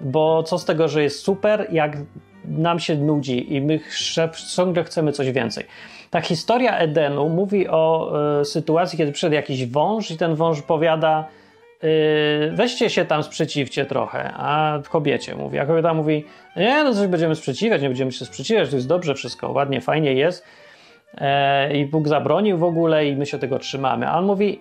bo 0.00 0.42
co 0.42 0.58
z 0.58 0.64
tego, 0.64 0.88
że 0.88 1.02
jest 1.02 1.22
super, 1.22 1.66
jak 1.72 1.96
nam 2.44 2.78
się 2.80 2.94
nudzi 2.94 3.54
i 3.54 3.60
my 3.60 3.80
ciągle 4.56 4.84
chcemy 4.84 5.12
coś 5.12 5.32
więcej. 5.32 5.64
Ta 6.10 6.20
historia 6.20 6.78
Edenu 6.78 7.28
mówi 7.28 7.68
o 7.68 8.12
y, 8.40 8.44
sytuacji, 8.44 8.98
kiedy 8.98 9.12
przyszedł 9.12 9.34
jakiś 9.34 9.66
wąż 9.66 10.10
i 10.10 10.16
ten 10.16 10.34
wąż 10.34 10.62
powiada 10.62 11.28
y, 11.84 12.50
weźcie 12.54 12.90
się 12.90 13.04
tam 13.04 13.22
sprzeciwcie 13.22 13.86
trochę, 13.86 14.30
a 14.34 14.78
kobiecie 14.90 15.34
mówi, 15.34 15.58
a 15.58 15.66
kobieta 15.66 15.94
mówi 15.94 16.24
nie, 16.56 16.84
no 16.84 16.94
coś 16.94 17.06
będziemy 17.06 17.34
sprzeciwiać, 17.34 17.82
nie 17.82 17.88
będziemy 17.88 18.12
się 18.12 18.24
sprzeciwiać, 18.24 18.70
to 18.70 18.76
jest 18.76 18.88
dobrze 18.88 19.14
wszystko, 19.14 19.50
ładnie, 19.50 19.80
fajnie 19.80 20.14
jest. 20.14 20.44
E, 21.18 21.76
i 21.76 21.86
Bóg 21.86 22.08
zabronił 22.08 22.58
w 22.58 22.64
ogóle 22.64 23.06
i 23.06 23.16
my 23.16 23.26
się 23.26 23.38
tego 23.38 23.58
trzymamy, 23.58 24.08
a 24.08 24.18
on 24.18 24.24
mówi 24.24 24.60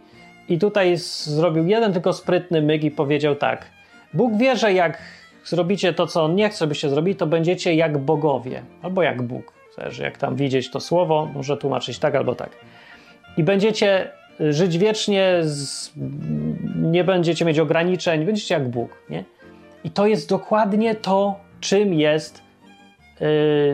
i 0.49 0.57
tutaj 0.57 0.97
zrobił 0.97 1.67
jeden 1.67 1.93
tylko 1.93 2.13
sprytny 2.13 2.61
myk 2.61 2.83
i 2.83 2.91
powiedział 2.91 3.35
tak, 3.35 3.65
Bóg 4.13 4.37
wie, 4.37 4.55
że 4.55 4.73
jak 4.73 5.16
zrobicie 5.49 5.93
to, 5.93 6.07
co 6.07 6.23
on 6.23 6.35
nie 6.35 6.49
chce, 6.49 6.67
byście 6.67 6.89
zrobili, 6.89 7.15
to 7.15 7.27
będziecie 7.27 7.75
jak 7.75 7.97
bogowie, 7.97 8.61
albo 8.81 9.03
jak 9.03 9.21
Bóg. 9.21 9.53
Zależy, 9.77 10.03
jak 10.03 10.17
tam 10.17 10.35
widzieć 10.35 10.71
to 10.71 10.79
słowo, 10.79 11.29
może 11.33 11.57
tłumaczyć 11.57 11.99
tak 11.99 12.15
albo 12.15 12.35
tak. 12.35 12.49
I 13.37 13.43
będziecie 13.43 14.11
żyć 14.39 14.77
wiecznie, 14.77 15.37
z, 15.41 15.91
nie 16.75 17.03
będziecie 17.03 17.45
mieć 17.45 17.59
ograniczeń, 17.59 18.25
będziecie 18.25 18.53
jak 18.53 18.69
Bóg. 18.69 18.89
Nie? 19.09 19.23
I 19.83 19.91
to 19.91 20.07
jest 20.07 20.29
dokładnie 20.29 20.95
to, 20.95 21.39
czym 21.59 21.93
jest 21.93 22.41
yy, 23.19 23.27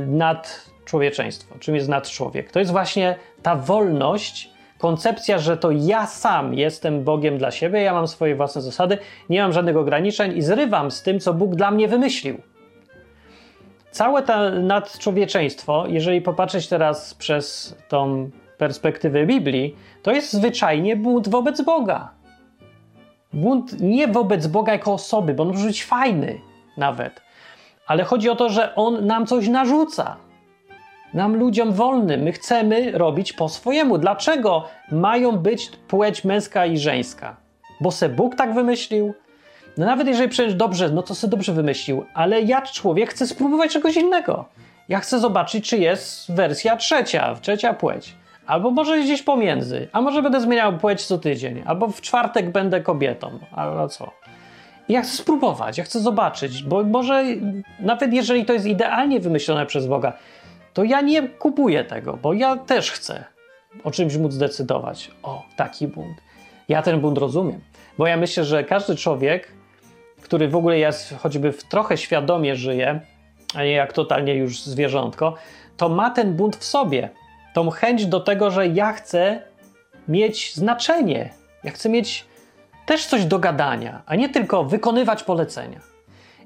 nadczłowieczeństwo, 0.08 1.56
czym 1.60 1.76
jest 1.76 1.90
nadczłowiek. 1.90 2.52
To 2.52 2.60
jest 2.60 2.72
właśnie 2.72 3.16
ta 3.44 3.56
wolność, 3.56 4.53
koncepcja, 4.84 5.40
że 5.40 5.58
to 5.58 5.72
ja 5.72 6.06
sam 6.08 6.54
jestem 6.54 7.04
Bogiem 7.04 7.38
dla 7.38 7.52
siebie, 7.52 7.82
ja 7.82 7.94
mam 7.94 8.08
swoje 8.08 8.36
własne 8.36 8.62
zasady, 8.62 8.98
nie 9.30 9.42
mam 9.42 9.54
żadnych 9.54 9.78
ograniczeń 9.78 10.38
i 10.38 10.42
zrywam 10.42 10.92
z 10.92 11.04
tym, 11.04 11.20
co 11.20 11.34
Bóg 11.34 11.56
dla 11.56 11.72
mnie 11.72 11.88
wymyślił. 11.88 12.42
Całe 13.92 14.24
to 14.24 14.50
nadczłowieczeństwo, 14.50 15.86
jeżeli 15.88 16.22
popatrzeć 16.22 16.68
teraz 16.68 17.14
przez 17.14 17.76
tą 17.88 18.30
perspektywę 18.58 19.26
Biblii, 19.26 19.76
to 20.02 20.12
jest 20.12 20.34
zwyczajnie 20.34 20.96
bunt 20.96 21.30
wobec 21.30 21.62
Boga. 21.62 22.10
Bunt 23.34 23.82
nie 23.82 24.08
wobec 24.08 24.48
Boga 24.48 24.72
jako 24.72 24.94
osoby, 24.94 25.34
bo 25.34 25.44
on 25.44 25.50
może 25.50 25.68
być 25.68 25.86
fajny 25.86 26.40
nawet, 26.78 27.22
ale 27.88 28.04
chodzi 28.04 28.30
o 28.30 28.36
to, 28.36 28.50
że 28.50 28.76
on 28.76 29.06
nam 29.06 29.26
coś 29.26 29.48
narzuca. 29.48 30.18
Nam 31.14 31.36
ludziom 31.36 31.72
wolnym, 31.72 32.22
my 32.22 32.32
chcemy 32.32 32.92
robić 32.92 33.34
po 33.34 33.50
swojemu. 33.50 33.98
Dlaczego 33.98 34.64
mają 34.92 35.32
być 35.32 35.70
płeć 35.88 36.24
męska 36.24 36.66
i 36.66 36.78
żeńska? 36.78 37.36
Bo 37.82 37.92
se 37.92 38.10
Bóg 38.10 38.36
tak 38.36 38.54
wymyślił? 38.54 39.14
No 39.78 39.86
nawet 39.86 40.08
jeżeli 40.08 40.30
przecież 40.30 40.56
dobrze, 40.56 40.90
no 40.90 41.04
to 41.04 41.16
sobie 41.16 41.32
dobrze 41.32 41.54
wymyślił, 41.54 42.06
ale 42.14 42.42
ja, 42.42 42.62
człowiek, 42.62 43.10
chcę 43.10 43.28
spróbować 43.28 43.72
czegoś 43.72 43.98
innego. 43.98 44.46
Ja 44.90 45.00
chcę 45.00 45.20
zobaczyć, 45.20 45.70
czy 45.70 45.78
jest 45.78 46.32
wersja 46.32 46.78
trzecia, 46.78 47.36
trzecia 47.42 47.74
płeć. 47.74 48.16
Albo 48.48 48.72
może 48.72 49.00
gdzieś 49.00 49.22
pomiędzy, 49.22 49.88
a 49.92 50.02
może 50.02 50.22
będę 50.22 50.42
zmieniał 50.42 50.78
płeć 50.78 51.06
co 51.06 51.18
tydzień, 51.18 51.64
albo 51.66 51.88
w 51.88 52.02
czwartek 52.02 52.52
będę 52.52 52.82
kobietą, 52.82 53.40
albo 53.52 53.90
co. 53.90 54.12
Ja 54.90 55.02
chcę 55.02 55.12
spróbować, 55.12 55.78
ja 55.78 55.84
chcę 55.84 56.00
zobaczyć, 56.00 56.64
bo 56.64 56.84
może 56.84 57.24
nawet 57.80 58.14
jeżeli 58.14 58.46
to 58.46 58.54
jest 58.54 58.66
idealnie 58.66 59.20
wymyślone 59.20 59.66
przez 59.66 59.88
Boga, 59.88 60.14
to 60.74 60.84
ja 60.84 61.02
nie 61.02 61.28
kupuję 61.28 61.84
tego, 61.84 62.18
bo 62.18 62.34
ja 62.34 62.58
też 62.58 62.92
chcę 62.92 63.24
o 63.84 63.92
czymś 63.92 64.18
móc 64.18 64.38
decydować. 64.38 65.12
O, 65.24 65.44
taki 65.56 65.88
bunt. 65.88 66.18
Ja 66.70 66.82
ten 66.82 67.02
bunt 67.02 67.18
rozumiem, 67.18 67.62
bo 67.98 68.08
ja 68.08 68.18
myślę, 68.18 68.46
że 68.46 68.64
każdy 68.64 68.96
człowiek 68.96 69.48
który 70.24 70.48
w 70.48 70.56
ogóle 70.56 70.80
jest 70.80 71.14
choćby 71.20 71.52
w 71.52 71.64
trochę 71.64 71.98
świadomie 71.98 72.56
żyje, 72.56 73.00
a 73.56 73.64
nie 73.64 73.72
jak 73.72 73.94
totalnie 73.94 74.36
już 74.36 74.62
zwierzątko, 74.62 75.36
to 75.78 75.90
ma 75.90 76.10
ten 76.10 76.34
bunt 76.34 76.56
w 76.56 76.64
sobie. 76.64 77.10
Tą 77.54 77.70
chęć 77.70 78.06
do 78.06 78.20
tego, 78.20 78.52
że 78.52 78.68
ja 78.68 78.94
chcę 78.94 79.42
mieć 80.08 80.56
znaczenie. 80.56 81.30
Ja 81.64 81.72
chcę 81.72 81.90
mieć 81.90 82.26
też 82.86 83.06
coś 83.06 83.26
do 83.26 83.40
gadania, 83.40 84.02
a 84.06 84.16
nie 84.16 84.30
tylko 84.30 84.64
wykonywać 84.64 85.24
polecenia. 85.24 85.80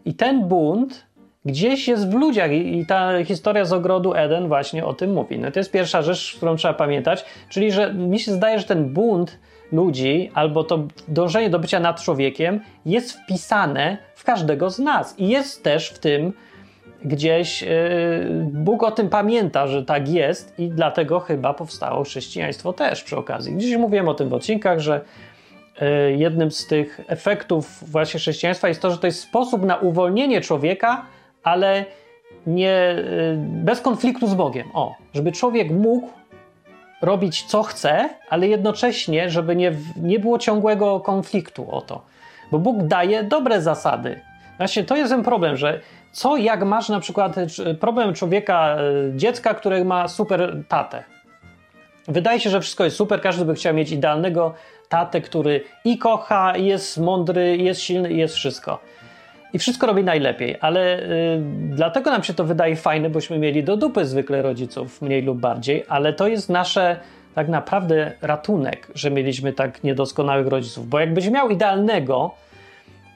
I 0.06 0.14
ten 0.14 0.48
bunt 0.48 1.06
gdzieś 1.48 1.88
jest 1.88 2.12
w 2.12 2.14
ludziach 2.14 2.52
i, 2.52 2.86
ta 2.86 3.24
historia 3.24 3.66
z 3.66 3.74
ogrodu 3.74 4.14
Eden 4.14 4.48
właśnie 4.48 4.86
o 4.86 4.94
tym 4.94 5.14
mówi. 5.14 5.40
No 5.40 5.52
to 5.52 5.60
jest 5.60 5.72
pierwsza 5.72 6.02
rzecz, 6.02 6.34
którą 6.38 6.56
trzeba 6.56 6.74
pamiętać, 6.74 7.26
czyli 7.50 7.72
że 7.72 7.94
mi 7.94 8.20
się 8.20 8.32
zdaje, 8.32 8.60
że 8.60 8.66
ten 8.66 8.94
bunt 8.94 9.40
ludzi, 9.72 10.32
albo 10.34 10.64
to 10.64 10.88
dążenie 11.08 11.50
do 11.50 11.60
bycia 11.60 11.80
nad 11.80 12.02
człowiekiem 12.02 12.60
jest 12.86 13.12
wpisane 13.12 13.98
w 14.16 14.24
każdego 14.24 14.70
z 14.70 14.80
nas 14.80 15.20
i 15.20 15.28
jest 15.30 15.64
też 15.64 15.90
w 15.90 16.00
tym 16.00 16.34
gdzieś 17.06 17.62
yy, 17.62 17.70
Bóg 18.54 18.84
o 18.84 18.92
tym 18.92 19.10
pamięta, 19.10 19.68
że 19.68 19.86
tak 19.86 20.10
jest 20.10 20.60
i 20.60 20.70
dlatego 20.70 21.20
chyba 21.20 21.54
powstało 21.54 22.04
chrześcijaństwo 22.04 22.74
też 22.74 23.04
przy 23.04 23.18
okazji. 23.18 23.54
Gdzieś 23.54 23.78
mówiłem 23.78 24.08
o 24.08 24.14
tym 24.14 24.30
w 24.30 24.34
odcinkach, 24.34 24.80
że 24.80 25.02
yy, 25.82 26.18
jednym 26.18 26.52
z 26.52 26.68
tych 26.68 27.02
efektów 27.08 27.90
właśnie 27.90 28.20
chrześcijaństwa 28.20 28.68
jest 28.68 28.82
to, 28.82 28.92
że 28.92 28.98
to 28.98 29.08
jest 29.08 29.20
sposób 29.20 29.66
na 29.66 29.78
uwolnienie 29.78 30.42
człowieka, 30.42 31.06
ale 31.44 31.86
nie 32.48 32.96
yy, 32.96 33.38
bez 33.38 33.82
konfliktu 33.82 34.28
z 34.28 34.34
Bogiem. 34.34 34.68
O, 34.74 34.96
żeby 35.14 35.32
człowiek 35.32 35.72
mógł 35.72 36.10
robić 37.02 37.44
co 37.44 37.64
chce, 37.64 38.10
ale 38.30 38.48
jednocześnie, 38.48 39.30
żeby 39.30 39.56
nie, 39.56 39.72
nie 40.02 40.20
było 40.20 40.40
ciągłego 40.40 41.00
konfliktu 41.00 41.72
o 41.72 41.82
to. 41.82 42.02
Bo 42.52 42.60
Bóg 42.60 42.84
daje 42.84 43.24
dobre 43.24 43.62
zasady. 43.62 44.22
Właśnie 44.58 44.84
to 44.84 44.96
jest 44.98 45.12
ten 45.12 45.24
problem, 45.24 45.58
że 45.58 45.80
co 46.12 46.38
jak 46.38 46.66
masz 46.66 46.90
na 46.90 47.00
przykład 47.00 47.36
problem 47.80 48.14
człowieka, 48.14 48.78
e, 48.78 49.18
dziecka, 49.18 49.54
które 49.54 49.86
ma 49.86 50.08
super 50.08 50.64
tatę. 50.68 51.04
Wydaje 52.08 52.40
się, 52.40 52.50
że 52.50 52.62
wszystko 52.62 52.84
jest 52.84 52.98
super, 52.98 53.22
każdy 53.22 53.46
by 53.46 53.56
chciał 53.56 53.74
mieć 53.74 53.92
idealnego 53.92 54.54
tatę, 54.90 55.22
który 55.22 55.64
i 55.86 55.98
kocha, 55.98 56.58
i 56.58 56.66
jest 56.66 56.98
mądry, 56.98 57.58
i 57.58 57.64
jest 57.64 57.82
silny, 57.82 58.12
i 58.12 58.18
jest 58.18 58.36
wszystko 58.36 58.80
i 59.54 59.60
wszystko 59.60 59.88
robi 59.88 60.04
najlepiej, 60.04 60.56
ale 60.62 61.00
y, 61.00 61.42
dlatego 61.70 62.12
nam 62.12 62.24
się 62.24 62.34
to 62.34 62.44
wydaje 62.44 62.76
fajne, 62.76 63.10
bośmy 63.10 63.40
mieli 63.40 63.64
do 63.64 63.78
dupy 63.78 64.06
zwykle 64.06 64.42
rodziców, 64.42 65.02
mniej 65.02 65.22
lub 65.22 65.40
bardziej, 65.40 65.84
ale 65.88 66.14
to 66.14 66.28
jest 66.28 66.50
nasze 66.50 67.00
tak 67.36 67.50
naprawdę 67.50 68.12
ratunek, 68.22 68.88
że 68.96 69.12
mieliśmy 69.12 69.54
tak 69.54 69.84
niedoskonałych 69.84 70.48
rodziców, 70.48 70.90
bo 70.90 71.00
jakbyś 71.00 71.30
miał 71.30 71.50
idealnego, 71.50 72.32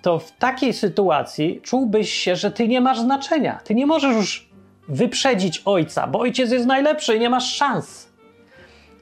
to 0.02 0.20
w 0.20 0.32
takiej 0.32 0.74
sytuacji 0.74 1.62
czułbyś 1.64 2.14
się, 2.14 2.36
że 2.36 2.52
ty 2.52 2.68
nie 2.68 2.82
masz 2.82 3.00
znaczenia. 3.00 3.60
Ty 3.64 3.76
nie 3.76 3.86
możesz 3.86 4.16
już 4.16 4.50
wyprzedzić 4.88 5.62
ojca, 5.66 6.08
bo 6.08 6.20
ojciec 6.20 6.52
jest 6.52 6.66
najlepszy 6.66 7.16
i 7.16 7.20
nie 7.20 7.30
masz 7.30 7.56
szans. 7.56 8.12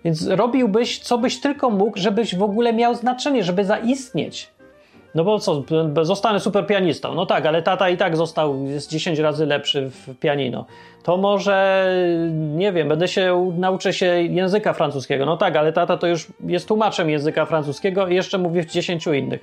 Więc 0.03 0.27
robiłbyś, 0.27 0.99
co 0.99 1.17
byś 1.17 1.39
tylko 1.39 1.69
mógł, 1.69 1.99
żebyś 1.99 2.35
w 2.35 2.43
ogóle 2.43 2.73
miał 2.73 2.95
znaczenie, 2.95 3.43
żeby 3.43 3.65
zaistnieć. 3.65 4.49
No 5.15 5.23
bo 5.23 5.39
co, 5.39 5.63
zostanę 6.01 6.39
super 6.39 6.67
pianistą. 6.67 7.15
No 7.15 7.25
tak, 7.25 7.45
ale 7.45 7.61
tata 7.61 7.89
i 7.89 7.97
tak 7.97 8.17
został, 8.17 8.65
jest 8.65 8.89
10 8.89 9.19
razy 9.19 9.45
lepszy 9.45 9.89
w 9.89 10.19
pianino. 10.19 10.65
To 11.03 11.17
może, 11.17 11.87
nie 12.31 12.71
wiem, 12.71 12.87
będę 12.87 13.07
się, 13.07 13.53
nauczę 13.57 13.93
się 13.93 14.05
języka 14.23 14.73
francuskiego. 14.73 15.25
No 15.25 15.37
tak, 15.37 15.55
ale 15.55 15.73
tata 15.73 15.97
to 15.97 16.07
już 16.07 16.27
jest 16.45 16.67
tłumaczem 16.67 17.09
języka 17.09 17.45
francuskiego 17.45 18.07
i 18.07 18.15
jeszcze 18.15 18.37
mówi 18.37 18.61
w 18.61 18.65
10 18.65 19.07
innych. 19.07 19.41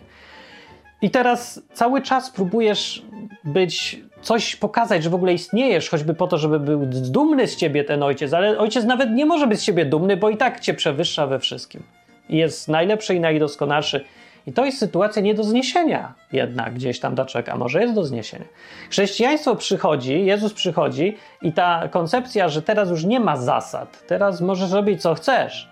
I 1.03 1.11
teraz 1.11 1.63
cały 1.73 2.03
czas 2.03 2.31
próbujesz 2.31 3.03
być, 3.45 4.01
coś 4.23 4.57
pokazać, 4.57 5.03
że 5.03 5.11
w 5.11 5.15
ogóle 5.15 5.33
istniejesz, 5.35 5.91
choćby 5.91 6.15
po 6.15 6.27
to, 6.27 6.39
żeby 6.39 6.61
był 6.61 6.87
dumny 6.87 7.47
z 7.47 7.57
ciebie 7.57 7.85
ten 7.85 8.03
ojciec, 8.03 8.33
ale 8.33 8.59
ojciec 8.59 8.85
nawet 8.85 9.11
nie 9.11 9.27
może 9.27 9.47
być 9.47 9.61
z 9.61 9.65
ciebie 9.65 9.85
dumny, 9.85 10.17
bo 10.17 10.31
i 10.31 10.37
tak 10.37 10.61
cię 10.61 10.75
przewyższa 10.75 11.27
we 11.27 11.39
wszystkim. 11.39 11.83
Jest 12.29 12.69
najlepszy 12.69 13.15
i 13.15 13.21
najdoskonalszy. 13.21 14.05
I 14.47 14.53
to 14.53 14.65
jest 14.65 14.79
sytuacja 14.79 15.23
nie 15.23 15.35
do 15.35 15.45
zniesienia 15.45 16.15
jednak 16.33 16.75
gdzieś 16.75 17.01
tam 17.01 17.15
daczek, 17.15 17.49
a 17.49 17.57
może 17.57 17.83
jest 17.83 17.95
do 17.95 18.05
zniesienia. 18.05 18.45
Chrześcijaństwo 18.91 19.57
przychodzi, 19.57 20.25
Jezus 20.25 20.53
przychodzi 20.53 21.17
i 21.43 21.53
ta 21.53 21.89
koncepcja, 21.89 22.49
że 22.49 22.63
teraz 22.63 22.91
już 22.91 23.05
nie 23.05 23.21
ma 23.21 23.37
zasad, 23.37 24.03
teraz 24.07 24.41
możesz 24.41 24.73
robić 24.73 25.03
co 25.03 25.15
chcesz 25.15 25.69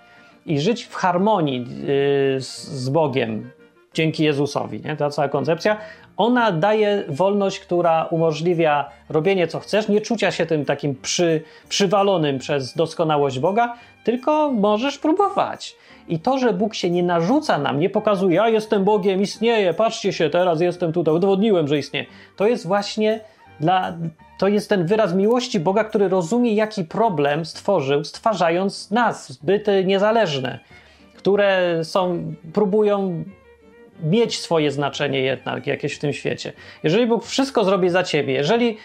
i 0.46 0.60
żyć 0.60 0.84
w 0.84 0.94
harmonii 0.94 1.58
yy, 1.58 2.40
z, 2.40 2.88
Bogiem 2.88 3.50
dzięki 3.94 4.24
Jezusowi, 4.24 4.80
nie? 4.84 4.96
ta 4.96 5.10
cała 5.10 5.28
koncepcja, 5.28 5.76
ona 6.16 6.52
daje 6.52 7.04
wolność, 7.08 7.60
która 7.60 8.04
umożliwia 8.04 8.90
robienie 9.08 9.46
co 9.48 9.60
chcesz, 9.60 9.88
nie 9.88 10.00
czucia 10.00 10.30
się 10.30 10.46
tym 10.46 10.64
takim 10.64 10.94
przy, 10.94 11.42
przywalonym 11.68 12.38
przez 12.38 12.74
doskonałość 12.74 13.38
Boga, 13.38 13.74
tylko 14.04 14.50
możesz 14.50 14.98
próbować. 14.98 15.76
I 16.08 16.18
to, 16.18 16.38
że 16.38 16.52
Bóg 16.52 16.74
się 16.74 16.90
nie 16.90 17.02
narzuca 17.02 17.58
nam, 17.58 17.80
nie 17.80 17.90
pokazuje, 17.90 18.36
ja 18.36 18.48
jestem 18.48 18.84
Bogiem, 18.84 19.22
istnieję, 19.22 19.74
patrzcie 19.74 20.12
się, 20.12 20.30
teraz 20.30 20.60
jestem 20.60 20.92
tutaj, 20.92 21.14
udowodniłem, 21.14 21.68
że 21.68 21.78
istnieje. 21.78 22.06
To 22.36 22.46
jest 22.46 22.66
właśnie 22.66 23.20
dla, 23.60 23.96
to 24.38 24.48
jest 24.48 24.68
ten 24.68 24.86
wyraz 24.86 25.14
miłości 25.14 25.60
Boga, 25.60 25.84
który 25.84 26.08
rozumie, 26.08 26.54
jaki 26.54 26.84
problem 26.84 27.44
stworzył, 27.44 28.04
stwarzając 28.04 28.90
nas, 28.90 29.38
byty 29.42 29.84
niezależne, 29.84 30.58
które 31.14 31.80
są, 31.84 32.34
próbują 32.52 33.24
mieć 34.02 34.38
swoje 34.40 34.70
znaczenie 34.70 35.20
jednak 35.20 35.66
jakieś 35.66 35.94
w 35.94 35.98
tym 35.98 36.12
świecie. 36.12 36.52
Jeżeli 36.82 37.06
Bóg 37.06 37.24
wszystko 37.24 37.64
zrobi 37.64 37.90
za 37.90 38.02
ciebie, 38.02 38.32
jeżeli 38.32 38.76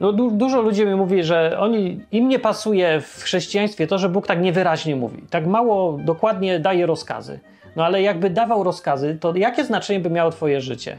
No, 0.00 0.12
du 0.12 0.30
dużo 0.30 0.60
ludzi 0.60 0.86
mi 0.86 0.94
mówi, 0.94 1.22
że 1.22 1.58
oni, 1.58 2.00
im 2.12 2.28
nie 2.28 2.38
pasuje 2.38 3.00
w 3.00 3.22
chrześcijaństwie 3.22 3.86
to, 3.86 3.98
że 3.98 4.08
Bóg 4.08 4.26
tak 4.26 4.40
niewyraźnie 4.40 4.96
mówi, 4.96 5.22
tak 5.30 5.46
mało 5.46 5.98
dokładnie 6.04 6.58
daje 6.58 6.86
rozkazy. 6.86 7.40
No 7.76 7.84
ale 7.84 8.02
jakby 8.02 8.30
dawał 8.30 8.64
rozkazy, 8.64 9.18
to 9.20 9.36
jakie 9.36 9.64
znaczenie 9.64 10.00
by 10.00 10.10
miało 10.10 10.30
Twoje 10.30 10.60
życie? 10.60 10.98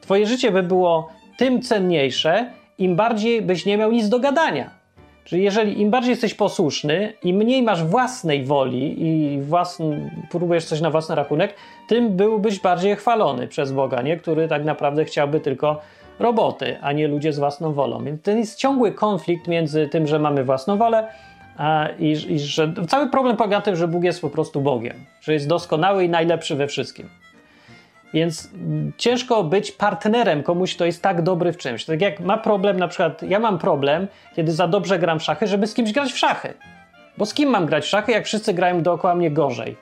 Twoje 0.00 0.26
życie 0.26 0.52
by 0.52 0.62
było 0.62 1.08
tym 1.38 1.62
cenniejsze, 1.62 2.50
im 2.78 2.96
bardziej 2.96 3.42
byś 3.42 3.66
nie 3.66 3.78
miał 3.78 3.92
nic 3.92 4.08
do 4.08 4.18
gadania. 4.18 4.70
Czyli 5.24 5.42
jeżeli 5.42 5.80
im 5.80 5.90
bardziej 5.90 6.10
jesteś 6.10 6.34
posłuszny 6.34 7.12
i 7.22 7.34
mniej 7.34 7.62
masz 7.62 7.84
własnej 7.84 8.44
woli 8.44 9.06
i 9.06 9.40
własny, 9.42 10.10
próbujesz 10.30 10.64
coś 10.64 10.80
na 10.80 10.90
własny 10.90 11.14
rachunek, 11.14 11.54
tym 11.88 12.16
byłbyś 12.16 12.60
bardziej 12.60 12.96
chwalony 12.96 13.48
przez 13.48 13.72
Boga, 13.72 14.02
nie? 14.02 14.16
który 14.16 14.48
tak 14.48 14.64
naprawdę 14.64 15.04
chciałby 15.04 15.40
tylko 15.40 15.80
roboty, 16.18 16.76
a 16.80 16.92
nie 16.92 17.08
ludzie 17.08 17.32
z 17.32 17.38
własną 17.38 17.72
wolą. 17.72 18.04
Więc 18.04 18.22
ten 18.22 18.38
jest 18.38 18.58
ciągły 18.58 18.92
konflikt 18.92 19.48
między 19.48 19.88
tym, 19.88 20.06
że 20.06 20.18
mamy 20.18 20.44
własną 20.44 20.76
wolę, 20.76 21.08
a, 21.56 21.88
i, 21.98 22.12
i 22.34 22.38
że 22.38 22.72
cały 22.88 23.10
problem 23.10 23.36
polega 23.36 23.56
na 23.56 23.62
tym, 23.62 23.76
że 23.76 23.88
Bóg 23.88 24.04
jest 24.04 24.20
po 24.20 24.30
prostu 24.30 24.60
Bogiem, 24.60 25.04
że 25.20 25.32
jest 25.32 25.48
doskonały 25.48 26.04
i 26.04 26.08
najlepszy 26.08 26.56
we 26.56 26.66
wszystkim. 26.66 27.08
Więc 28.14 28.50
ciężko 28.96 29.44
być 29.44 29.72
partnerem 29.72 30.42
komuś, 30.42 30.74
kto 30.74 30.84
jest 30.84 31.02
tak 31.02 31.22
dobry 31.22 31.52
w 31.52 31.56
czymś. 31.56 31.84
Tak 31.84 32.00
jak 32.00 32.20
ma 32.20 32.38
problem, 32.38 32.78
na 32.78 32.88
przykład 32.88 33.22
ja 33.22 33.38
mam 33.38 33.58
problem, 33.58 34.08
kiedy 34.36 34.52
za 34.52 34.68
dobrze 34.68 34.98
gram 34.98 35.18
w 35.18 35.22
szachy, 35.22 35.46
żeby 35.46 35.66
z 35.66 35.74
kimś 35.74 35.92
grać 35.92 36.12
w 36.12 36.18
szachy. 36.18 36.54
Bo 37.18 37.26
z 37.26 37.34
kim 37.34 37.50
mam 37.50 37.66
grać 37.66 37.84
w 37.84 37.88
szachy, 37.88 38.12
jak 38.12 38.24
wszyscy 38.24 38.54
grają 38.54 38.82
dookoła 38.82 39.14
mnie 39.14 39.30
gorzej? 39.30 39.76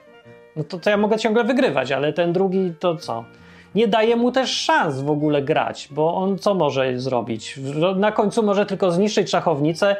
No 0.55 0.63
to, 0.63 0.79
to 0.79 0.89
ja 0.89 0.97
mogę 0.97 1.17
ciągle 1.17 1.43
wygrywać, 1.43 1.91
ale 1.91 2.13
ten 2.13 2.33
drugi 2.33 2.73
to 2.79 2.95
co? 2.95 3.25
Nie 3.75 3.87
daje 3.87 4.15
mu 4.15 4.31
też 4.31 4.51
szans 4.51 5.01
w 5.01 5.09
ogóle 5.09 5.41
grać, 5.41 5.87
bo 5.91 6.15
on 6.15 6.37
co 6.37 6.53
może 6.53 6.99
zrobić? 6.99 7.59
Na 7.95 8.11
końcu 8.11 8.43
może 8.43 8.65
tylko 8.65 8.91
zniszczyć 8.91 9.29
szachownicę 9.29 9.95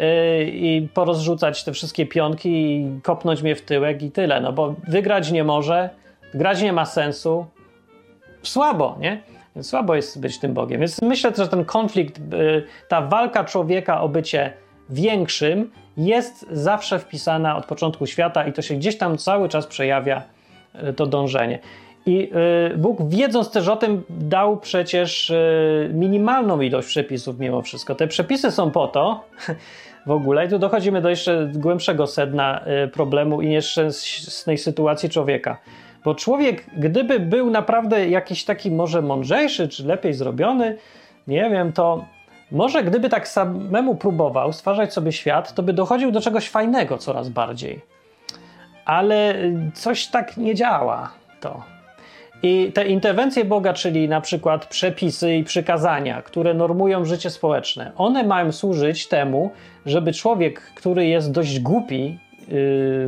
yy, 0.00 0.06
i 0.44 0.88
porozrzucać 0.94 1.64
te 1.64 1.72
wszystkie 1.72 2.06
pionki 2.06 2.48
i 2.48 3.00
kopnąć 3.02 3.42
mnie 3.42 3.56
w 3.56 3.62
tyłek 3.62 4.02
i 4.02 4.10
tyle. 4.10 4.40
No 4.40 4.52
bo 4.52 4.74
wygrać 4.88 5.30
nie 5.30 5.44
może, 5.44 5.90
grać 6.34 6.62
nie 6.62 6.72
ma 6.72 6.84
sensu, 6.84 7.46
słabo, 8.42 8.96
nie? 9.00 9.22
Słabo 9.62 9.94
jest 9.94 10.20
być 10.20 10.38
tym 10.38 10.54
Bogiem. 10.54 10.80
Więc 10.80 11.02
myślę, 11.02 11.32
że 11.36 11.48
ten 11.48 11.64
konflikt, 11.64 12.18
y, 12.18 12.22
ta 12.88 13.00
walka 13.00 13.44
człowieka 13.44 14.00
o 14.00 14.08
bycie 14.08 14.52
większym 14.90 15.70
jest 15.96 16.46
zawsze 16.50 16.98
wpisana 16.98 17.56
od 17.56 17.66
początku 17.66 18.06
świata 18.06 18.46
i 18.46 18.52
to 18.52 18.62
się 18.62 18.74
gdzieś 18.74 18.98
tam 18.98 19.18
cały 19.18 19.48
czas 19.48 19.66
przejawia, 19.66 20.22
y, 20.88 20.92
to 20.92 21.06
dążenie. 21.06 21.58
I 22.06 22.30
y, 22.72 22.76
Bóg, 22.76 23.08
wiedząc 23.08 23.50
też 23.50 23.68
o 23.68 23.76
tym, 23.76 24.02
dał 24.10 24.56
przecież 24.56 25.32
minimalną 25.92 26.60
ilość 26.60 26.88
przepisów 26.88 27.38
mimo 27.38 27.62
wszystko. 27.62 27.94
Te 27.94 28.06
przepisy 28.06 28.50
są 28.50 28.70
po 28.70 28.88
to, 28.88 29.24
w 30.06 30.10
ogóle, 30.10 30.46
i 30.46 30.48
tu 30.48 30.58
dochodzimy 30.58 31.00
do 31.02 31.10
jeszcze 31.10 31.50
głębszego 31.54 32.06
sedna 32.06 32.64
problemu 32.92 33.42
i 33.42 33.48
nieszczęsnej 33.48 34.58
sytuacji 34.58 35.10
człowieka 35.10 35.58
bo 36.06 36.14
człowiek, 36.14 36.66
gdyby 36.76 37.20
był 37.20 37.50
naprawdę 37.50 38.08
jakiś 38.08 38.44
taki 38.44 38.70
może 38.70 39.02
mądrzejszy, 39.02 39.68
czy 39.68 39.86
lepiej 39.86 40.14
zrobiony, 40.14 40.76
nie 41.26 41.50
wiem, 41.50 41.72
to 41.72 42.04
może 42.50 42.84
gdyby 42.84 43.08
tak 43.08 43.28
samemu 43.28 43.94
próbował 43.94 44.52
stwarzać 44.52 44.92
sobie 44.92 45.12
świat, 45.12 45.54
to 45.54 45.62
by 45.62 45.72
dochodził 45.72 46.10
do 46.10 46.20
czegoś 46.20 46.48
fajnego 46.48 46.98
coraz 46.98 47.28
bardziej. 47.28 47.80
Ale 48.84 49.34
coś 49.74 50.06
tak 50.06 50.36
nie 50.36 50.54
działa 50.54 51.12
to. 51.40 51.75
I 52.42 52.72
te 52.72 52.86
interwencje 52.86 53.44
Boga, 53.44 53.72
czyli 53.72 54.08
na 54.08 54.20
przykład 54.20 54.66
przepisy 54.66 55.36
i 55.36 55.44
przykazania, 55.44 56.22
które 56.22 56.54
normują 56.54 57.04
życie 57.04 57.30
społeczne, 57.30 57.92
one 57.96 58.24
mają 58.24 58.52
służyć 58.52 59.08
temu, 59.08 59.50
żeby 59.86 60.12
człowiek, 60.12 60.60
który 60.60 61.06
jest 61.06 61.32
dość 61.32 61.60
głupi, 61.60 62.18
yy, 62.40 62.48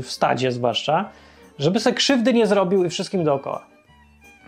w 0.03 0.07
stadzie 0.09 0.53
zwłaszcza, 0.53 1.11
żeby 1.59 1.81
sobie 1.81 1.97
krzywdy 1.97 2.33
nie 2.35 2.47
zrobił 2.47 2.85
i 2.85 2.91
wszystkim 2.91 3.25
dookoła. 3.25 3.67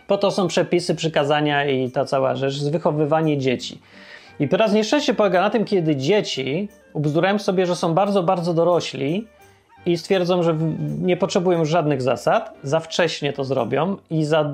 Po 0.07 0.19
to 0.19 0.31
są 0.31 0.49
przepisy, 0.49 0.95
przykazania 0.95 1.65
i 1.65 1.91
ta 1.91 2.05
cała 2.05 2.37
rzecz, 2.37 2.65
wychowywanie 2.65 3.39
dzieci. 3.39 3.81
I 4.41 4.49
teraz 4.49 4.73
nieszczęście 4.73 5.15
polega 5.15 5.41
na 5.41 5.51
tym, 5.51 5.65
kiedy 5.65 5.97
dzieci 5.97 6.69
ubzdurają 6.93 7.39
sobie, 7.39 7.67
że 7.67 7.77
są 7.77 7.95
bardzo, 7.95 8.23
bardzo 8.23 8.55
dorośli 8.55 9.27
i 9.87 9.99
stwierdzą, 9.99 10.43
że 10.43 10.57
nie 11.01 11.17
potrzebują 11.17 11.65
żadnych 11.65 12.03
zasad, 12.03 12.55
za 12.63 12.81
wcześnie 12.81 13.33
to 13.33 13.45
zrobią 13.45 13.97
i 14.11 14.25
za, 14.25 14.53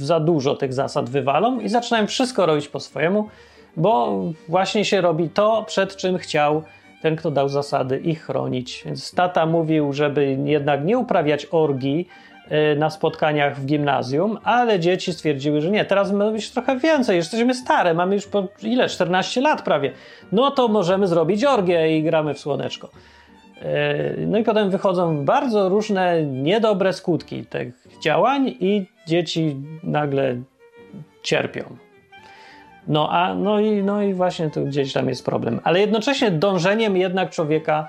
za 0.00 0.20
dużo 0.20 0.56
tych 0.56 0.72
zasad 0.72 1.10
wywalą 1.10 1.60
i 1.60 1.68
zaczynają 1.68 2.06
wszystko 2.06 2.46
robić 2.46 2.68
po 2.68 2.80
swojemu, 2.80 3.28
bo 3.76 4.22
właśnie 4.48 4.84
się 4.84 5.00
robi 5.00 5.28
to, 5.28 5.64
przed 5.66 5.96
czym 5.96 6.18
chciał 6.18 6.62
ten, 7.02 7.16
kto 7.16 7.30
dał 7.30 7.48
zasady, 7.48 7.98
ich 7.98 8.22
chronić. 8.22 8.82
Więc 8.86 9.14
tata 9.14 9.46
mówił, 9.46 9.92
żeby 9.92 10.38
jednak 10.44 10.84
nie 10.84 10.98
uprawiać 10.98 11.46
orgii 11.50 12.08
e, 12.48 12.76
na 12.76 12.90
spotkaniach 12.90 13.60
w 13.60 13.66
gimnazjum, 13.66 14.38
ale 14.44 14.80
dzieci 14.80 15.12
stwierdziły, 15.12 15.60
że 15.60 15.70
nie, 15.70 15.84
teraz 15.84 16.12
mamy 16.12 16.32
być 16.32 16.50
trochę 16.50 16.78
więcej, 16.78 17.16
jesteśmy 17.16 17.54
stare, 17.54 17.94
mamy 17.94 18.14
już 18.14 18.26
po 18.26 18.48
ile, 18.62 18.88
14 18.88 19.40
lat 19.40 19.62
prawie. 19.62 19.92
No 20.32 20.50
to 20.50 20.68
możemy 20.68 21.06
zrobić 21.06 21.44
orgię 21.44 21.98
i 21.98 22.02
gramy 22.02 22.34
w 22.34 22.38
słoneczko. 22.38 22.88
E, 23.64 24.14
no 24.26 24.38
i 24.38 24.44
potem 24.44 24.70
wychodzą 24.70 25.24
bardzo 25.24 25.68
różne 25.68 26.22
niedobre 26.22 26.92
skutki 26.92 27.46
tych 27.46 27.86
działań 28.02 28.48
i 28.60 28.86
dzieci 29.06 29.56
nagle 29.82 30.36
cierpią. 31.22 31.76
No, 32.88 33.08
a, 33.10 33.34
no, 33.34 33.60
i, 33.60 33.82
no 33.82 34.02
i 34.02 34.14
właśnie 34.14 34.50
tu 34.50 34.64
gdzieś 34.64 34.92
tam 34.92 35.08
jest 35.08 35.24
problem. 35.24 35.60
Ale 35.64 35.80
jednocześnie 35.80 36.30
dążeniem 36.30 36.96
jednak 36.96 37.30
człowieka 37.30 37.88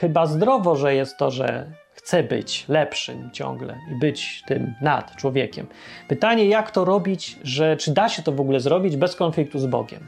chyba 0.00 0.26
zdrowo, 0.26 0.76
że 0.76 0.94
jest 0.94 1.16
to, 1.16 1.30
że 1.30 1.66
chce 1.92 2.22
być 2.22 2.68
lepszym 2.68 3.30
ciągle 3.32 3.78
i 3.92 3.98
być 3.98 4.42
tym 4.46 4.74
nad 4.80 5.16
człowiekiem. 5.16 5.66
Pytanie, 6.08 6.46
jak 6.46 6.70
to 6.70 6.84
robić, 6.84 7.38
że 7.42 7.76
czy 7.76 7.92
da 7.92 8.08
się 8.08 8.22
to 8.22 8.32
w 8.32 8.40
ogóle 8.40 8.60
zrobić 8.60 8.96
bez 8.96 9.16
konfliktu 9.16 9.58
z 9.58 9.66
Bogiem? 9.66 10.06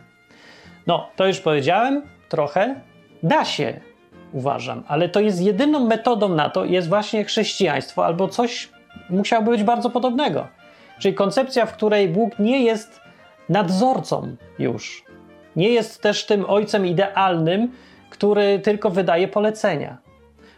No, 0.87 1.09
to 1.17 1.27
już 1.27 1.41
powiedziałem 1.41 2.03
trochę. 2.29 2.81
Da 3.23 3.45
się, 3.45 3.81
uważam, 4.33 4.83
ale 4.89 5.09
to 5.09 5.21
jest 5.21 5.41
jedyną 5.41 5.87
metodą 5.87 6.29
na 6.29 6.51
to, 6.51 6.65
jest 6.65 6.89
właśnie 6.89 7.25
chrześcijaństwo 7.25 8.07
albo 8.07 8.29
coś 8.29 8.69
musiałoby 9.11 9.51
być 9.51 9.63
bardzo 9.63 9.91
podobnego. 9.91 10.47
Czyli 10.99 11.15
koncepcja, 11.15 11.67
w 11.67 11.73
której 11.73 12.09
Bóg 12.09 12.39
nie 12.39 12.65
jest 12.65 13.01
nadzorcą 13.49 14.37
już. 14.59 15.05
Nie 15.57 15.69
jest 15.69 16.03
też 16.03 16.27
tym 16.27 16.45
ojcem 16.49 16.87
idealnym, 16.87 17.73
który 18.11 18.59
tylko 18.59 18.91
wydaje 18.91 19.29
polecenia. 19.29 19.97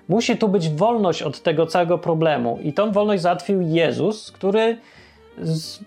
Musi 0.09 0.37
tu 0.37 0.49
być 0.49 0.69
wolność 0.69 1.23
od 1.23 1.43
tego 1.43 1.67
całego 1.67 1.99
problemu, 1.99 2.59
i 2.63 2.73
tą 2.73 2.93
wolność 2.93 3.23
załatwił 3.23 3.61
Jezus, 3.61 4.33
który 4.33 4.79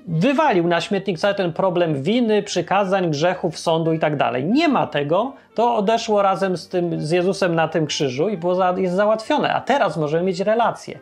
wywalił 0.07 0.67
na 0.67 0.81
śmietnik 0.81 1.19
cały 1.19 1.35
ten 1.35 1.53
problem 1.53 2.03
winy, 2.03 2.43
przykazań, 2.43 3.11
grzechów, 3.11 3.59
sądu 3.59 3.93
i 3.93 3.99
tak 3.99 4.17
dalej. 4.17 4.45
Nie 4.45 4.67
ma 4.67 4.87
tego, 4.87 5.33
to 5.55 5.75
odeszło 5.75 6.21
razem 6.21 6.57
z, 6.57 6.67
tym, 6.67 7.01
z 7.01 7.11
Jezusem 7.11 7.55
na 7.55 7.67
tym 7.67 7.85
krzyżu 7.85 8.29
i 8.29 8.37
było 8.37 8.55
za, 8.55 8.73
jest 8.77 8.95
załatwione, 8.95 9.53
a 9.53 9.61
teraz 9.61 9.97
możemy 9.97 10.23
mieć 10.23 10.39
relację. 10.39 10.99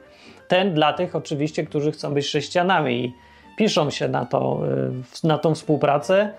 Ten 0.47 0.73
dla 0.73 0.93
tych 0.93 1.15
oczywiście, 1.15 1.65
którzy 1.65 1.91
chcą 1.91 2.13
być 2.13 2.25
chrześcijanami 2.25 3.05
i 3.05 3.13
piszą 3.57 3.89
się 3.89 4.07
na, 4.07 4.25
to, 4.25 4.59
y, 5.23 5.27
na 5.27 5.37
tą 5.37 5.55
współpracę 5.55 6.33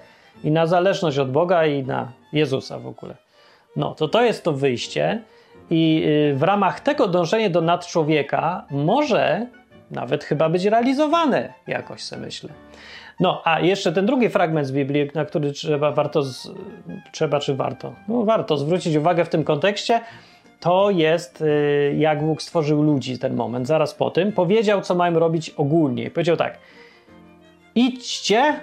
i 0.45 0.51
na 0.51 0.67
zależność 0.67 1.19
od 1.19 1.33
Boga 1.33 1.67
i 1.67 1.83
na 1.83 2.13
Jezusa 2.33 2.79
w 2.79 2.87
ogóle. 2.87 3.15
No, 3.77 3.95
to 3.95 4.09
to 4.09 4.23
jest 4.23 4.45
to 4.45 4.53
wyjście 4.53 5.23
i 5.71 6.05
y, 6.33 6.35
w 6.37 6.43
ramach 6.43 6.81
tego 6.81 7.09
dążenie 7.09 7.51
do 7.51 7.61
nadczłowieka 7.61 8.65
może 8.71 9.47
nawet 9.93 10.25
chyba 10.25 10.49
być 10.49 10.65
realizowane 10.65 11.53
jakoś, 11.67 12.03
sobie 12.03 12.23
myślę. 12.23 12.51
No, 13.21 13.43
a 13.45 13.61
jeszcze 13.61 13.93
ten 13.93 14.07
drugi 14.07 14.29
fragment 14.29 14.67
z 14.67 14.73
Biblii, 14.73 15.11
na 15.15 15.25
który 15.25 15.53
trzeba, 15.53 15.93
warto, 15.93 16.23
z, 16.23 16.51
trzeba 17.13 17.41
czy 17.41 17.55
warto, 17.55 17.95
no 18.09 18.25
warto 18.25 18.57
zwrócić 18.57 18.97
uwagę 18.97 19.25
w 19.25 19.29
tym 19.29 19.45
kontekście, 19.45 20.01
to 20.61 20.91
jest 20.91 21.41
y, 21.41 21.95
jak 21.99 22.25
Bóg 22.25 22.43
stworzył 22.43 22.83
ludzi 22.83 23.19
ten 23.19 23.35
moment, 23.35 23.67
zaraz 23.67 23.95
po 23.95 24.11
tym. 24.11 24.33
Powiedział, 24.33 24.81
co 24.81 24.95
mają 24.95 25.19
robić 25.19 25.51
ogólnie. 25.51 26.11
Powiedział 26.11 26.37
tak, 26.37 26.59
idźcie 27.75 28.61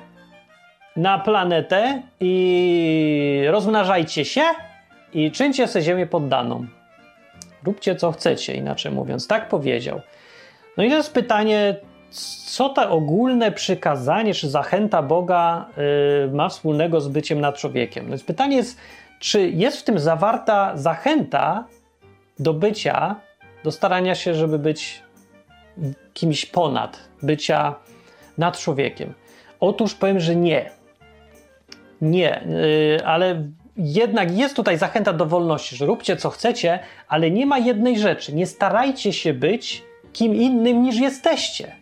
na 0.96 1.20
planetę 1.20 2.02
i 2.20 3.44
rozmnażajcie 3.50 4.26
się 4.26 4.42
i 5.14 5.32
czyńcie 5.32 5.68
sobie 5.68 5.86
ziemię 5.86 6.08
poddaną. 6.08 6.66
Róbcie 7.64 7.96
co 7.96 8.12
chcecie, 8.12 8.54
inaczej 8.54 8.92
mówiąc. 8.92 9.28
Tak 9.28 9.50
powiedział. 9.50 10.02
No 10.80 10.86
i 10.86 10.90
jest 10.90 11.14
pytanie, 11.14 11.76
co 12.46 12.70
to 12.70 12.92
ogólne 12.92 13.52
przykazanie 13.52 14.34
czy 14.34 14.50
zachęta 14.50 15.02
Boga 15.02 15.66
yy, 16.26 16.32
ma 16.34 16.50
wspólnego 16.50 17.02
z 17.02 17.08
byciem 17.08 17.42
nad 17.42 17.58
człowiekiem? 17.58 18.04
No 18.04 18.10
więc 18.10 18.24
pytanie 18.24 18.58
jest, 18.58 18.80
czy 19.20 19.50
jest 19.50 19.78
w 19.78 19.84
tym 19.84 20.00
zawarta 20.00 20.78
zachęta 20.78 21.66
do 22.40 22.54
bycia, 22.54 23.16
do 23.64 23.72
starania 23.72 24.16
się, 24.16 24.34
żeby 24.34 24.60
być 24.60 25.04
kimś 26.14 26.46
ponad, 26.46 27.10
bycia 27.24 27.76
nad 28.38 28.58
człowiekiem? 28.58 29.14
Otóż 29.60 29.94
powiem, 29.94 30.20
że 30.20 30.36
nie. 30.36 30.72
Nie, 32.02 32.44
yy, 32.98 33.06
ale 33.06 33.44
jednak 33.78 34.38
jest 34.38 34.56
tutaj 34.56 34.78
zachęta 34.78 35.14
do 35.14 35.26
wolności, 35.26 35.76
że 35.76 35.86
róbcie 35.86 36.18
co 36.18 36.30
chcecie, 36.30 36.80
ale 37.08 37.32
nie 37.32 37.46
ma 37.46 37.58
jednej 37.58 38.00
rzeczy. 38.00 38.36
Nie 38.36 38.46
starajcie 38.46 39.14
się 39.14 39.34
być 39.34 39.89
kim 40.14 40.36
innym 40.36 40.84
niż 40.84 40.96
jesteście. 40.96 41.76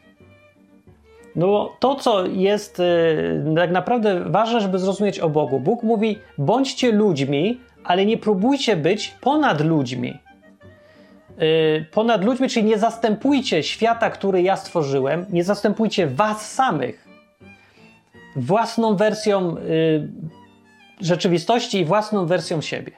No 1.35 1.69
to, 1.79 1.95
co 1.95 2.25
jest 2.25 2.79
y, 2.79 3.53
tak 3.55 3.71
naprawdę 3.71 4.23
ważne, 4.25 4.61
żeby 4.61 4.79
zrozumieć 4.79 5.19
o 5.19 5.29
Bogu. 5.29 5.59
Bóg 5.59 5.83
mówi: 5.83 6.17
bądźcie 6.37 6.91
ludźmi, 6.91 7.59
ale 7.83 8.05
nie 8.05 8.17
próbujcie 8.17 8.75
być 8.75 9.15
ponad 9.21 9.61
ludźmi. 9.61 10.19
Y, 11.41 11.85
ponad 11.91 12.23
ludźmi, 12.25 12.49
czyli 12.49 12.65
nie 12.65 12.77
zastępujcie 12.77 13.63
świata, 13.63 14.09
który 14.09 14.41
ja 14.41 14.55
stworzyłem, 14.55 15.25
nie 15.29 15.43
zastępujcie 15.43 16.07
was 16.07 16.53
samych 16.53 17.07
własną 18.35 18.95
wersją 18.95 19.57
y, 19.57 20.07
rzeczywistości 21.01 21.79
i 21.79 21.85
własną 21.85 22.25
wersją 22.25 22.61
siebie. 22.61 22.91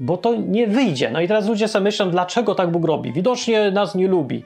Bo 0.00 0.16
to 0.16 0.34
nie 0.34 0.66
wyjdzie. 0.66 1.10
No 1.10 1.20
i 1.20 1.28
teraz 1.28 1.48
ludzie 1.48 1.68
sobie 1.68 1.84
myślą, 1.84 2.10
dlaczego 2.10 2.54
tak 2.54 2.70
Bóg 2.70 2.84
robi? 2.84 3.12
Widocznie 3.12 3.70
nas 3.70 3.94
nie 3.94 4.08
lubi. 4.08 4.44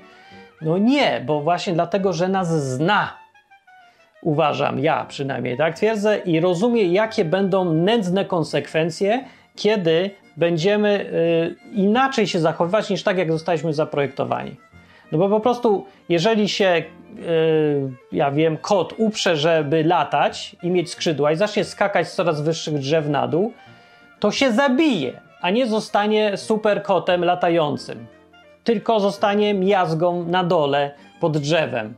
No 0.62 0.78
nie, 0.78 1.22
bo 1.26 1.40
właśnie 1.40 1.72
dlatego, 1.72 2.12
że 2.12 2.28
nas 2.28 2.64
zna. 2.74 3.16
Uważam, 4.22 4.78
ja 4.78 5.04
przynajmniej 5.04 5.56
tak 5.56 5.76
twierdzę 5.76 6.18
i 6.18 6.40
rozumie, 6.40 6.82
jakie 6.82 7.24
będą 7.24 7.74
nędzne 7.74 8.24
konsekwencje, 8.24 9.24
kiedy 9.56 10.10
będziemy 10.36 11.06
y, 11.72 11.72
inaczej 11.72 12.26
się 12.26 12.40
zachowywać 12.40 12.90
niż 12.90 13.02
tak, 13.02 13.18
jak 13.18 13.32
zostaliśmy 13.32 13.72
zaprojektowani. 13.72 14.56
No 15.12 15.18
bo 15.18 15.28
po 15.28 15.40
prostu, 15.40 15.86
jeżeli 16.08 16.48
się, 16.48 16.82
y, 17.18 17.90
ja 18.12 18.30
wiem, 18.30 18.56
kot 18.56 18.94
uprze, 18.98 19.36
żeby 19.36 19.84
latać 19.84 20.56
i 20.62 20.70
mieć 20.70 20.90
skrzydła 20.90 21.32
i 21.32 21.36
zacznie 21.36 21.64
skakać 21.64 22.08
z 22.08 22.14
coraz 22.14 22.40
wyższych 22.40 22.78
drzew 22.78 23.08
na 23.08 23.28
dół, 23.28 23.52
to 24.20 24.30
się 24.30 24.52
zabije, 24.52 25.20
a 25.42 25.50
nie 25.50 25.66
zostanie 25.66 26.36
super 26.36 26.82
kotem 26.82 27.24
latającym. 27.24 28.06
Tylko 28.64 29.00
zostanie 29.00 29.54
miazgą 29.54 30.24
na 30.24 30.44
dole 30.44 30.94
pod 31.20 31.38
drzewem. 31.38 31.94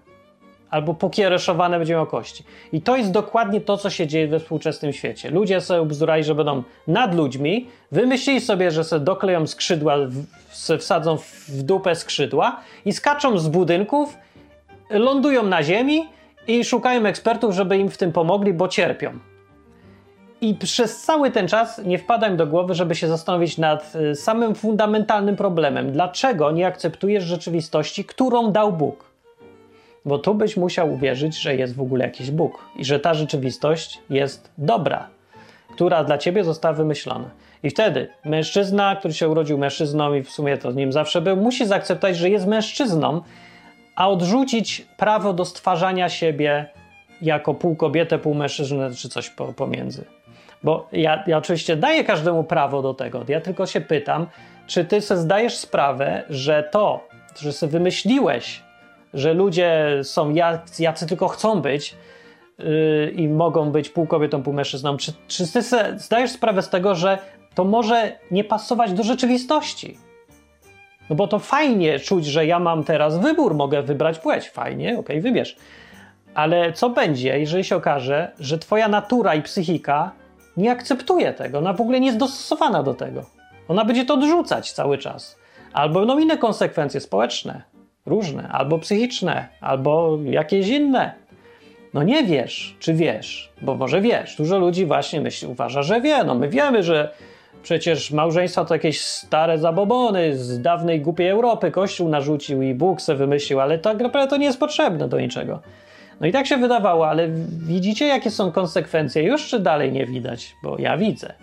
Albo 0.70 0.94
pokiereszowane 0.94 1.78
będzie 1.78 1.94
miał 1.94 2.06
kości. 2.06 2.44
I 2.72 2.82
to 2.82 2.96
jest 2.96 3.10
dokładnie 3.10 3.60
to, 3.60 3.76
co 3.76 3.90
się 3.90 4.06
dzieje 4.06 4.28
we 4.28 4.40
współczesnym 4.40 4.92
świecie. 4.92 5.30
Ludzie 5.30 5.60
sobie 5.60 5.82
ubzdurali, 5.82 6.24
że 6.24 6.34
będą 6.34 6.62
nad 6.86 7.14
ludźmi, 7.14 7.68
wymyślili 7.92 8.40
sobie, 8.40 8.70
że 8.70 8.84
sobie 8.84 9.04
dokleją 9.04 9.46
skrzydła, 9.46 9.96
wsadzą 10.78 11.16
w 11.48 11.62
dupę 11.62 11.94
skrzydła 11.94 12.60
i 12.84 12.92
skaczą 12.92 13.38
z 13.38 13.48
budynków, 13.48 14.16
lądują 14.90 15.42
na 15.42 15.62
ziemi 15.62 16.08
i 16.46 16.64
szukają 16.64 17.06
ekspertów, 17.06 17.54
żeby 17.54 17.78
im 17.78 17.90
w 17.90 17.96
tym 17.96 18.12
pomogli, 18.12 18.52
bo 18.52 18.68
cierpią. 18.68 19.18
I 20.44 20.54
przez 20.54 21.02
cały 21.02 21.30
ten 21.30 21.48
czas 21.48 21.80
nie 21.84 21.98
wpada 21.98 22.28
im 22.28 22.36
do 22.36 22.46
głowy, 22.46 22.74
żeby 22.74 22.94
się 22.94 23.08
zastanowić 23.08 23.58
nad 23.58 23.92
y, 23.96 24.14
samym 24.14 24.54
fundamentalnym 24.54 25.36
problemem. 25.36 25.92
Dlaczego 25.92 26.50
nie 26.50 26.66
akceptujesz 26.66 27.24
rzeczywistości, 27.24 28.04
którą 28.04 28.52
dał 28.52 28.72
Bóg? 28.72 29.04
Bo 30.04 30.18
tu 30.18 30.34
byś 30.34 30.56
musiał 30.56 30.92
uwierzyć, 30.92 31.38
że 31.40 31.56
jest 31.56 31.74
w 31.74 31.80
ogóle 31.80 32.04
jakiś 32.04 32.30
Bóg 32.30 32.64
i 32.76 32.84
że 32.84 33.00
ta 33.00 33.14
rzeczywistość 33.14 34.00
jest 34.10 34.50
dobra, 34.58 35.08
która 35.74 36.04
dla 36.04 36.18
ciebie 36.18 36.44
została 36.44 36.74
wymyślona. 36.74 37.30
I 37.62 37.70
wtedy 37.70 38.08
mężczyzna, 38.24 38.96
który 38.96 39.14
się 39.14 39.28
urodził 39.28 39.58
mężczyzną 39.58 40.14
i 40.14 40.22
w 40.22 40.30
sumie 40.30 40.58
to 40.58 40.72
nim 40.72 40.92
zawsze 40.92 41.20
był, 41.20 41.36
musi 41.36 41.66
zaakceptować, 41.66 42.16
że 42.16 42.30
jest 42.30 42.46
mężczyzną, 42.46 43.22
a 43.96 44.08
odrzucić 44.08 44.86
prawo 44.96 45.32
do 45.32 45.44
stwarzania 45.44 46.08
siebie 46.08 46.68
jako 47.22 47.54
pół 47.54 47.76
kobietę, 47.76 48.18
pół 48.18 48.34
mężczyznę 48.34 48.90
czy 48.94 49.08
coś 49.08 49.30
pomiędzy. 49.56 50.04
Bo 50.64 50.88
ja, 50.92 51.24
ja 51.26 51.38
oczywiście 51.38 51.76
daję 51.76 52.04
każdemu 52.04 52.44
prawo 52.44 52.82
do 52.82 52.94
tego. 52.94 53.24
Ja 53.28 53.40
tylko 53.40 53.66
się 53.66 53.80
pytam, 53.80 54.26
czy 54.66 54.84
ty 54.84 55.00
sobie 55.00 55.20
zdajesz 55.20 55.56
sprawę, 55.56 56.22
że 56.30 56.68
to, 56.70 57.08
że 57.40 57.52
sobie 57.52 57.72
wymyśliłeś, 57.72 58.62
że 59.14 59.34
ludzie 59.34 60.00
są 60.02 60.30
jacy, 60.30 60.82
jacy 60.82 61.06
tylko 61.06 61.28
chcą 61.28 61.60
być 61.60 61.94
yy, 62.58 63.12
i 63.16 63.28
mogą 63.28 63.70
być 63.70 63.88
pół 63.88 64.06
kobietą, 64.06 64.42
pół 64.42 64.52
mężczyzną, 64.52 64.96
czy, 64.96 65.12
czy 65.28 65.52
ty 65.52 65.62
sobie 65.62 65.98
zdajesz 65.98 66.30
sprawę 66.30 66.62
z 66.62 66.68
tego, 66.68 66.94
że 66.94 67.18
to 67.54 67.64
może 67.64 68.12
nie 68.30 68.44
pasować 68.44 68.92
do 68.92 69.02
rzeczywistości? 69.02 69.98
No 71.10 71.16
bo 71.16 71.28
to 71.28 71.38
fajnie 71.38 71.98
czuć, 71.98 72.26
że 72.26 72.46
ja 72.46 72.58
mam 72.58 72.84
teraz 72.84 73.18
wybór, 73.18 73.54
mogę 73.54 73.82
wybrać 73.82 74.18
płeć. 74.18 74.50
Fajnie, 74.50 74.88
okej, 74.88 75.00
okay, 75.00 75.20
wybierz. 75.20 75.56
Ale 76.34 76.72
co 76.72 76.90
będzie, 76.90 77.38
jeżeli 77.38 77.64
się 77.64 77.76
okaże, 77.76 78.32
że 78.40 78.58
twoja 78.58 78.88
natura 78.88 79.34
i 79.34 79.42
psychika 79.42 80.12
nie 80.56 80.72
akceptuje 80.72 81.32
tego, 81.32 81.58
ona 81.58 81.72
w 81.72 81.80
ogóle 81.80 82.00
nie 82.00 82.06
jest 82.06 82.18
dostosowana 82.18 82.82
do 82.82 82.94
tego. 82.94 83.24
Ona 83.68 83.84
będzie 83.84 84.04
to 84.04 84.14
odrzucać 84.14 84.72
cały 84.72 84.98
czas. 84.98 85.36
Albo 85.72 85.98
będą 86.00 86.18
inne 86.18 86.38
konsekwencje 86.38 87.00
społeczne, 87.00 87.62
różne, 88.06 88.48
albo 88.48 88.78
psychiczne, 88.78 89.48
albo 89.60 90.18
jakieś 90.24 90.68
inne. 90.68 91.12
No 91.94 92.02
nie 92.02 92.24
wiesz, 92.24 92.76
czy 92.78 92.94
wiesz, 92.94 93.52
bo 93.62 93.74
może 93.74 94.00
wiesz. 94.00 94.36
Dużo 94.36 94.58
ludzi 94.58 94.86
właśnie 94.86 95.20
myśli, 95.20 95.48
uważa, 95.48 95.82
że 95.82 96.00
wie. 96.00 96.24
No 96.24 96.34
my 96.34 96.48
wiemy, 96.48 96.82
że 96.82 97.14
przecież 97.62 98.10
małżeństwa 98.10 98.64
to 98.64 98.74
jakieś 98.74 99.00
stare 99.00 99.58
zabobony 99.58 100.36
z 100.36 100.62
dawnej 100.62 101.00
głupiej 101.00 101.28
Europy. 101.28 101.70
Kościół 101.70 102.08
narzucił 102.08 102.62
i 102.62 102.74
Bóg 102.74 103.00
se 103.00 103.14
wymyślił, 103.14 103.60
ale 103.60 103.78
tak 103.78 103.98
naprawdę 103.98 104.30
to 104.30 104.36
nie 104.36 104.46
jest 104.46 104.60
potrzebne 104.60 105.08
do 105.08 105.20
niczego. 105.20 105.60
No 106.20 106.26
i 106.26 106.32
tak 106.32 106.46
się 106.46 106.56
wydawało, 106.56 107.08
ale 107.08 107.28
widzicie, 107.66 108.06
jakie 108.06 108.30
są 108.30 108.52
konsekwencje? 108.52 109.22
Już 109.22 109.48
czy 109.48 109.60
dalej 109.60 109.92
nie 109.92 110.06
widać? 110.06 110.56
Bo 110.62 110.76
ja 110.78 110.96
widzę. 110.96 111.34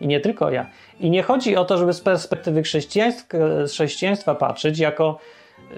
I 0.00 0.06
nie 0.06 0.20
tylko 0.20 0.50
ja. 0.50 0.66
I 1.00 1.10
nie 1.10 1.22
chodzi 1.22 1.56
o 1.56 1.64
to, 1.64 1.78
żeby 1.78 1.92
z 1.92 2.00
perspektywy 2.00 2.62
chrześcijaństwa, 2.62 3.38
chrześcijaństwa 3.66 4.34
patrzeć 4.34 4.78
jako 4.78 5.18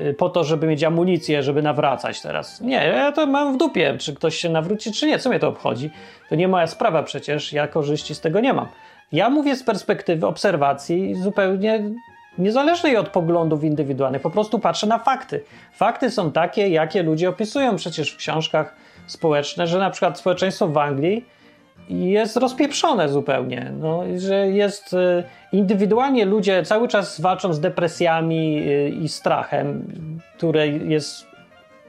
y, 0.01 0.15
po 0.15 0.29
to, 0.29 0.45
żeby 0.45 0.67
mieć 0.67 0.85
amunicję, 0.85 1.43
żeby 1.43 1.63
nawracać 1.63 2.23
teraz. 2.23 2.61
Nie, 2.61 2.77
ja 2.77 3.13
to 3.13 3.27
mam 3.27 3.55
w 3.55 3.57
dupie, 3.57 3.97
czy 3.99 4.15
ktoś 4.15 4.37
się 4.37 4.49
nawróci, 4.49 4.93
czy 4.93 5.07
nie. 5.07 5.19
Co 5.19 5.31
mnie 5.31 5.39
to 5.39 5.49
obchodzi? 5.49 5.91
To 6.29 6.35
nie 6.35 6.49
moja 6.49 6.67
sprawa 6.67 7.03
przecież, 7.03 7.53
ja 7.53 7.69
korzyści 7.69 8.15
z 8.15 8.21
tego 8.21 8.41
nie 8.41 8.53
mam. 8.53 8.67
Ja 9.13 9.31
mówię 9.31 9.57
z 9.57 9.63
perspektywy 9.63 10.27
obserwacji 10.27 11.15
zupełnie 11.15 11.83
niezależnej 12.39 12.97
od 12.97 13.09
poglądów 13.09 13.65
indywidualnych, 13.65 14.23
po 14.23 14.31
prostu 14.31 14.59
patrzę 14.59 14.87
na 14.87 14.99
fakty. 14.99 15.45
Fakty 15.73 16.11
są 16.11 16.33
takie, 16.33 16.69
jakie 16.69 17.03
ludzie 17.03 17.29
opisują 17.29 17.77
przecież 17.77 18.13
w 18.13 18.17
książkach 18.17 18.77
społecznych, 19.07 19.67
że 19.67 19.79
na 19.79 19.91
przykład 19.91 20.19
społeczeństwo 20.19 20.69
w 20.69 20.79
Anglii 20.79 21.25
jest 21.89 22.37
rozpieprzone 22.37 23.09
zupełnie, 23.09 23.73
no, 23.81 24.03
że 24.17 24.49
jest 24.49 24.93
y, 24.93 25.23
indywidualnie 25.53 26.25
ludzie 26.25 26.63
cały 26.63 26.89
czas 26.89 27.21
walczą 27.21 27.53
z 27.53 27.61
depresjami 27.61 28.69
y, 28.69 28.89
i 28.89 29.09
strachem, 29.09 29.83
które 30.37 30.69
jest 30.69 31.27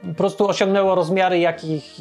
po 0.08 0.14
prostu 0.14 0.48
osiągnęło 0.48 0.94
rozmiary, 0.94 1.38
jakich 1.38 1.96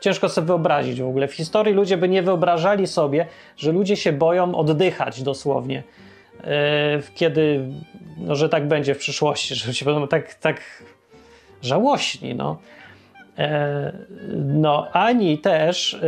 ciężko 0.00 0.28
sobie 0.28 0.46
wyobrazić 0.46 1.02
w 1.02 1.06
ogóle. 1.06 1.28
W 1.28 1.34
historii 1.34 1.74
ludzie 1.74 1.96
by 1.96 2.08
nie 2.08 2.22
wyobrażali 2.22 2.86
sobie, 2.86 3.26
że 3.56 3.72
ludzie 3.72 3.96
się 3.96 4.12
boją 4.12 4.54
oddychać 4.54 5.22
dosłownie 5.22 5.82
E, 5.82 6.05
kiedy, 7.14 7.68
no, 8.16 8.34
że 8.34 8.48
tak 8.48 8.68
będzie 8.68 8.94
w 8.94 8.98
przyszłości, 8.98 9.54
że 9.64 9.74
się 9.74 9.84
będą 9.84 10.08
tak, 10.08 10.34
tak 10.34 10.60
żałośni, 11.62 12.34
no. 12.34 12.58
E, 13.38 13.92
no, 14.36 14.88
ani 14.92 15.38
też 15.38 15.94
e, 15.94 15.98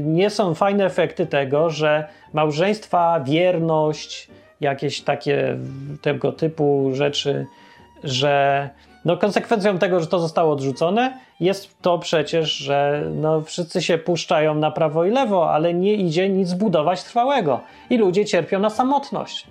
nie 0.00 0.30
są 0.30 0.54
fajne 0.54 0.86
efekty 0.86 1.26
tego, 1.26 1.70
że 1.70 2.08
małżeństwa, 2.32 3.20
wierność, 3.20 4.28
jakieś 4.60 5.00
takie 5.00 5.56
tego 6.02 6.32
typu 6.32 6.90
rzeczy, 6.92 7.46
że 8.04 8.68
no 9.04 9.16
konsekwencją 9.16 9.78
tego, 9.78 10.00
że 10.00 10.06
to 10.06 10.18
zostało 10.18 10.52
odrzucone, 10.52 11.18
jest 11.40 11.82
to 11.82 11.98
przecież, 11.98 12.52
że 12.52 13.04
no 13.14 13.40
wszyscy 13.40 13.82
się 13.82 13.98
puszczają 13.98 14.54
na 14.54 14.70
prawo 14.70 15.04
i 15.04 15.10
lewo, 15.10 15.50
ale 15.50 15.74
nie 15.74 15.94
idzie 15.94 16.28
nic 16.28 16.48
zbudować 16.48 17.02
trwałego 17.02 17.60
i 17.90 17.98
ludzie 17.98 18.24
cierpią 18.24 18.58
na 18.60 18.70
samotność. 18.70 19.46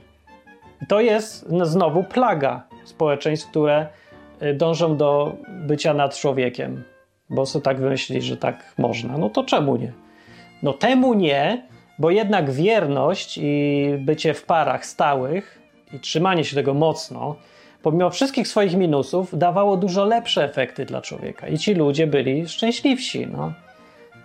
To 0.88 1.02
jest 1.02 1.52
no, 1.52 1.66
znowu 1.66 2.04
plaga 2.04 2.64
społeczeństw, 2.86 3.50
które 3.50 3.88
y, 4.42 4.54
dążą 4.54 4.98
do 4.98 5.36
bycia 5.48 5.94
nad 5.94 6.18
człowiekiem, 6.18 6.84
bo 7.30 7.46
sobie 7.46 7.64
tak 7.64 7.80
wymyślili, 7.80 8.22
że 8.22 8.38
tak 8.38 8.74
można. 8.78 9.18
No 9.18 9.30
to 9.30 9.44
czemu 9.44 9.76
nie? 9.76 9.94
No 10.64 10.74
temu 10.74 11.14
nie, 11.14 11.68
bo 12.00 12.10
jednak 12.10 12.52
wierność 12.52 13.40
i 13.42 13.86
bycie 14.00 14.34
w 14.34 14.44
parach 14.44 14.86
stałych 14.86 15.62
i 15.94 16.00
trzymanie 16.00 16.44
się 16.44 16.56
tego 16.56 16.74
mocno, 16.74 17.36
pomimo 17.82 18.10
wszystkich 18.10 18.48
swoich 18.48 18.76
minusów, 18.76 19.38
dawało 19.38 19.78
dużo 19.78 20.06
lepsze 20.06 20.46
efekty 20.46 20.86
dla 20.86 21.02
człowieka. 21.02 21.48
I 21.48 21.58
ci 21.58 21.74
ludzie 21.74 22.08
byli 22.08 22.48
szczęśliwsi. 22.48 23.28
No. 23.28 23.54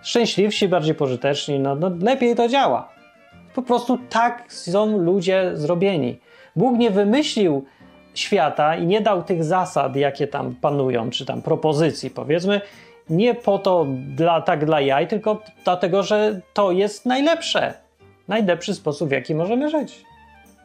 Szczęśliwsi, 0.01 0.67
bardziej 0.67 0.95
pożyteczni, 0.95 1.59
no, 1.59 1.75
no 1.75 1.91
lepiej 2.01 2.35
to 2.35 2.47
działa. 2.47 2.89
Po 3.55 3.61
prostu 3.61 3.99
tak 4.09 4.53
są 4.53 4.97
ludzie 4.97 5.51
zrobieni. 5.53 6.19
Bóg 6.57 6.77
nie 6.77 6.91
wymyślił 6.91 7.65
świata 8.13 8.75
i 8.75 8.85
nie 8.85 9.01
dał 9.01 9.23
tych 9.23 9.43
zasad, 9.43 9.95
jakie 9.95 10.27
tam 10.27 10.55
panują, 10.55 11.09
czy 11.09 11.25
tam 11.25 11.41
propozycji, 11.41 12.09
powiedzmy, 12.09 12.61
nie 13.09 13.35
po 13.35 13.59
to 13.59 13.85
dla, 14.15 14.41
tak 14.41 14.65
dla 14.65 14.81
jaj, 14.81 15.07
tylko 15.07 15.41
dlatego, 15.63 16.03
że 16.03 16.41
to 16.53 16.71
jest 16.71 17.05
najlepsze. 17.05 17.73
najlepszy 18.27 18.73
sposób, 18.73 19.09
w 19.09 19.11
jaki 19.11 19.35
możemy 19.35 19.69
żyć. 19.69 20.05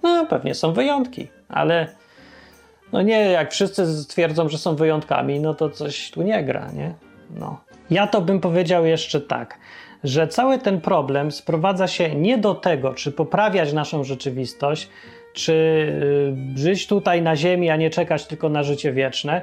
No, 0.02 0.26
pewnie 0.26 0.54
są 0.54 0.72
wyjątki, 0.72 1.28
ale 1.48 1.86
no 2.92 3.02
nie, 3.02 3.20
jak 3.20 3.52
wszyscy 3.52 4.06
twierdzą, 4.08 4.48
że 4.48 4.58
są 4.58 4.76
wyjątkami, 4.76 5.40
no 5.40 5.54
to 5.54 5.70
coś 5.70 6.10
tu 6.10 6.22
nie 6.22 6.44
gra, 6.44 6.72
nie? 6.72 6.94
No. 7.30 7.60
Ja 7.90 8.06
to 8.06 8.20
bym 8.20 8.40
powiedział 8.40 8.86
jeszcze 8.86 9.20
tak, 9.20 9.58
że 10.04 10.28
cały 10.28 10.58
ten 10.58 10.80
problem 10.80 11.32
sprowadza 11.32 11.86
się 11.86 12.14
nie 12.14 12.38
do 12.38 12.54
tego, 12.54 12.94
czy 12.94 13.12
poprawiać 13.12 13.72
naszą 13.72 14.04
rzeczywistość, 14.04 14.88
czy 15.32 15.52
y, 16.54 16.58
żyć 16.58 16.86
tutaj 16.86 17.22
na 17.22 17.36
ziemi, 17.36 17.70
a 17.70 17.76
nie 17.76 17.90
czekać 17.90 18.26
tylko 18.26 18.48
na 18.48 18.62
życie 18.62 18.92
wieczne. 18.92 19.42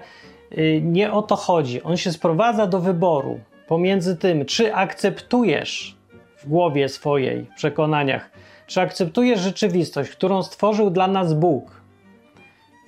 Y, 0.58 0.82
nie 0.84 1.12
o 1.12 1.22
to 1.22 1.36
chodzi. 1.36 1.84
On 1.84 1.98
się 1.98 2.12
sprowadza 2.12 2.68
do 2.68 2.80
wyboru 2.80 3.40
pomiędzy 3.68 4.18
tym, 4.18 4.46
czy 4.46 4.76
akceptujesz 4.76 5.98
w 6.38 6.48
głowie 6.48 6.90
swojej, 6.90 7.46
w 7.46 7.56
przekonaniach, 7.56 8.30
czy 8.68 8.82
akceptujesz 8.82 9.40
rzeczywistość, 9.40 10.12
którą 10.12 10.44
stworzył 10.44 10.90
dla 10.90 11.08
nas 11.08 11.34
Bóg, 11.34 11.79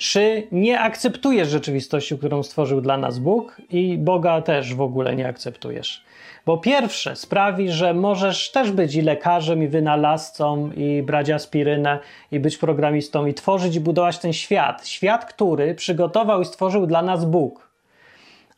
czy 0.01 0.47
nie 0.51 0.79
akceptujesz 0.79 1.49
rzeczywistości, 1.49 2.17
którą 2.17 2.43
stworzył 2.43 2.81
dla 2.81 2.97
nas 2.97 3.19
Bóg 3.19 3.61
i 3.69 3.97
Boga 3.97 4.41
też 4.41 4.75
w 4.75 4.81
ogóle 4.81 5.15
nie 5.15 5.27
akceptujesz. 5.27 6.03
Bo 6.45 6.57
pierwsze 6.57 7.15
sprawi, 7.15 7.69
że 7.69 7.93
możesz 7.93 8.51
też 8.51 8.71
być 8.71 8.95
i 8.95 9.01
lekarzem, 9.01 9.63
i 9.63 9.67
wynalazcą, 9.67 10.71
i 10.71 11.03
brać 11.03 11.29
aspirynę, 11.29 11.99
i 12.31 12.39
być 12.39 12.57
programistą, 12.57 13.25
i 13.25 13.33
tworzyć 13.33 13.75
i 13.75 13.79
budować 13.79 14.17
ten 14.17 14.33
świat. 14.33 14.87
Świat, 14.87 15.25
który 15.25 15.75
przygotował 15.75 16.41
i 16.41 16.45
stworzył 16.45 16.87
dla 16.87 17.01
nas 17.01 17.25
Bóg. 17.25 17.69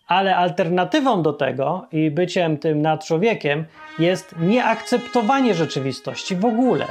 Ale 0.07 0.35
alternatywą 0.35 1.21
do 1.21 1.33
tego 1.33 1.87
i 1.91 2.11
byciem 2.11 2.57
tym 2.57 2.81
nad 2.81 3.05
człowiekiem 3.05 3.65
jest 3.99 4.35
nieakceptowanie 4.39 5.53
rzeczywistości 5.53 6.35
w 6.35 6.45
ogóle. 6.45 6.85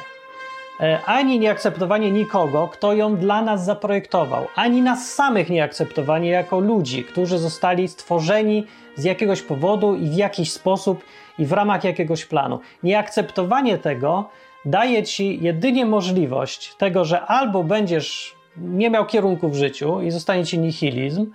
E, 0.82 0.98
ani 1.06 1.38
nieakceptowanie 1.38 2.10
nikogo, 2.10 2.68
kto 2.68 2.94
ją 2.94 3.16
dla 3.16 3.42
nas 3.42 3.64
zaprojektował, 3.64 4.46
ani 4.54 4.82
nas 4.82 5.14
samych 5.14 5.50
nieakceptowanie 5.50 6.30
jako 6.30 6.60
ludzi, 6.60 7.04
którzy 7.04 7.38
zostali 7.38 7.88
stworzeni 7.88 8.66
z 8.96 9.04
jakiegoś 9.04 9.42
powodu 9.42 9.94
i 9.94 10.08
w 10.08 10.14
jakiś 10.14 10.52
sposób 10.52 11.04
i 11.38 11.46
w 11.46 11.52
ramach 11.52 11.84
jakiegoś 11.84 12.24
planu. 12.24 12.60
Nieakceptowanie 12.82 13.78
tego 13.78 14.28
daje 14.64 15.02
ci 15.02 15.38
jedynie 15.42 15.86
możliwość 15.86 16.74
tego, 16.74 17.04
że 17.04 17.20
albo 17.20 17.64
będziesz 17.64 18.34
nie 18.56 18.90
miał 18.90 19.06
kierunku 19.06 19.48
w 19.48 19.54
życiu 19.54 20.00
i 20.00 20.10
zostanie 20.10 20.44
ci 20.44 20.58
nihilizm, 20.58 21.26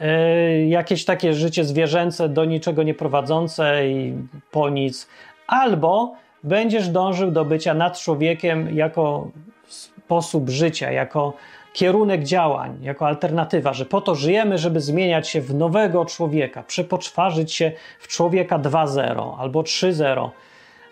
yy, 0.00 0.66
jakieś 0.66 1.04
takie 1.04 1.34
życie 1.34 1.64
zwierzęce 1.64 2.28
do 2.28 2.44
niczego 2.44 2.82
nie 2.82 2.94
prowadzące 2.94 3.88
i 3.88 4.14
po 4.50 4.68
nic, 4.68 5.08
albo 5.46 6.14
będziesz 6.44 6.88
dążył 6.88 7.30
do 7.30 7.44
bycia 7.44 7.74
nad 7.74 7.98
człowiekiem 7.98 8.76
jako 8.76 9.28
sposób 9.66 10.48
życia, 10.48 10.92
jako 10.92 11.32
kierunek 11.72 12.24
działań, 12.24 12.78
jako 12.82 13.06
alternatywa, 13.06 13.72
że 13.72 13.84
po 13.84 14.00
to 14.00 14.14
żyjemy, 14.14 14.58
żeby 14.58 14.80
zmieniać 14.80 15.28
się 15.28 15.40
w 15.40 15.54
nowego 15.54 16.04
człowieka, 16.04 16.62
przepoczwarzyć 16.62 17.52
się 17.52 17.72
w 17.98 18.08
człowieka 18.08 18.58
2.0 18.58 19.36
albo 19.38 19.62
3.0, 19.62 20.30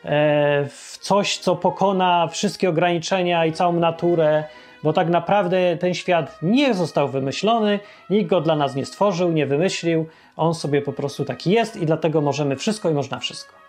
e, 0.05 0.67
w 0.67 0.99
coś, 1.01 1.39
co 1.39 1.57
pokona 1.57 2.29
wszystkie 2.29 2.69
ograniczenia 2.69 3.47
i 3.47 3.53
całą 3.53 3.73
naturę, 3.73 4.45
bo 4.83 4.93
tak 4.93 5.09
naprawdę 5.09 5.77
ten 5.77 5.95
świat 5.95 6.39
nie 6.43 6.75
został 6.75 7.09
wymyślony, 7.09 7.81
nikt 8.11 8.31
go 8.31 8.41
dla 8.41 8.57
nas 8.57 8.75
nie 8.75 8.87
stworzył, 8.87 9.33
nie 9.33 9.47
wymyślił, 9.47 10.07
on 10.37 10.55
sobie 10.55 10.83
po 10.83 10.93
prostu 10.93 11.25
taki 11.25 11.51
jest 11.51 11.77
i 11.77 11.87
dlatego 11.87 12.21
możemy 12.21 12.57
wszystko 12.57 12.91
i 12.91 12.95
można 12.95 13.19
wszystko. 13.19 13.68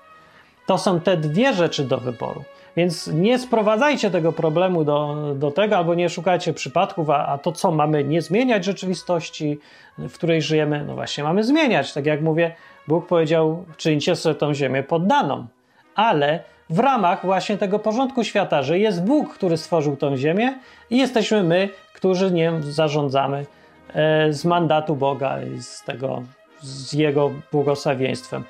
To 0.70 0.78
są 0.78 0.99
te 0.99 1.17
dwie 1.17 1.53
rzeczy 1.53 1.84
do 1.84 1.97
wyboru. 1.97 2.43
Więc 2.78 3.07
nie 3.07 3.39
sprowadzajcie 3.39 4.11
tego 4.11 4.32
problemu 4.32 4.84
do, 4.84 5.15
do 5.36 5.51
tego, 5.51 5.78
albo 5.78 5.93
nie 5.93 6.09
szukajcie 6.09 6.53
przypadków, 6.53 7.09
a, 7.09 7.26
a 7.26 7.38
to 7.38 7.51
co, 7.51 7.72
mamy 7.72 8.03
nie 8.03 8.22
zmieniać 8.22 8.65
rzeczywistości, 8.65 9.59
w 9.97 10.13
której 10.13 10.41
żyjemy? 10.41 10.84
No 10.86 10.95
właśnie, 10.95 11.24
mamy 11.24 11.43
zmieniać. 11.43 11.93
Tak 11.93 12.05
jak 12.05 12.22
mówię, 12.22 12.55
Bóg 12.88 13.07
powiedział, 13.07 13.65
czyńcie 13.78 14.15
sobie 14.15 14.36
tą 14.36 14.53
ziemię 14.53 14.84
poddaną. 14.84 15.47
Ale 15.95 16.43
w 16.70 16.80
ramach 16.80 17.26
właśnie 17.26 17.57
tego 17.57 17.80
porządku 17.80 18.24
świata, 18.24 18.63
że 18.63 18.80
jest 18.80 19.03
Bóg, 19.03 19.34
który 19.34 19.57
stworzył 19.57 19.97
tą 19.97 20.17
ziemię 20.17 20.59
i 20.89 20.97
jesteśmy 20.97 21.43
my, 21.43 21.70
którzy 21.93 22.32
nią 22.32 22.61
zarządzamy 22.61 23.45
e, 23.93 24.34
z 24.34 24.45
mandatu 24.45 24.95
Boga 24.95 25.41
i 25.43 25.61
z 25.61 25.84
tego, 25.84 26.24
z 26.61 26.93
Jego 26.93 27.32
błogosławieństwem. 27.51 28.43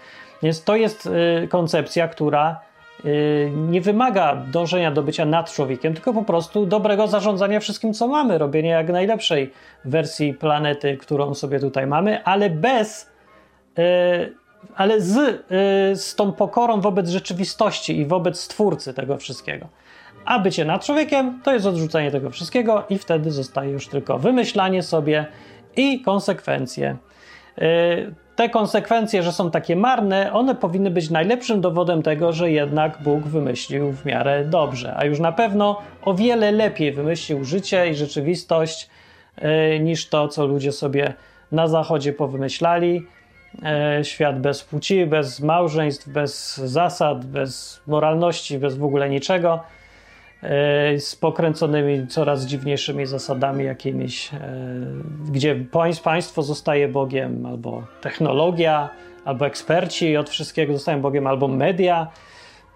Więc 0.43 0.63
to 0.63 0.75
jest 0.75 1.05
y, 1.43 1.47
koncepcja, 1.47 2.07
która 2.07 2.59
y, 3.05 3.51
nie 3.55 3.81
wymaga 3.81 4.35
dążenia 4.35 4.91
do 4.91 5.03
bycia 5.03 5.25
nad 5.25 5.53
człowiekiem, 5.53 5.93
tylko 5.93 6.13
po 6.13 6.23
prostu 6.23 6.65
dobrego 6.65 7.07
zarządzania 7.07 7.59
wszystkim, 7.59 7.93
co 7.93 8.07
mamy, 8.07 8.37
robienia 8.37 8.77
jak 8.77 8.89
najlepszej 8.89 9.51
wersji 9.85 10.33
planety, 10.33 10.97
którą 10.97 11.33
sobie 11.33 11.59
tutaj 11.59 11.87
mamy, 11.87 12.23
ale 12.23 12.49
bez, 12.49 13.11
y, 13.79 14.33
ale 14.75 15.01
z, 15.01 15.45
z 16.01 16.15
tą 16.15 16.33
pokorą 16.33 16.81
wobec 16.81 17.09
rzeczywistości 17.09 17.99
i 17.99 18.05
wobec 18.05 18.39
stwórcy 18.39 18.93
tego 18.93 19.17
wszystkiego. 19.17 19.67
A 20.25 20.39
bycie 20.39 20.65
nad 20.65 20.85
człowiekiem 20.85 21.41
to 21.43 21.53
jest 21.53 21.65
odrzucenie 21.65 22.11
tego 22.11 22.29
wszystkiego, 22.29 22.83
i 22.89 22.97
wtedy 22.97 23.31
zostaje 23.31 23.71
już 23.71 23.87
tylko 23.87 24.19
wymyślanie 24.19 24.83
sobie 24.83 25.25
i 25.75 26.01
konsekwencje 26.01 26.97
te 28.39 28.49
konsekwencje, 28.49 29.23
że 29.23 29.31
są 29.31 29.51
takie 29.51 29.75
marne, 29.75 30.33
one 30.33 30.55
powinny 30.55 30.91
być 30.91 31.09
najlepszym 31.09 31.61
dowodem 31.61 32.03
tego, 32.03 32.33
że 32.33 32.51
jednak 32.51 33.01
Bóg 33.03 33.23
wymyślił 33.23 33.91
w 33.91 34.05
miarę 34.05 34.45
dobrze, 34.45 34.95
a 34.97 35.05
już 35.05 35.19
na 35.19 35.31
pewno 35.31 35.81
o 36.01 36.13
wiele 36.13 36.51
lepiej 36.51 36.91
wymyślił 36.91 37.43
życie 37.43 37.89
i 37.89 37.95
rzeczywistość 37.95 38.89
yy, 39.41 39.79
niż 39.79 40.09
to, 40.09 40.27
co 40.27 40.45
ludzie 40.45 40.71
sobie 40.71 41.13
na 41.51 41.67
zachodzie 41.67 42.13
powymyślali. 42.13 43.03
Yy, 43.97 44.05
świat 44.05 44.41
bez 44.41 44.63
płci, 44.63 45.05
bez 45.05 45.39
małżeństw, 45.39 46.09
bez 46.09 46.57
zasad, 46.57 47.25
bez 47.25 47.81
moralności, 47.87 48.59
bez 48.59 48.77
w 48.77 48.83
ogóle 48.83 49.09
niczego. 49.09 49.59
E, 50.43 50.99
z 50.99 51.15
pokręconymi 51.15 52.07
coraz 52.07 52.45
dziwniejszymi 52.45 53.05
zasadami 53.05 53.65
jakimiś, 53.65 54.33
e, 54.33 54.37
gdzie 55.31 55.55
państwo 56.03 56.43
zostaje 56.43 56.87
Bogiem, 56.87 57.45
albo 57.45 57.83
technologia, 58.01 58.89
albo 59.25 59.45
eksperci 59.45 60.17
od 60.17 60.29
wszystkiego 60.29 60.73
zostają 60.73 61.01
Bogiem, 61.01 61.27
albo 61.27 61.47
media. 61.47 62.07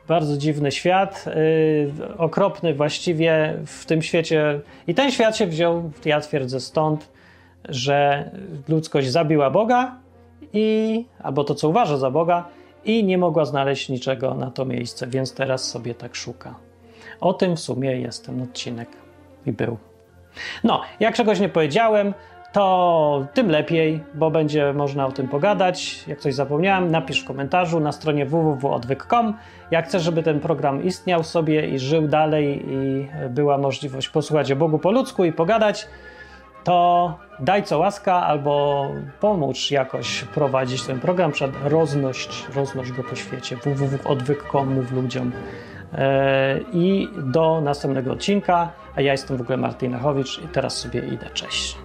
Bardzo 0.08 0.38
dziwny 0.38 0.72
świat, 0.72 1.26
e, 1.28 2.18
okropny 2.18 2.74
właściwie 2.74 3.54
w 3.66 3.86
tym 3.86 4.02
świecie. 4.02 4.60
I 4.88 4.94
ten 4.94 5.12
świat 5.12 5.38
się 5.38 5.48
wziął, 5.48 5.92
ja 6.06 6.22
twierdzę, 6.22 6.60
stąd, 6.60 7.12
że 7.70 8.30
ludzkość 8.68 9.08
zabiła 9.10 9.50
Boga 9.50 9.96
i, 10.54 11.06
albo 11.20 11.44
to, 11.44 11.56
co 11.56 11.70
uważa 11.70 11.98
za 11.98 12.12
Boga, 12.12 12.46
i 12.86 13.04
nie 13.04 13.18
mogła 13.18 13.46
znaleźć 13.46 13.90
niczego 13.90 14.34
na 14.34 14.52
to 14.52 14.66
miejsce, 14.66 15.08
więc 15.08 15.34
teraz 15.34 15.70
sobie 15.70 15.96
tak 15.96 16.16
szuka. 16.16 16.73
O 17.24 17.34
tym 17.34 17.56
w 17.56 17.60
sumie 17.60 18.02
jest 18.02 18.26
ten 18.26 18.42
odcinek 18.42 18.90
i 19.46 19.52
był. 19.52 19.78
No, 20.64 20.82
jak 21.00 21.16
czegoś 21.16 21.40
nie 21.40 21.50
powiedziałem, 21.50 22.14
to 22.54 23.28
tym 23.34 23.50
lepiej, 23.50 24.04
bo 24.14 24.32
będzie 24.32 24.74
można 24.74 25.06
o 25.06 25.12
tym 25.12 25.28
pogadać. 25.28 26.04
Jak 26.08 26.20
coś 26.20 26.34
zapomniałem, 26.34 26.92
napisz 26.92 27.22
w 27.24 27.26
komentarzu 27.26 27.80
na 27.80 27.92
stronie 27.92 28.26
www.odwyk.com. 28.26 29.34
Jak 29.72 29.86
chcesz, 29.86 30.04
żeby 30.04 30.24
ten 30.24 30.40
program 30.40 30.84
istniał 30.84 31.24
sobie 31.24 31.68
i 31.68 31.80
żył 31.80 32.08
dalej 32.08 32.66
i 32.68 33.08
była 33.30 33.58
możliwość 33.58 34.10
posłuchać 34.10 34.52
o 34.52 34.56
Bogu 34.56 34.80
po 34.80 34.92
ludzku 34.92 35.26
i 35.26 35.32
pogadać, 35.32 35.88
to 36.64 37.18
daj 37.40 37.64
co 37.64 37.80
łaska 37.80 38.14
albo 38.14 38.88
pomóż 39.20 39.72
jakoś 39.72 40.24
prowadzić 40.24 40.84
ten 40.84 41.00
program, 41.00 41.32
przed 41.32 41.52
rozność, 41.64 42.48
rozność 42.56 42.92
go 42.92 43.04
po 43.04 43.16
świecie. 43.16 43.56
www.odwyk.com 43.56 44.74
mów 44.74 44.92
ludziom 44.92 45.32
I 46.74 47.08
do 47.18 47.62
następnego 47.62 48.12
odcinka. 48.12 48.72
A 48.96 49.02
ja 49.02 49.12
jestem 49.12 49.38
w 49.38 49.42
ogóle 49.42 49.58
Martin 49.58 49.92
Lechowicz 49.92 50.42
i 50.46 50.48
teraz 50.48 50.78
sobie 50.78 51.00
idę. 51.00 51.30
Cześć. 51.34 51.78